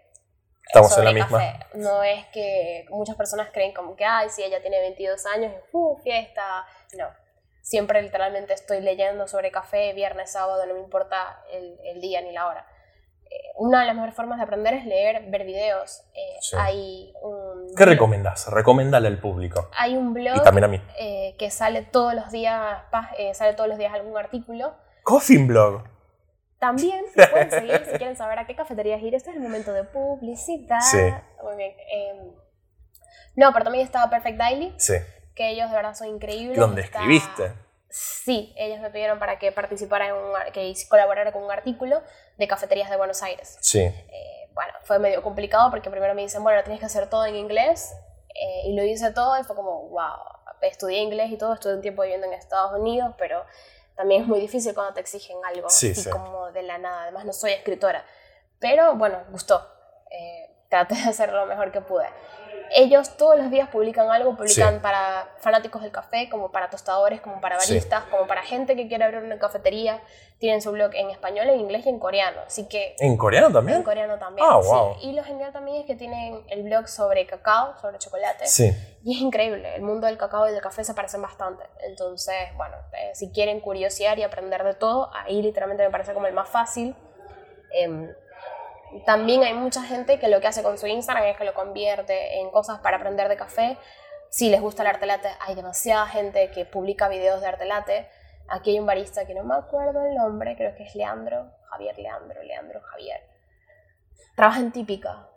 Estamos 0.66 0.98
en 0.98 1.06
la 1.06 1.12
misma. 1.12 1.40
café. 1.40 1.66
No 1.74 2.04
es 2.04 2.26
que 2.28 2.86
muchas 2.90 3.16
personas 3.18 3.50
creen 3.52 3.74
como 3.74 3.96
que, 3.96 4.06
ay, 4.06 4.30
si 4.30 4.44
ella 4.44 4.62
tiene 4.62 4.80
22 4.80 5.26
años, 5.26 5.52
¡uh, 5.74 5.98
fiesta! 6.04 6.66
No. 6.98 7.08
Siempre 7.62 8.02
literalmente 8.02 8.54
estoy 8.54 8.82
leyendo 8.82 9.28
sobre 9.28 9.52
café, 9.52 9.94
viernes, 9.94 10.32
sábado, 10.32 10.66
no 10.66 10.74
me 10.76 10.80
importa 10.80 11.44
el, 11.52 11.80
el 11.86 12.00
día 12.02 12.22
ni 12.22 12.32
la 12.32 12.48
hora. 12.48 12.68
Una 13.56 13.82
de 13.82 13.86
las 13.86 13.96
mejores 13.96 14.16
formas 14.16 14.38
de 14.40 14.44
aprender 14.46 14.74
es 14.74 14.86
leer, 14.86 15.30
ver 15.30 15.46
videos. 15.46 16.02
Eh, 16.14 16.38
Sí. 16.42 16.56
Hay 16.60 17.14
un... 17.22 17.74
¿Qué 17.78 17.86
recomendás? 17.86 18.48
Recomendale 18.52 19.08
al 19.08 19.20
público. 19.20 19.70
Hay 19.78 19.96
un 19.96 20.14
blog 20.14 20.38
Y 20.38 20.42
también 20.44 20.64
a 20.66 20.68
mí. 20.68 20.82
eh, 21.00 21.36
que 21.38 21.50
sale 21.52 21.84
todos 21.84 22.14
los 22.14 22.32
días, 22.32 22.80
eh, 23.18 23.34
sale 23.34 23.54
todos 23.54 23.70
los 23.70 23.78
días 23.78 23.94
algún 23.94 24.18
artículo. 24.18 24.74
Coffin 25.04 25.48
Blog. 25.48 25.84
También 26.60 27.06
pueden 27.32 27.52
seguir 27.52 27.86
si 27.86 27.98
quieren 27.98 28.16
saber 28.16 28.40
a 28.40 28.48
qué 28.48 28.56
cafeterías 28.56 29.02
ir. 29.02 29.14
Este 29.16 29.30
es 29.30 29.36
el 29.36 29.42
momento 29.42 29.72
de 29.74 29.84
publicidad. 29.84 30.80
Sí. 30.82 30.98
Muy 31.44 31.56
bien. 31.58 31.72
eh, 31.94 32.32
no, 33.36 33.52
pero 33.52 33.64
también 33.66 33.86
está 33.86 34.08
Perfect 34.10 34.38
Daily, 34.38 34.74
Sí. 34.78 34.94
que 35.36 35.50
ellos 35.52 35.70
de 35.70 35.76
verdad 35.76 35.94
son 35.96 36.08
increíbles. 36.08 36.58
Donde 36.58 36.82
Está- 36.82 37.00
escribiste. 37.00 37.54
Sí, 37.90 38.54
ellos 38.58 38.80
me 38.80 38.90
pidieron 38.90 39.20
para 39.20 39.38
que 39.38 39.52
participara 39.52 40.08
en 40.08 40.14
un, 40.16 40.34
que 40.52 40.74
colaborara 40.90 41.32
con 41.32 41.44
un 41.44 41.52
artículo 41.52 42.02
de 42.38 42.48
cafeterías 42.48 42.90
de 42.90 42.98
Buenos 42.98 43.22
Aires. 43.24 43.58
Sí. 43.62 43.80
Eh, 43.82 44.50
bueno, 44.54 44.74
fue 44.84 45.00
medio 45.00 45.22
complicado 45.24 45.70
porque 45.72 45.90
primero 45.90 46.14
me 46.16 46.22
dicen, 46.22 46.44
bueno, 46.44 46.62
tienes 46.64 46.80
que 46.80 46.86
hacer 46.86 47.10
todo 47.10 47.26
en 47.26 47.36
inglés. 47.36 47.94
eh, 48.36 48.62
y 48.66 48.76
lo 48.76 48.84
hice 48.84 49.12
todo 49.12 49.40
y 49.40 49.44
fue 49.44 49.56
como, 49.56 49.90
wow, 49.90 50.18
estudié 50.62 51.00
inglés 51.00 51.30
y 51.32 51.38
todo, 51.38 51.54
estuve 51.54 51.76
un 51.76 51.82
tiempo 51.82 52.02
viviendo 52.02 52.26
en 52.28 52.34
Estados 52.34 52.80
Unidos, 52.80 53.14
pero 53.18 53.44
también 53.96 54.24
es 54.24 54.28
muy 54.28 54.40
difícil 54.40 54.74
cuando 54.74 54.94
te 54.94 55.02
exigen 55.02 55.38
algo 55.46 55.70
Sí, 55.70 55.92
así 55.92 56.04
sí. 56.04 56.10
como 56.10 56.52
de 56.52 56.64
la 56.64 56.78
nada. 56.80 57.04
Además, 57.04 57.26
no 57.26 57.34
soy 57.34 57.52
escritora. 57.52 58.04
Pero 58.60 58.96
bueno, 58.96 59.20
gustó. 59.30 59.68
Eh, 60.10 60.50
traté 60.70 60.96
de 60.96 61.04
hacer 61.10 61.32
lo 61.32 61.46
mejor 61.46 61.72
que 61.72 61.82
pude. 61.82 62.08
Ellos 62.76 63.18
todos 63.18 63.38
los 63.38 63.50
días 63.52 63.70
publican 63.70 64.10
algo, 64.10 64.36
publican 64.36 64.76
Sí. 64.76 64.80
para 64.82 65.28
fanáticos 65.38 65.82
del 65.82 65.92
café, 65.92 66.28
como 66.30 66.52
para 66.52 66.70
tostadores, 66.70 67.22
como 67.22 67.40
para 67.40 67.60
Sí. 67.60 67.72
baristas, 67.74 68.04
como 68.06 68.26
para 68.28 68.42
gente 68.44 68.76
que 68.76 68.88
quiere 68.88 69.04
abrir 69.04 69.22
una 69.24 69.38
cafetería. 69.38 70.02
Tienen 70.40 70.62
su 70.62 70.72
blog 70.72 70.92
en 70.96 71.10
español, 71.10 71.48
en 71.50 71.60
inglés 71.60 71.86
y 71.86 71.90
en 71.90 72.00
coreano. 72.00 72.42
Así 72.46 72.68
que 72.68 72.96
¿En 73.00 73.16
coreano 73.16 73.52
también? 73.52 73.78
en 73.78 73.84
coreano 73.84 74.18
también. 74.20 74.46
Ah, 74.50 74.60
sí. 74.62 74.68
wow. 74.70 74.96
Y 75.02 75.14
lo 75.14 75.24
genial 75.24 75.54
también 75.54 75.82
es 75.82 75.86
que 75.86 75.96
tienen 75.96 76.44
el 76.50 76.64
blog 76.64 76.88
sobre 76.90 77.26
cacao, 77.28 77.78
sobre 77.80 77.98
chocolate. 78.00 78.46
Sí. 78.48 78.72
Y 79.06 79.16
es 79.16 79.22
increíble, 79.22 79.76
el 79.76 79.82
mundo 79.84 80.08
del 80.08 80.18
cacao 80.18 80.48
y 80.50 80.52
del 80.52 80.62
café 80.62 80.84
se 80.84 80.94
parecen 80.94 81.22
bastante. 81.22 81.64
Entonces, 81.82 82.36
bueno, 82.58 82.76
eh, 82.94 83.12
si 83.14 83.32
quieren 83.32 83.60
curiosear 83.62 84.20
y 84.20 84.24
aprender 84.24 84.64
de 84.64 84.74
todo, 84.74 85.10
ahí 85.14 85.42
literalmente 85.42 85.84
me 85.84 85.92
parece 85.92 86.14
como 86.14 86.28
el 86.28 86.34
más 86.34 86.50
fácil. 86.50 86.96
Em, 87.72 88.10
también 89.06 89.44
hay 89.44 89.54
mucha 89.54 89.84
gente 89.84 90.20
que 90.20 90.28
lo 90.28 90.40
que 90.42 90.48
hace 90.48 90.64
con 90.64 90.78
su 90.78 90.88
Instagram 90.88 91.26
es 91.26 91.38
que 91.38 91.46
lo 91.46 91.54
convierte 91.54 92.40
en 92.40 92.50
cosas 92.52 92.80
para 92.80 92.98
aprender 92.98 93.28
de 93.30 93.38
café. 93.38 93.78
Si 94.30 94.50
les 94.50 94.62
gusta 94.62 94.84
el 94.84 94.90
arte 94.90 95.06
latte, 95.06 95.30
hay 95.42 95.56
demasiada 95.56 96.08
gente 96.08 96.50
que 96.52 96.66
publica 96.66 97.08
videos 97.08 97.42
de 97.42 97.48
arte 97.48 97.66
latte. 97.66 98.10
Aquí 98.48 98.72
hay 98.72 98.80
un 98.80 98.86
barista 98.86 99.26
que 99.26 99.34
no 99.34 99.44
me 99.44 99.56
acuerdo 99.56 100.06
el 100.06 100.16
nombre, 100.16 100.56
creo 100.56 100.76
que 100.76 100.84
es 100.84 100.96
Leandro, 100.96 101.52
Javier 101.70 101.98
Leandro, 101.98 102.44
Leandro 102.44 102.82
Javier. 102.82 103.22
Trabaja 104.36 104.60
en 104.60 104.72
típica. 104.72 105.30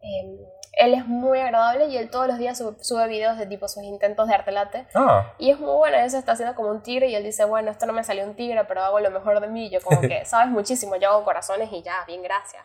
Em, 0.00 0.38
él 0.72 0.94
es 0.94 1.06
muy 1.06 1.38
agradable 1.40 1.86
y 1.86 1.96
él 1.96 2.10
todos 2.10 2.26
los 2.28 2.38
días 2.38 2.56
sube, 2.58 2.76
sube 2.82 3.06
videos 3.08 3.36
de 3.38 3.46
tipo 3.46 3.66
sus 3.68 3.82
intentos 3.82 4.28
de 4.28 4.34
arte 4.34 4.52
latte. 4.52 4.86
Ah, 4.94 5.34
Y 5.38 5.50
es 5.50 5.58
muy 5.58 5.74
bueno, 5.76 5.96
veces 5.96 6.14
está 6.20 6.32
haciendo 6.32 6.54
como 6.54 6.70
un 6.70 6.82
tigre 6.82 7.08
y 7.08 7.14
él 7.14 7.24
dice, 7.24 7.44
bueno, 7.44 7.70
esto 7.70 7.86
no 7.86 7.92
me 7.92 8.04
salió 8.04 8.24
un 8.24 8.34
tigre, 8.36 8.64
pero 8.66 8.82
hago 8.82 9.00
lo 9.00 9.10
mejor 9.10 9.40
de 9.40 9.48
mí. 9.48 9.66
Y 9.66 9.70
yo 9.70 9.80
como 9.80 10.00
que, 10.00 10.24
sabes 10.24 10.48
muchísimo, 10.48 10.96
yo 10.96 11.10
hago 11.10 11.24
corazones 11.24 11.70
y 11.72 11.82
ya, 11.82 12.04
bien, 12.06 12.22
gracias. 12.22 12.62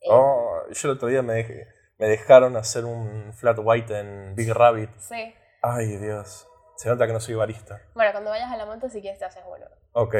Eh, 0.00 0.08
oh, 0.10 0.62
yo 0.70 0.88
el 0.90 0.96
otro 0.96 1.08
día 1.08 1.22
me, 1.22 1.34
dejé- 1.34 1.66
me 1.98 2.06
dejaron 2.08 2.56
hacer 2.56 2.84
un 2.84 3.32
flat 3.34 3.58
white 3.60 3.98
en 3.98 4.34
Big 4.34 4.52
Rabbit. 4.52 4.90
Sí. 4.98 5.34
Ay, 5.62 5.96
Dios. 5.98 6.48
Se 6.76 6.88
nota 6.88 7.06
que 7.06 7.12
no 7.12 7.20
soy 7.20 7.34
barista. 7.34 7.80
Bueno, 7.94 8.10
cuando 8.12 8.30
vayas 8.30 8.50
a 8.50 8.56
la 8.56 8.66
monta, 8.66 8.88
si 8.88 9.00
quieres 9.00 9.18
te 9.20 9.24
haces 9.24 9.42
uno. 9.46 9.66
Ok. 9.92 10.14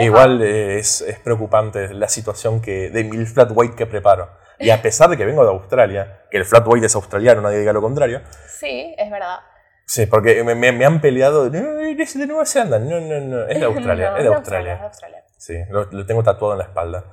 Igual 0.00 0.42
eh, 0.42 0.78
es, 0.78 1.00
es 1.02 1.18
preocupante 1.20 1.92
la 1.94 2.08
situación 2.08 2.60
que 2.60 2.90
de 2.90 3.04
mi 3.04 3.24
flat 3.26 3.50
white 3.54 3.76
que 3.76 3.86
preparo. 3.86 4.28
Y 4.58 4.70
a 4.70 4.80
pesar 4.82 5.08
de 5.10 5.16
que 5.16 5.24
vengo 5.24 5.44
de 5.44 5.50
Australia, 5.50 6.22
que 6.30 6.38
el 6.38 6.44
flat 6.44 6.64
white 6.66 6.86
es 6.86 6.94
australiano, 6.94 7.40
nadie 7.40 7.58
diga 7.58 7.72
lo 7.72 7.80
contrario. 7.80 8.22
Sí, 8.48 8.94
es 8.96 9.10
verdad. 9.10 9.38
Sí, 9.86 10.06
porque 10.06 10.42
me, 10.44 10.54
me- 10.54 10.72
me 10.72 10.84
han 10.84 11.00
peleado. 11.00 11.50
No, 11.50 11.80
es 11.80 12.18
de 12.18 12.26
Nueva 12.26 12.46
Zelanda. 12.46 12.78
No, 12.78 13.00
no, 13.00 13.20
no. 13.20 13.46
Es 13.48 13.58
de 13.58 13.64
Australia. 13.66 14.10
No, 14.10 14.16
es 14.18 14.22
de 14.24 14.28
Australia. 14.34 14.76
De 14.76 14.82
Australia. 14.82 15.24
Sí, 15.36 15.54
lo, 15.70 15.84
lo 15.90 16.06
tengo 16.06 16.22
tatuado 16.22 16.54
en 16.54 16.58
la 16.58 16.64
espalda. 16.64 17.04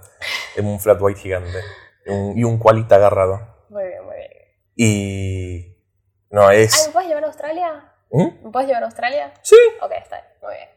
Es 0.55 0.63
un 0.63 0.79
flat 0.79 0.97
white 1.01 1.19
gigante. 1.19 1.59
Y 2.05 2.09
un, 2.11 2.37
y 2.37 2.43
un 2.43 2.59
koalita 2.59 2.95
agarrado. 2.95 3.39
Muy 3.69 3.83
bien, 3.85 4.05
muy 4.05 4.15
bien. 4.15 4.31
Y. 4.75 5.77
No, 6.29 6.47
Ay, 6.47 6.61
es. 6.63 6.87
¿me 6.87 6.93
puedes 6.93 7.09
llevar 7.09 7.23
a 7.23 7.27
Australia? 7.27 7.91
¿Mm? 8.11 8.45
¿Me 8.45 8.51
puedes 8.51 8.67
llevar 8.67 8.83
a 8.83 8.85
Australia? 8.85 9.33
Sí. 9.41 9.57
Ok, 9.81 9.91
está 9.97 10.17
bien, 10.17 10.27
muy 10.43 10.53
bien. 10.55 10.69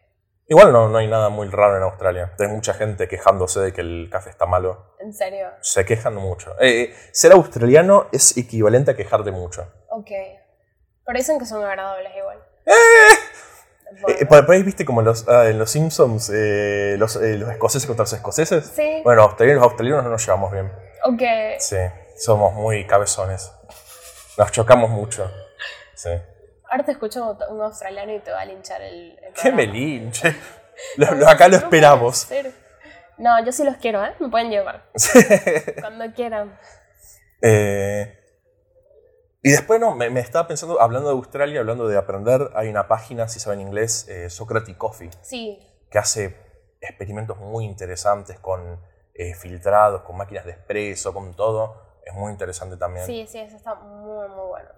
Igual 0.52 0.70
no, 0.70 0.86
no 0.90 0.98
hay 0.98 1.06
nada 1.06 1.30
muy 1.30 1.48
raro 1.48 1.78
en 1.78 1.82
Australia. 1.82 2.34
Hay 2.38 2.48
mucha 2.48 2.74
gente 2.74 3.08
quejándose 3.08 3.58
de 3.60 3.72
que 3.72 3.80
el 3.80 4.10
café 4.12 4.28
está 4.28 4.44
malo. 4.44 4.96
En 4.98 5.14
serio. 5.14 5.48
Se 5.62 5.86
quejan 5.86 6.14
mucho. 6.14 6.54
Eh, 6.60 6.94
ser 7.10 7.32
australiano 7.32 8.08
es 8.12 8.36
equivalente 8.36 8.90
a 8.90 8.94
quejarte 8.94 9.30
mucho. 9.30 9.66
Ok. 9.88 10.10
Pero 11.06 11.18
dicen 11.18 11.38
que 11.38 11.46
son 11.46 11.64
agradables 11.64 12.12
igual. 12.14 12.38
Eh, 12.66 14.26
por, 14.26 14.44
por 14.44 14.54
ahí 14.54 14.62
viste 14.62 14.84
como 14.84 15.00
los, 15.00 15.26
ah, 15.26 15.48
en 15.48 15.58
los 15.58 15.70
Simpsons, 15.70 16.28
eh, 16.28 16.96
los, 16.98 17.16
eh, 17.16 17.38
los 17.38 17.48
escoceses 17.48 17.86
contra 17.86 18.02
los 18.02 18.12
escoceses. 18.12 18.66
Sí. 18.76 19.00
Bueno, 19.04 19.22
australianos, 19.22 19.62
los 19.62 19.70
australianos 19.70 20.04
no 20.04 20.10
nos 20.10 20.26
llevamos 20.26 20.52
bien. 20.52 20.70
Ok. 21.06 21.22
Sí, 21.60 21.78
somos 22.18 22.52
muy 22.52 22.86
cabezones. 22.86 23.52
Nos 24.36 24.52
chocamos 24.52 24.90
mucho. 24.90 25.30
Sí. 25.94 26.10
Ahora 26.72 26.84
te 26.86 26.92
escucho 26.92 27.36
un 27.50 27.60
australiano 27.60 28.14
y 28.14 28.20
te 28.20 28.30
va 28.30 28.40
a 28.40 28.44
linchar 28.46 28.80
el. 28.80 29.10
el 29.18 29.34
¡Qué 29.34 29.50
programa. 29.50 29.56
me 29.58 29.66
linche! 29.66 30.34
Lo- 30.96 31.12
lo- 31.14 31.28
acá 31.28 31.46
lo 31.48 31.56
esperamos. 31.56 32.26
No, 33.18 33.44
yo 33.44 33.52
sí 33.52 33.62
los 33.62 33.76
quiero, 33.76 34.02
¿eh? 34.02 34.14
Me 34.18 34.30
pueden 34.30 34.48
llevar. 34.50 34.86
Cuando 35.80 36.12
quieran. 36.14 36.58
Eh, 37.42 38.18
y 39.42 39.50
después, 39.50 39.78
no, 39.80 39.94
me, 39.94 40.08
me 40.08 40.20
estaba 40.20 40.48
pensando, 40.48 40.80
hablando 40.80 41.10
de 41.10 41.14
Australia, 41.16 41.60
hablando 41.60 41.88
de 41.88 41.98
aprender, 41.98 42.50
hay 42.54 42.68
una 42.68 42.88
página, 42.88 43.28
si 43.28 43.38
saben 43.38 43.60
inglés, 43.60 44.08
eh, 44.08 44.30
Socratic 44.30 44.78
Coffee, 44.78 45.10
Sí. 45.20 45.58
que 45.90 45.98
hace 45.98 46.36
experimentos 46.80 47.36
muy 47.36 47.64
interesantes 47.66 48.38
con 48.38 48.80
eh, 49.14 49.34
filtrados, 49.34 50.02
con 50.02 50.16
máquinas 50.16 50.46
de 50.46 50.52
espresso, 50.52 51.12
con 51.12 51.36
todo. 51.36 52.00
Es 52.06 52.14
muy 52.14 52.32
interesante 52.32 52.76
también. 52.78 53.04
Sí, 53.04 53.26
sí, 53.28 53.38
eso 53.40 53.56
está 53.56 53.74
muy, 53.74 54.26
muy 54.28 54.46
bueno. 54.48 54.68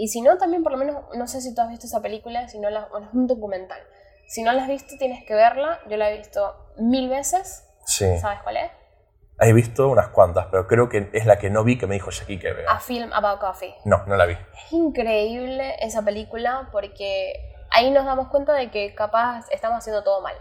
Y 0.00 0.06
si 0.06 0.20
no, 0.20 0.38
también 0.38 0.62
por 0.62 0.70
lo 0.70 0.78
menos, 0.78 1.02
no 1.16 1.26
sé 1.26 1.40
si 1.40 1.52
tú 1.52 1.60
has 1.60 1.68
visto 1.68 1.86
esa 1.86 2.00
película, 2.00 2.48
si 2.48 2.60
no 2.60 2.70
la, 2.70 2.86
bueno, 2.86 3.08
es 3.08 3.14
un 3.14 3.26
documental. 3.26 3.80
Si 4.28 4.44
no 4.44 4.52
la 4.52 4.62
has 4.62 4.68
visto, 4.68 4.94
tienes 4.96 5.24
que 5.26 5.34
verla. 5.34 5.80
Yo 5.90 5.96
la 5.96 6.12
he 6.12 6.16
visto 6.16 6.54
mil 6.76 7.08
veces. 7.08 7.64
Sí. 7.84 8.06
¿Sabes 8.18 8.38
cuál 8.44 8.58
es? 8.58 8.70
He 9.40 9.52
visto 9.52 9.88
unas 9.88 10.10
cuantas, 10.10 10.46
pero 10.52 10.68
creo 10.68 10.88
que 10.88 11.10
es 11.12 11.26
la 11.26 11.40
que 11.40 11.50
no 11.50 11.64
vi 11.64 11.78
que 11.78 11.88
me 11.88 11.94
dijo 11.94 12.10
Jackie 12.10 12.38
que 12.38 12.52
vea. 12.52 12.70
A 12.70 12.78
Film 12.78 13.12
About 13.12 13.40
Coffee. 13.40 13.74
No, 13.86 14.06
no 14.06 14.14
la 14.14 14.26
vi. 14.26 14.34
Es 14.34 14.72
increíble 14.72 15.74
esa 15.80 16.02
película 16.02 16.68
porque 16.70 17.56
ahí 17.70 17.90
nos 17.90 18.04
damos 18.04 18.28
cuenta 18.28 18.52
de 18.52 18.70
que 18.70 18.94
capaz 18.94 19.46
estamos 19.50 19.78
haciendo 19.78 20.04
todo 20.04 20.20
mal. 20.20 20.36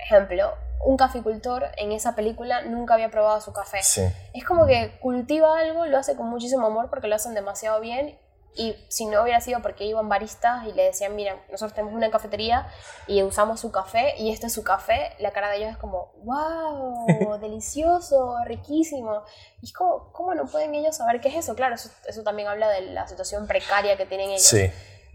ejemplo, 0.00 0.54
un 0.84 0.96
caficultor 0.96 1.66
en 1.76 1.92
esa 1.92 2.16
película 2.16 2.62
nunca 2.62 2.94
había 2.94 3.12
probado 3.12 3.40
su 3.40 3.52
café. 3.52 3.80
Sí. 3.84 4.02
Es 4.34 4.44
como 4.44 4.66
que 4.66 4.98
cultiva 4.98 5.56
algo, 5.56 5.86
lo 5.86 5.98
hace 5.98 6.16
con 6.16 6.28
muchísimo 6.28 6.66
amor 6.66 6.90
porque 6.90 7.06
lo 7.06 7.14
hacen 7.14 7.34
demasiado 7.34 7.80
bien. 7.80 8.18
Y 8.54 8.76
si 8.88 9.06
no 9.06 9.22
hubiera 9.22 9.40
sido 9.40 9.62
porque 9.62 9.84
iban 9.84 10.08
baristas 10.10 10.66
y 10.66 10.72
le 10.72 10.84
decían, 10.84 11.16
mira, 11.16 11.36
nosotros 11.50 11.72
tenemos 11.72 11.94
una 11.94 12.10
cafetería 12.10 12.66
y 13.06 13.22
usamos 13.22 13.60
su 13.60 13.72
café 13.72 14.14
y 14.18 14.30
este 14.30 14.48
es 14.48 14.52
su 14.52 14.62
café, 14.62 15.14
la 15.20 15.30
cara 15.30 15.48
de 15.48 15.56
ellos 15.56 15.70
es 15.70 15.78
como, 15.78 16.12
wow, 16.24 17.38
delicioso, 17.40 18.36
riquísimo. 18.44 19.22
Y 19.62 19.66
es 19.66 19.72
como, 19.72 20.12
¿cómo 20.12 20.34
no 20.34 20.44
pueden 20.46 20.74
ellos 20.74 20.96
saber 20.96 21.20
qué 21.20 21.28
es 21.28 21.36
eso? 21.36 21.54
Claro, 21.54 21.76
eso, 21.76 21.88
eso 22.06 22.22
también 22.22 22.48
habla 22.48 22.68
de 22.68 22.82
la 22.82 23.06
situación 23.08 23.46
precaria 23.46 23.96
que 23.96 24.04
tienen 24.06 24.28
ellos. 24.30 24.42
Sí. 24.42 24.70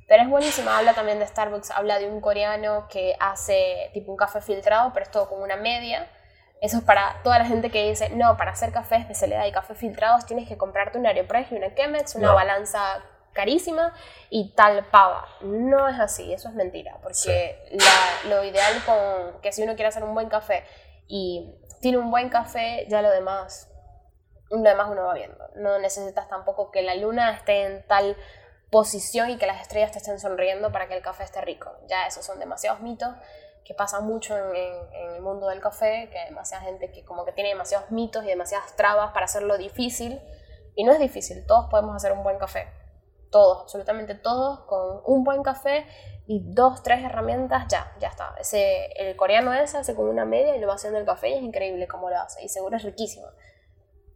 Pero 0.07 0.23
es 0.23 0.29
buenísima, 0.29 0.77
habla 0.77 0.93
también 0.93 1.19
de 1.19 1.27
Starbucks, 1.27 1.71
habla 1.71 1.99
de 1.99 2.07
un 2.09 2.21
coreano 2.21 2.87
que 2.89 3.15
hace 3.19 3.91
tipo 3.93 4.09
un 4.11 4.17
café 4.17 4.41
filtrado, 4.41 4.93
pero 4.93 5.05
es 5.05 5.11
todo 5.11 5.27
con 5.29 5.41
una 5.41 5.57
media. 5.57 6.07
Eso 6.61 6.77
es 6.77 6.83
para 6.83 7.21
toda 7.23 7.37
la 7.37 7.45
gente 7.45 7.69
que 7.69 7.87
dice, 7.89 8.09
no, 8.11 8.35
para 8.37 8.51
hacer 8.51 8.71
café 8.71 8.95
especialidad 8.95 9.45
y 9.45 9.51
café 9.51 9.75
filtrados 9.75 10.25
tienes 10.25 10.47
que 10.47 10.57
comprarte 10.57 10.97
un 10.97 11.05
Aeropress 11.05 11.51
y 11.51 11.55
una 11.55 11.75
Chemex, 11.75 12.15
una 12.15 12.29
No. 12.29 12.33
balanza 12.35 12.81
carísima 13.37 13.93
y 14.29 14.53
tal 14.55 14.85
pava. 14.89 15.25
No 15.41 15.87
es 15.87 15.97
así, 15.99 16.33
eso 16.33 16.49
es 16.49 16.55
mentira, 16.55 16.97
porque 17.01 17.69
la- 17.71 18.29
lo 18.35 18.43
ideal 18.43 18.73
con 18.85 19.39
que 19.41 19.53
si 19.53 19.63
uno 19.63 19.75
quiere 19.75 19.87
hacer 19.87 20.03
un 20.03 20.13
buen 20.13 20.27
café 20.27 20.65
y 21.07 21.55
tiene 21.79 21.97
un 21.99 22.11
buen 22.11 22.27
café, 22.29 22.85
ya 22.89 23.01
lo 23.01 23.09
demás, 23.11 23.71
lo 24.49 24.57
demás 24.61 24.87
uno 24.91 25.03
va 25.05 25.13
viendo. 25.13 25.37
No 25.55 25.79
necesitas 25.79 26.27
tampoco 26.27 26.71
que 26.71 26.81
la 26.81 26.95
luna 26.95 27.31
esté 27.31 27.63
en 27.65 27.87
tal 27.87 28.17
posición 28.71 29.29
y 29.29 29.37
que 29.37 29.47
las 29.47 29.61
estrellas 29.61 29.91
te 29.93 29.99
estén 29.99 30.19
sonriendo 30.19 30.71
para 30.73 30.87
que 30.87 30.95
el 30.97 31.01
café 31.01 31.23
esté 31.23 31.39
rico. 31.41 31.71
Ya 31.87 32.05
esos 32.07 32.25
son 32.25 32.39
demasiados 32.39 32.81
mitos 32.81 33.15
que 33.63 33.73
pasan 33.73 34.05
mucho 34.05 34.37
en, 34.37 34.55
en- 34.55 34.93
en 34.93 35.15
el 35.15 35.21
mundo 35.21 35.47
del 35.47 35.59
café, 35.61 36.09
que 36.11 36.17
hay 36.19 36.29
demasiada 36.29 36.63
gente 36.63 36.91
que 36.91 37.03
como 37.05 37.23
que 37.25 37.31
tiene 37.33 37.49
demasiados 37.49 37.91
mitos 37.91 38.23
y 38.23 38.27
demasiadas 38.27 38.75
trabas 38.75 39.11
para 39.13 39.25
hacerlo 39.25 39.57
difícil. 39.57 40.21
Y 40.75 40.83
no 40.83 40.91
es 40.93 40.99
difícil, 40.99 41.45
todos 41.47 41.67
podemos 41.69 41.95
hacer 41.95 42.11
un 42.11 42.23
buen 42.23 42.37
café. 42.37 42.67
Todos, 43.31 43.63
absolutamente 43.63 44.15
todos, 44.15 44.61
con 44.61 45.01
un 45.05 45.23
buen 45.23 45.43
café 45.43 45.85
y 46.27 46.41
dos, 46.53 46.81
tres 46.83 47.03
herramientas, 47.03 47.65
ya, 47.69 47.91
ya 47.99 48.07
está. 48.09 48.33
Ese, 48.39 48.85
el 48.97 49.15
coreano 49.15 49.53
ese 49.53 49.77
hace 49.77 49.95
con 49.95 50.07
una 50.07 50.25
media 50.25 50.55
y 50.55 50.59
lo 50.59 50.67
va 50.67 50.75
haciendo 50.75 50.99
el 50.99 51.05
café 51.05 51.29
y 51.29 51.33
es 51.33 51.41
increíble 51.41 51.87
cómo 51.87 52.09
lo 52.09 52.17
hace. 52.19 52.43
Y 52.43 52.49
seguro 52.49 52.77
es 52.77 52.83
riquísimo. 52.83 53.27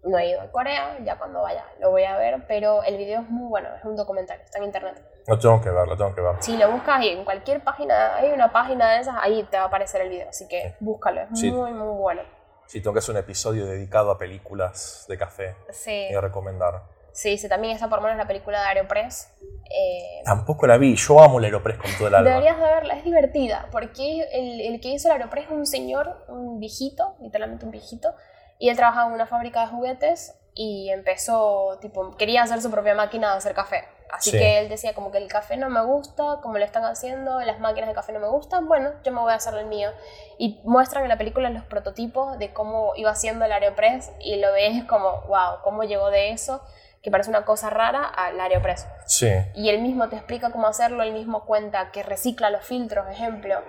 No 0.03 0.18
he 0.18 0.30
ido 0.30 0.41
a 0.41 0.49
Corea, 0.51 0.97
ya 1.03 1.18
cuando 1.20 1.41
vaya 1.41 1.64
lo 1.80 1.91
voy 1.91 2.03
a 2.05 2.18
ver, 2.18 2.45
pero 2.47 2.82
el 2.84 2.97
video 2.97 3.22
es 3.22 3.30
muy 3.30 3.47
bueno, 3.49 3.70
es 3.76 3.84
un 3.86 3.95
documental, 3.95 4.39
está 4.41 4.57
en 4.57 4.64
internet. 4.64 4.99
Lo 5.28 5.38
tengo 5.38 5.62
que 5.62 5.70
ver, 5.70 5.88
lo 5.88 5.95
tengo 5.95 6.16
que 6.16 6.22
ver. 6.22 6.36
Si 6.39 6.57
lo 6.57 6.72
buscas 6.72 7.03
y 7.03 7.09
en 7.09 7.24
cualquier 7.24 7.64
página, 7.64 8.16
hay 8.16 8.32
una 8.32 8.51
página 8.51 8.93
de 8.93 9.01
esas, 9.01 9.16
ahí 9.22 9.43
te 9.43 9.57
va 9.57 9.64
a 9.64 9.68
aparecer 9.68 10.01
el 10.01 10.09
video, 10.09 10.28
así 10.30 10.47
que 10.47 10.76
búscalo, 10.80 11.22
es 11.22 11.39
Sí. 11.39 11.51
muy, 11.51 11.72
muy 11.74 11.95
bueno. 11.95 12.24
Sí, 12.66 12.82
tengo 12.82 12.93
que 12.93 12.99
hacer 12.99 13.14
un 13.14 13.20
episodio 13.20 13.68
dedicado 13.68 14.09
a 14.09 14.18
películas 14.18 15.05
de 15.07 15.18
café 15.20 15.55
Sí, 15.70 16.07
y 16.09 16.16
a 16.16 16.22
recomendar. 16.22 16.82
Sí, 17.14 17.38
sí, 17.38 17.47
también 17.49 17.74
está 17.74 17.88
por 17.89 18.01
menos 18.01 18.18
la 18.18 18.28
película 18.28 18.59
de 18.62 18.68
Aeropress. 18.68 19.34
eh, 19.70 20.22
Tampoco 20.26 20.68
la 20.68 20.78
vi, 20.78 20.95
yo 20.95 21.22
amo 21.22 21.39
el 21.39 21.45
Aeropress 21.45 21.78
con 21.78 21.91
todo 21.97 22.07
el 22.09 22.16
alma. 22.16 22.30
Deberías 22.30 22.57
de 22.57 22.64
verla, 22.64 22.93
es 22.95 23.03
divertida, 23.03 23.68
porque 23.72 24.28
el, 24.34 24.62
el 24.62 24.82
que 24.82 24.89
hizo 24.89 25.07
el 25.07 25.14
Aeropress 25.14 25.45
es 25.45 25.51
un 25.51 25.66
señor, 25.66 26.26
un 26.28 26.59
viejito, 26.59 27.16
literalmente 27.22 27.66
un 27.66 27.72
viejito, 27.72 28.14
y 28.59 28.70
él 28.70 28.76
trabajaba 28.76 29.07
en 29.07 29.14
una 29.14 29.26
fábrica 29.28 29.62
de 29.62 29.68
juguetes 29.68 30.36
y 30.53 30.89
empezó, 30.89 31.78
tipo, 31.82 32.16
quería 32.18 32.43
hacer 32.43 32.62
su 32.62 32.70
propia 32.70 32.93
máquina 32.95 33.32
de 33.32 33.38
hacer 33.38 33.53
café. 33.53 33.86
Así 34.12 34.32
Sí. 34.32 34.38
que 34.38 34.59
él 34.59 34.68
decía 34.68 34.93
como 34.93 35.09
que 35.09 35.20
el 35.20 35.30
café 35.30 35.55
no 35.55 35.70
me 35.70 35.82
gusta, 35.86 36.39
como 36.43 36.57
lo 36.57 36.66
están 36.66 36.84
haciendo, 36.84 37.39
las 37.39 37.62
máquinas 37.62 37.88
de 37.88 37.95
café 37.95 38.12
no 38.12 38.20
me 38.20 38.28
gustan, 38.28 38.68
bueno, 38.68 38.91
yo 39.05 39.14
me 39.14 39.22
voy 39.22 39.32
a 39.32 39.36
hacer 39.36 39.53
el 39.53 39.68
mío. 39.68 39.89
Y 40.38 40.59
muestran 40.66 41.03
en 41.03 41.09
la 41.09 41.18
película 41.18 41.49
los 41.49 41.64
prototipos 41.64 42.38
de 42.38 42.51
cómo 42.51 42.91
iba 42.97 43.09
haciendo 43.09 43.45
el 43.45 43.53
Aeropress 43.53 44.12
y 44.20 44.36
lo 44.36 44.51
ves 44.51 44.84
como, 44.84 45.22
wow, 45.30 45.62
cómo 45.64 45.84
llegó 45.86 46.09
de 46.12 46.32
eso, 46.32 46.62
que 47.02 47.10
parece 47.10 47.30
una 47.30 47.45
cosa 47.45 47.70
rara, 47.70 48.06
al 48.06 48.39
Aeropress 48.39 48.88
Sí, 49.06 49.32
y 49.56 49.70
él 49.70 49.82
mismo 49.82 50.08
te 50.10 50.16
explica 50.16 50.52
cómo 50.52 50.68
hacerlo, 50.68 51.04
él 51.04 51.14
mismo 51.14 51.45
cuenta 51.45 51.91
que 51.91 52.04
recicla 52.04 52.49
los 52.49 52.64
filtros, 52.64 53.10
ejemplo, 53.10 53.62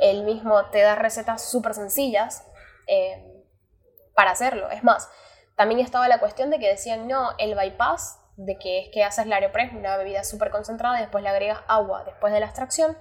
él 0.00 0.24
mismo 0.24 0.66
te 0.66 0.82
da 0.82 0.96
recetas 0.96 1.48
súper 1.48 1.74
sencillas 1.74 2.44
eh, 2.86 3.24
para 4.14 4.32
hacerlo. 4.32 4.70
Es 4.70 4.82
más, 4.82 5.08
también 5.56 5.80
estaba 5.80 6.08
la 6.08 6.18
cuestión 6.18 6.50
de 6.50 6.58
que 6.58 6.68
decían, 6.68 7.06
no, 7.06 7.30
el 7.38 7.54
bypass, 7.54 8.18
de 8.36 8.58
que 8.58 8.80
es 8.80 8.88
que 8.92 9.04
haces 9.04 9.26
la 9.26 9.36
Aeropress, 9.36 9.72
una 9.72 9.96
bebida 9.96 10.24
súper 10.24 10.50
concentrada, 10.50 10.98
y 10.98 11.02
después 11.02 11.22
le 11.22 11.30
agregas 11.30 11.60
agua 11.68 12.04
después 12.04 12.32
de 12.32 12.40
la 12.40 12.46
extracción. 12.46 12.96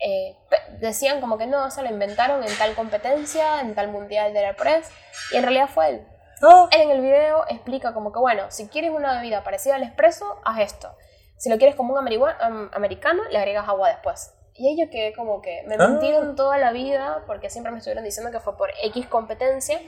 eh, 0.00 0.36
decían 0.80 1.20
como 1.20 1.38
que 1.38 1.46
no, 1.46 1.66
eso 1.66 1.82
lo 1.82 1.90
inventaron 1.90 2.42
en 2.44 2.56
tal 2.56 2.74
competencia, 2.74 3.60
en 3.60 3.74
tal 3.74 3.88
mundial 3.88 4.32
de 4.32 4.38
Aeropress, 4.40 4.90
y 5.32 5.36
en 5.36 5.42
realidad 5.42 5.68
fue 5.68 5.88
él. 5.90 6.06
Ah, 6.42 6.68
Él 6.72 6.82
en 6.82 6.90
el 6.90 7.00
video 7.00 7.44
explica 7.48 7.92
como 7.94 8.12
que, 8.12 8.18
bueno, 8.18 8.44
si 8.50 8.68
quieres 8.68 8.90
una 8.90 9.14
bebida 9.16 9.42
parecida 9.44 9.74
al 9.76 9.82
espresso, 9.82 10.36
haz 10.44 10.60
esto. 10.60 10.94
Si 11.36 11.48
lo 11.50 11.56
quieres 11.58 11.76
como 11.76 11.94
un 11.94 11.98
am- 12.40 12.70
americano, 12.74 13.22
le 13.30 13.38
agregas 13.38 13.68
agua 13.68 13.88
después. 13.88 14.34
Y 14.54 14.72
ello 14.72 14.90
que 14.90 15.12
como 15.16 15.40
que 15.40 15.62
me 15.68 15.78
mintieron 15.78 16.34
toda 16.34 16.58
la 16.58 16.72
vida 16.72 17.22
porque 17.26 17.48
siempre 17.48 17.70
me 17.70 17.78
estuvieron 17.78 18.02
diciendo 18.04 18.32
que 18.32 18.40
fue 18.40 18.56
por 18.56 18.70
X 18.82 19.06
competencia. 19.06 19.80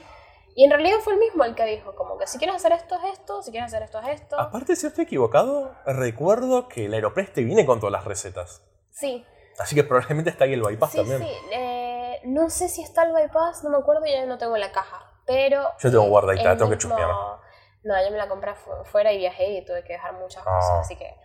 Y 0.55 0.63
en 0.65 0.71
realidad 0.71 0.97
fue 1.03 1.13
el 1.13 1.19
mismo 1.19 1.43
el 1.45 1.55
que 1.55 1.65
dijo 1.65 1.93
como 1.95 2.17
que 2.17 2.25
si 2.27 2.37
quieres 2.37 2.55
hacer 2.55 2.71
esto 2.73 2.95
es 2.95 3.13
esto, 3.19 3.41
si 3.41 3.51
quieres 3.51 3.67
hacer 3.73 3.83
esto 3.83 3.99
es 3.99 4.21
esto. 4.21 4.39
Aparte, 4.39 4.75
si 4.77 4.87
estoy 4.87 5.03
equivocado, 5.05 5.73
recuerdo 5.85 6.67
que 6.69 6.85
el 6.85 6.93
Aeropress 6.93 7.33
te 7.33 7.43
viene 7.43 7.65
con 7.65 7.79
todas 7.79 7.91
las 7.91 8.05
recetas. 8.05 8.61
Sí, 8.91 9.25
Así 9.59 9.75
que 9.75 9.83
probablemente 9.83 10.29
está 10.29 10.45
ahí 10.45 10.53
el 10.53 10.61
bypass 10.61 10.91
sí, 10.91 10.97
también. 10.97 11.19
sí. 11.21 11.29
Eh, 11.51 12.19
no 12.23 12.49
sé 12.49 12.67
si 12.69 12.81
está 12.81 13.03
el 13.03 13.11
bypass, 13.13 13.63
no 13.63 13.69
me 13.69 13.77
acuerdo, 13.77 14.05
ya 14.05 14.25
no 14.25 14.37
tengo 14.37 14.55
en 14.55 14.61
la 14.61 14.71
caja. 14.71 15.10
Pero... 15.33 15.69
Yo 15.79 15.91
tengo 15.91 16.03
guardadita, 16.05 16.51
el 16.51 16.57
tengo 16.57 16.71
que 16.71 16.77
chusmear. 16.77 17.09
No, 17.83 18.03
yo 18.03 18.11
me 18.11 18.17
la 18.17 18.27
compré 18.27 18.53
fu- 18.53 18.83
fuera 18.85 19.11
y 19.11 19.17
viajé 19.17 19.49
y 19.49 19.65
tuve 19.65 19.83
que 19.83 19.93
dejar 19.93 20.13
muchas 20.13 20.43
Ah. 20.45 20.55
cosas, 20.57 20.79
así 20.81 20.95
que 20.95 21.15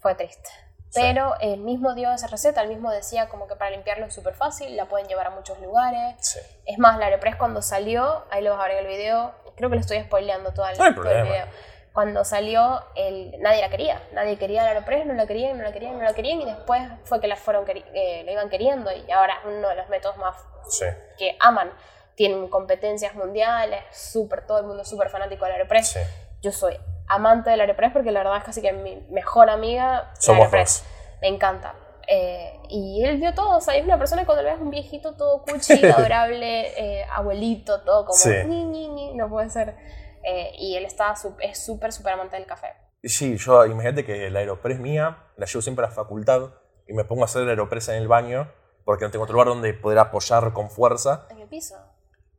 fue 0.00 0.14
triste. 0.14 0.48
Sí. 0.90 1.00
Pero 1.00 1.34
él 1.40 1.60
mismo 1.60 1.94
dio 1.94 2.12
esa 2.12 2.26
receta, 2.26 2.60
él 2.60 2.68
mismo 2.68 2.90
decía 2.90 3.28
como 3.28 3.46
que 3.46 3.56
para 3.56 3.70
limpiarlo 3.70 4.06
es 4.06 4.14
súper 4.14 4.34
fácil, 4.34 4.76
la 4.76 4.86
pueden 4.86 5.06
llevar 5.08 5.28
a 5.28 5.30
muchos 5.30 5.58
lugares. 5.60 6.16
Sí. 6.20 6.38
Es 6.66 6.78
más, 6.78 6.98
la 6.98 7.06
Aeropress 7.06 7.36
cuando 7.36 7.62
salió, 7.62 8.24
ahí 8.30 8.42
lo 8.42 8.50
vas 8.50 8.60
a 8.60 8.68
ver 8.68 8.72
en 8.72 8.78
el 8.80 8.86
video, 8.88 9.32
creo 9.56 9.70
que 9.70 9.76
lo 9.76 9.80
estoy 9.80 10.00
spoileando 10.02 10.52
todo 10.52 10.66
el, 10.68 10.76
No 10.76 10.84
hay 10.84 10.94
todo 10.94 11.10
el 11.10 11.22
video. 11.22 11.46
Cuando 11.94 12.24
salió, 12.24 12.82
el, 12.94 13.38
nadie 13.40 13.60
la 13.60 13.68
quería, 13.70 14.02
nadie 14.12 14.36
quería 14.38 14.62
la 14.64 14.70
Aeropress, 14.70 15.06
no 15.06 15.14
la 15.14 15.26
querían, 15.26 15.56
no 15.58 15.62
la 15.64 15.72
querían, 15.72 15.96
no 15.98 16.04
la 16.04 16.14
querían, 16.14 16.40
y 16.40 16.44
después 16.46 16.82
fue 17.04 17.20
que 17.20 17.26
la 17.28 17.36
fueron 17.36 17.64
eh, 17.68 18.22
la 18.24 18.32
iban 18.32 18.48
queriendo, 18.50 18.90
y 18.92 19.10
ahora 19.12 19.34
es 19.40 19.44
uno 19.46 19.68
de 19.68 19.74
los 19.76 19.88
métodos 19.88 20.16
más 20.18 20.36
Sí. 20.68 20.86
que 21.18 21.36
aman. 21.40 21.70
Tienen 22.14 22.48
competencias 22.48 23.14
mundiales, 23.14 23.82
súper, 23.90 24.46
todo 24.46 24.58
el 24.58 24.66
mundo 24.66 24.82
es 24.82 24.88
súper 24.88 25.08
fanático 25.08 25.44
del 25.44 25.54
Aeropress. 25.54 25.88
Sí. 25.88 26.00
Yo 26.42 26.52
soy 26.52 26.76
amante 27.08 27.50
del 27.50 27.60
Aeropress 27.60 27.92
porque 27.92 28.10
la 28.10 28.20
verdad 28.20 28.38
es 28.38 28.44
casi 28.44 28.60
que 28.62 28.72
mi 28.72 28.96
mejor 29.10 29.50
amiga 29.50 30.12
Somos 30.18 30.40
Aeropress. 30.40 30.84
Me 31.20 31.28
encanta. 31.28 31.74
Eh, 32.08 32.58
y 32.68 33.04
él 33.04 33.20
dio 33.20 33.32
todo, 33.32 33.58
o 33.58 33.60
sea, 33.60 33.76
es 33.76 33.84
una 33.84 33.96
persona 33.98 34.22
que 34.22 34.26
cuando 34.26 34.42
lo 34.42 34.50
ves 34.50 34.60
un 34.60 34.70
viejito 34.70 35.14
todo 35.14 35.42
cuchi, 35.44 35.84
adorable, 35.86 37.00
eh, 37.00 37.04
abuelito, 37.10 37.82
todo 37.82 38.06
como 38.06 38.18
Sí. 38.18 38.30
ni, 38.46 38.64
ni, 38.64 38.88
ni, 38.88 39.14
no 39.14 39.28
puede 39.28 39.48
ser. 39.50 39.76
Eh, 40.24 40.50
y 40.58 40.76
él 40.76 40.84
está, 40.84 41.14
es 41.40 41.64
súper, 41.64 41.92
súper 41.92 42.12
amante 42.14 42.36
del 42.36 42.46
café. 42.46 42.68
Sí, 43.04 43.36
yo 43.36 43.64
imagínate 43.66 44.04
que 44.04 44.30
la 44.30 44.40
Aeropress 44.40 44.78
mía 44.78 45.18
la 45.36 45.46
llevo 45.46 45.62
siempre 45.62 45.84
a 45.84 45.88
la 45.88 45.94
facultad 45.94 46.50
y 46.86 46.92
me 46.92 47.04
pongo 47.04 47.22
a 47.22 47.24
hacer 47.26 47.42
la 47.42 47.50
Aeropress 47.50 47.88
en 47.88 47.96
el 47.96 48.08
baño 48.08 48.50
porque 48.84 49.04
no 49.04 49.10
tengo 49.10 49.24
otro 49.24 49.34
lugar 49.34 49.48
donde 49.48 49.72
poder 49.74 49.98
apoyar 49.98 50.52
con 50.52 50.70
fuerza. 50.70 51.26
En 51.30 51.38
el 51.38 51.48
piso. 51.48 51.76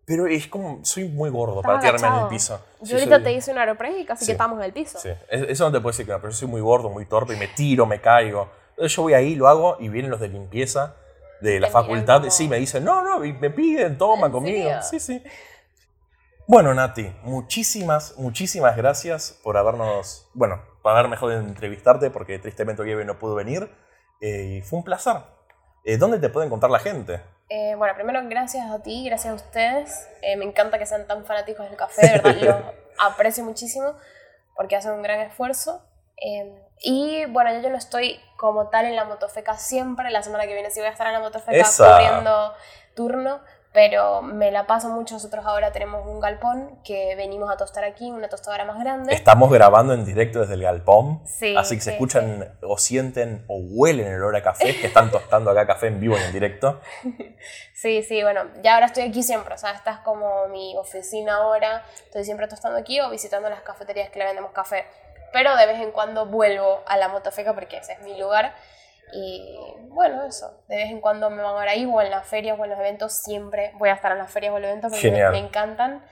Pero 0.06 0.28
es 0.28 0.48
como, 0.48 0.84
soy 0.84 1.06
muy 1.06 1.30
gordo 1.30 1.62
Estás 1.62 1.66
para 1.66 1.80
tirarme 1.80 2.18
en 2.18 2.24
el 2.24 2.30
piso. 2.30 2.60
Yo 2.82 2.86
Sí, 2.88 2.94
ahorita 2.96 3.16
soy- 3.16 3.24
te 3.24 3.32
hice 3.34 3.52
un 3.52 3.58
Aeropress 3.58 4.00
y 4.00 4.06
casi 4.06 4.22
Sí. 4.22 4.26
que 4.28 4.32
estamos 4.34 4.58
en 4.60 4.66
el 4.66 4.74
piso. 4.74 5.00
Sí, 5.00 5.10
es- 5.30 5.42
eso 5.50 5.66
no 5.66 5.72
te 5.72 5.80
puedo 5.80 5.92
decir 5.94 6.06
que 6.06 6.12
no, 6.12 6.20
pero 6.20 6.32
yo 6.32 6.38
soy 6.38 6.48
muy 6.50 6.60
gordo, 6.62 6.90
muy 6.90 7.06
torpe 7.06 7.34
y 7.36 7.38
me 7.38 7.48
tiro, 7.48 7.86
me 7.86 8.02
caigo. 8.02 8.50
Entonces 8.72 8.94
yo 8.96 9.04
voy 9.04 9.14
ahí, 9.14 9.36
lo 9.36 9.48
hago 9.48 9.78
y 9.80 9.88
vienen 9.88 10.12
los 10.12 10.20
de 10.20 10.28
limpieza 10.28 10.96
de 11.40 11.60
la 11.60 11.68
miran 11.68 11.72
facultad. 11.72 12.20
como- 12.20 12.32
Sí, 12.32 12.48
me 12.50 12.58
dicen, 12.58 12.84
no, 12.84 13.02
no, 13.02 13.24
y 13.24 13.32
me 13.34 13.50
piden, 13.50 13.98
toma 13.98 14.26
¿En 14.28 14.32
conmigo. 14.34 14.58
serio? 14.64 14.82
Sí, 14.84 15.00
sí. 15.00 15.24
Bueno, 16.48 16.74
Nati, 16.74 17.10
muchísimas, 17.24 18.16
muchísimas 18.18 18.76
gracias 18.76 19.40
por 19.44 19.56
habernos, 19.58 20.28
bueno, 20.34 20.62
para 20.82 21.00
haber 21.00 21.10
mejor 21.10 21.30
de 21.32 21.38
entrevistarte 21.38 22.10
porque 22.10 22.38
tristemente 22.40 22.82
hoy 22.82 23.06
no 23.06 23.18
pudo 23.20 23.36
venir. 23.36 23.70
eh, 24.26 24.60
y 24.60 24.62
fue 24.62 24.80
un 24.80 24.86
placer. 24.86 25.18
Eh, 25.84 25.98
¿Dónde 25.98 26.18
te 26.18 26.30
puede 26.30 26.46
encontrar 26.46 26.72
la 26.72 26.80
gente? 26.80 27.20
Eh, 27.56 27.76
bueno, 27.76 27.94
primero 27.94 28.20
gracias 28.24 28.68
a 28.72 28.82
ti, 28.82 29.06
gracias 29.06 29.32
a 29.32 29.36
ustedes. 29.36 30.08
Eh, 30.24 30.36
me 30.38 30.44
encanta 30.44 30.80
que 30.80 30.88
sean 30.88 31.06
tan 31.06 31.24
fanáticos 31.24 31.68
del 31.70 31.78
café, 31.78 32.02
de 32.02 32.20
verdad 32.20 32.36
los 32.42 32.74
aprecio 32.98 33.44
muchísimo 33.44 33.94
porque 34.56 34.76
hacen 34.76 34.94
un 34.94 35.04
gran 35.04 35.20
esfuerzo. 35.20 35.86
Eh, 36.18 36.52
y 36.80 37.26
bueno, 37.26 37.54
yo, 37.54 37.60
yo 37.62 37.70
no 37.70 37.78
estoy 37.78 38.20
como 38.38 38.70
tal 38.70 38.88
en 38.88 38.96
la 38.96 39.06
motofeca 39.06 39.56
siempre. 39.56 40.10
La 40.10 40.24
semana 40.24 40.48
que 40.48 40.56
viene 40.56 40.72
sí 40.72 40.80
voy 40.80 40.90
a 40.90 40.94
estar 40.94 41.06
en 41.06 41.14
la 41.14 41.20
motofeca 41.20 41.56
Esa. 41.56 41.92
cubriendo 41.92 42.54
turno. 42.96 43.40
Pero 43.74 44.22
me 44.22 44.52
la 44.52 44.68
paso 44.68 44.90
mucho. 44.90 45.16
Nosotros 45.16 45.46
ahora 45.46 45.72
tenemos 45.72 46.06
un 46.06 46.20
galpón 46.20 46.80
que 46.84 47.16
venimos 47.16 47.52
a 47.52 47.58
tostar 47.58 47.84
aquí, 47.84 48.10
una 48.12 48.30
tostadora 48.30 48.66
más 48.66 48.80
grande. 48.80 49.14
Estamos 49.14 49.52
grabando 49.52 49.94
en 49.94 50.06
directo 50.06 50.40
desde 50.42 50.54
el 50.54 50.62
galpón, 50.62 51.22
Sí, 51.26 51.56
así 51.58 51.76
que 51.76 51.82
se 51.82 51.90
sí, 51.90 51.94
escuchan 51.96 52.56
o 52.62 52.78
sienten 52.78 53.44
o 53.48 53.58
huelen 53.58 54.08
el 54.08 54.16
olor 54.16 54.36
a 54.36 54.44
café, 54.44 54.80
que 54.80 54.88
están 54.88 55.10
tostando 55.12 55.50
acá 55.50 55.66
café 55.66 55.88
en 55.88 56.00
vivo 56.00 56.16
en 56.16 56.32
directo. 56.32 56.80
Sí, 57.74 58.02
sí, 58.02 58.24
bueno, 58.24 58.44
ya 58.62 58.76
ahora 58.76 58.86
estoy 58.86 59.04
aquí 59.04 59.24
siempre, 59.24 59.56
o 59.56 59.58
sea, 59.58 59.72
esta 59.72 59.92
es 59.92 59.98
como 60.00 60.48
mi 60.48 60.74
oficina 60.78 61.36
ahora, 61.36 61.84
estoy 62.06 62.24
siempre 62.24 62.48
tostando 62.48 62.80
aquí 62.80 63.02
o 63.02 63.10
visitando 63.10 63.50
las 63.50 63.60
cafeterías 63.60 64.10
que 64.10 64.20
le 64.20 64.26
vendemos 64.26 64.52
café, 64.54 64.86
pero 65.34 65.54
de 65.58 65.66
vez 65.66 65.82
en 65.82 65.92
cuando 65.92 66.26
vuelvo 66.26 66.82
a 66.86 66.96
la 66.96 67.10
motofeca 67.10 67.54
porque 67.54 67.80
ese 67.80 67.94
es 67.94 68.02
mi 68.02 68.18
lugar 68.18 68.56
y 69.12 69.58
bueno, 69.90 70.24
eso, 70.24 70.64
de 70.68 70.78
vez 70.78 70.90
en 70.90 71.02
cuando 71.02 71.30
me 71.30 71.44
van 71.44 71.56
a 71.56 71.60
ver 71.60 71.70
ahí 71.70 71.86
o 71.86 72.02
en 72.02 72.10
las 72.10 72.26
ferias 72.26 72.58
o 72.60 72.64
en 72.64 72.72
los 72.72 72.80
eventos, 72.80 73.14
siempre 73.14 73.72
voy 73.78 73.90
a 73.90 73.94
estar 73.94 74.12
en 74.12 74.18
las 74.18 74.32
ferias 74.32 74.54
o 74.54 74.58
en 74.58 74.64
los 74.64 74.70
eventos 74.70 74.92
porque 74.92 75.12
me, 75.12 75.30
me 75.30 75.38
encantan. 75.40 76.04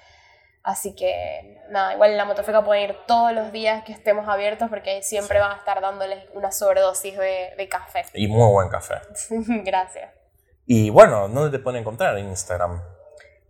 Así 0.63 0.95
que 0.95 1.59
nada, 1.69 1.93
igual 1.93 2.11
en 2.11 2.17
la 2.17 2.25
motofeca 2.25 2.63
pueden 2.63 2.91
ir 2.91 2.97
todos 3.07 3.33
los 3.33 3.51
días 3.51 3.83
que 3.83 3.93
estemos 3.93 4.27
abiertos 4.27 4.69
porque 4.69 5.01
siempre 5.01 5.39
van 5.39 5.53
a 5.53 5.55
estar 5.55 5.81
dándoles 5.81 6.25
una 6.33 6.51
sobredosis 6.51 7.17
de, 7.17 7.53
de 7.57 7.67
café. 7.67 8.05
Y 8.13 8.27
muy 8.27 8.51
buen 8.51 8.69
café. 8.69 8.95
Gracias. 9.63 10.11
Y 10.65 10.91
bueno, 10.91 11.27
¿dónde 11.27 11.57
te 11.57 11.63
pueden 11.63 11.81
encontrar? 11.81 12.17
En 12.17 12.29
Instagram. 12.29 12.81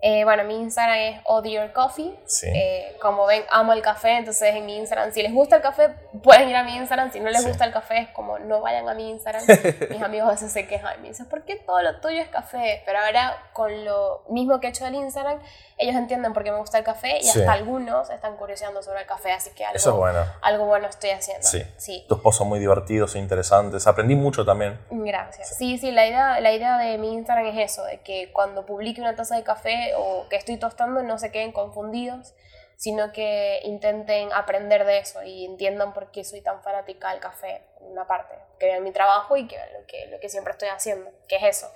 Eh, 0.03 0.23
bueno, 0.23 0.43
mi 0.45 0.55
Instagram 0.55 0.97
es 0.97 1.21
Odior 1.25 1.71
Coffee. 1.73 2.11
Sí. 2.25 2.47
Eh, 2.51 2.97
como 3.01 3.27
ven, 3.27 3.43
amo 3.51 3.73
el 3.73 3.81
café, 3.83 4.17
entonces 4.17 4.55
en 4.55 4.65
mi 4.65 4.77
Instagram, 4.77 5.11
si 5.11 5.21
les 5.21 5.31
gusta 5.31 5.57
el 5.57 5.61
café, 5.61 5.89
pueden 6.23 6.49
ir 6.49 6.55
a 6.55 6.63
mi 6.63 6.75
Instagram. 6.75 7.11
Si 7.11 7.19
no 7.19 7.29
les 7.29 7.41
Sí. 7.43 7.47
gusta 7.47 7.65
el 7.65 7.71
café, 7.71 7.99
es 7.99 8.09
como 8.09 8.39
no 8.39 8.61
vayan 8.61 8.89
a 8.89 8.93
mi 8.95 9.09
Instagram. 9.11 9.43
Mis 9.91 10.01
amigos 10.01 10.27
a 10.27 10.31
veces 10.31 10.51
se 10.51 10.67
quejan 10.67 10.95
y 10.97 11.01
me 11.03 11.07
dicen, 11.09 11.27
¿por 11.27 11.43
qué 11.43 11.55
todo 11.57 11.81
lo 11.81 11.99
tuyo 12.01 12.19
es 12.21 12.29
café? 12.29 12.81
Pero 12.85 12.97
ahora, 12.99 13.37
con 13.53 13.85
lo 13.85 14.23
mismo 14.29 14.59
que 14.59 14.67
he 14.67 14.69
hecho 14.71 14.85
del 14.85 14.95
Instagram, 14.95 15.39
ellos 15.77 15.95
entienden 15.95 16.33
por 16.33 16.43
qué 16.43 16.51
me 16.51 16.57
gusta 16.57 16.79
el 16.79 16.83
café 16.83 17.17
y 17.19 17.23
Sí. 17.23 17.39
hasta 17.39 17.51
algunos 17.53 18.09
están 18.09 18.37
curioseando 18.37 18.81
sobre 18.83 19.01
el 19.01 19.05
café, 19.07 19.31
así 19.33 19.51
que 19.51 19.65
algo, 19.65 19.75
Eso 19.77 19.89
es 19.91 19.95
bueno. 19.97 20.25
algo 20.41 20.65
bueno 20.65 20.87
estoy 20.87 21.11
haciendo. 21.11 21.47
Sí. 21.47 21.63
sí. 21.77 22.05
Tus 22.09 22.19
posts 22.21 22.39
son 22.39 22.49
muy 22.49 22.57
divertidos 22.59 23.15
e 23.15 23.19
interesantes. 23.19 23.85
Aprendí 23.87 24.15
mucho 24.15 24.45
también. 24.45 24.79
Gracias. 24.89 25.55
Sí, 25.57 25.77
sí, 25.77 25.91
la 25.91 26.07
idea, 26.07 26.39
la 26.39 26.51
idea 26.51 26.77
de 26.79 26.97
mi 26.97 27.13
Instagram 27.13 27.45
es 27.47 27.71
eso, 27.71 27.83
de 27.85 27.99
que 28.01 28.31
cuando 28.31 28.65
publique 28.65 28.99
una 29.01 29.15
taza 29.15 29.35
de 29.35 29.43
café 29.43 29.90
o 29.97 30.27
que 30.29 30.35
estoy 30.35 30.57
tostando 30.57 31.03
no 31.03 31.17
se 31.17 31.31
queden 31.31 31.51
confundidos, 31.51 32.33
sino 32.77 33.11
que 33.11 33.59
intenten 33.63 34.33
aprender 34.33 34.85
de 34.85 34.97
eso 34.97 35.21
y 35.23 35.45
entiendan 35.45 35.93
por 35.93 36.11
qué 36.11 36.23
soy 36.23 36.41
tan 36.41 36.63
fanática 36.63 37.11
del 37.11 37.19
café, 37.19 37.61
en 37.79 37.91
una 37.91 38.07
parte, 38.07 38.33
que 38.59 38.65
vean 38.65 38.83
mi 38.83 38.91
trabajo 38.91 39.37
y 39.37 39.47
que 39.47 39.55
vean 39.55 39.69
lo 39.79 39.85
que, 39.85 40.07
lo 40.07 40.19
que 40.19 40.29
siempre 40.29 40.53
estoy 40.53 40.69
haciendo, 40.69 41.11
que 41.27 41.35
es 41.35 41.43
eso. 41.43 41.67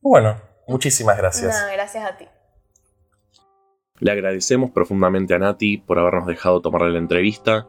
Bueno, 0.00 0.40
muchísimas 0.68 1.16
gracias. 1.16 1.66
Gracias 1.72 2.04
a 2.04 2.16
ti. 2.16 2.28
Le 3.98 4.12
agradecemos 4.12 4.70
profundamente 4.70 5.34
a 5.34 5.38
Nati 5.38 5.78
por 5.78 5.98
habernos 5.98 6.26
dejado 6.26 6.60
tomarle 6.60 6.92
la 6.92 6.98
entrevista. 6.98 7.66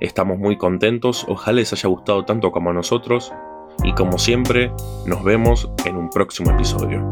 Estamos 0.00 0.38
muy 0.38 0.58
contentos, 0.58 1.26
ojalá 1.28 1.56
les 1.56 1.72
haya 1.72 1.88
gustado 1.88 2.24
tanto 2.24 2.52
como 2.52 2.70
a 2.70 2.72
nosotros. 2.72 3.32
Y 3.84 3.94
como 3.94 4.18
siempre, 4.18 4.72
nos 5.06 5.24
vemos 5.24 5.70
en 5.84 5.96
un 5.96 6.10
próximo 6.10 6.50
episodio. 6.50 7.08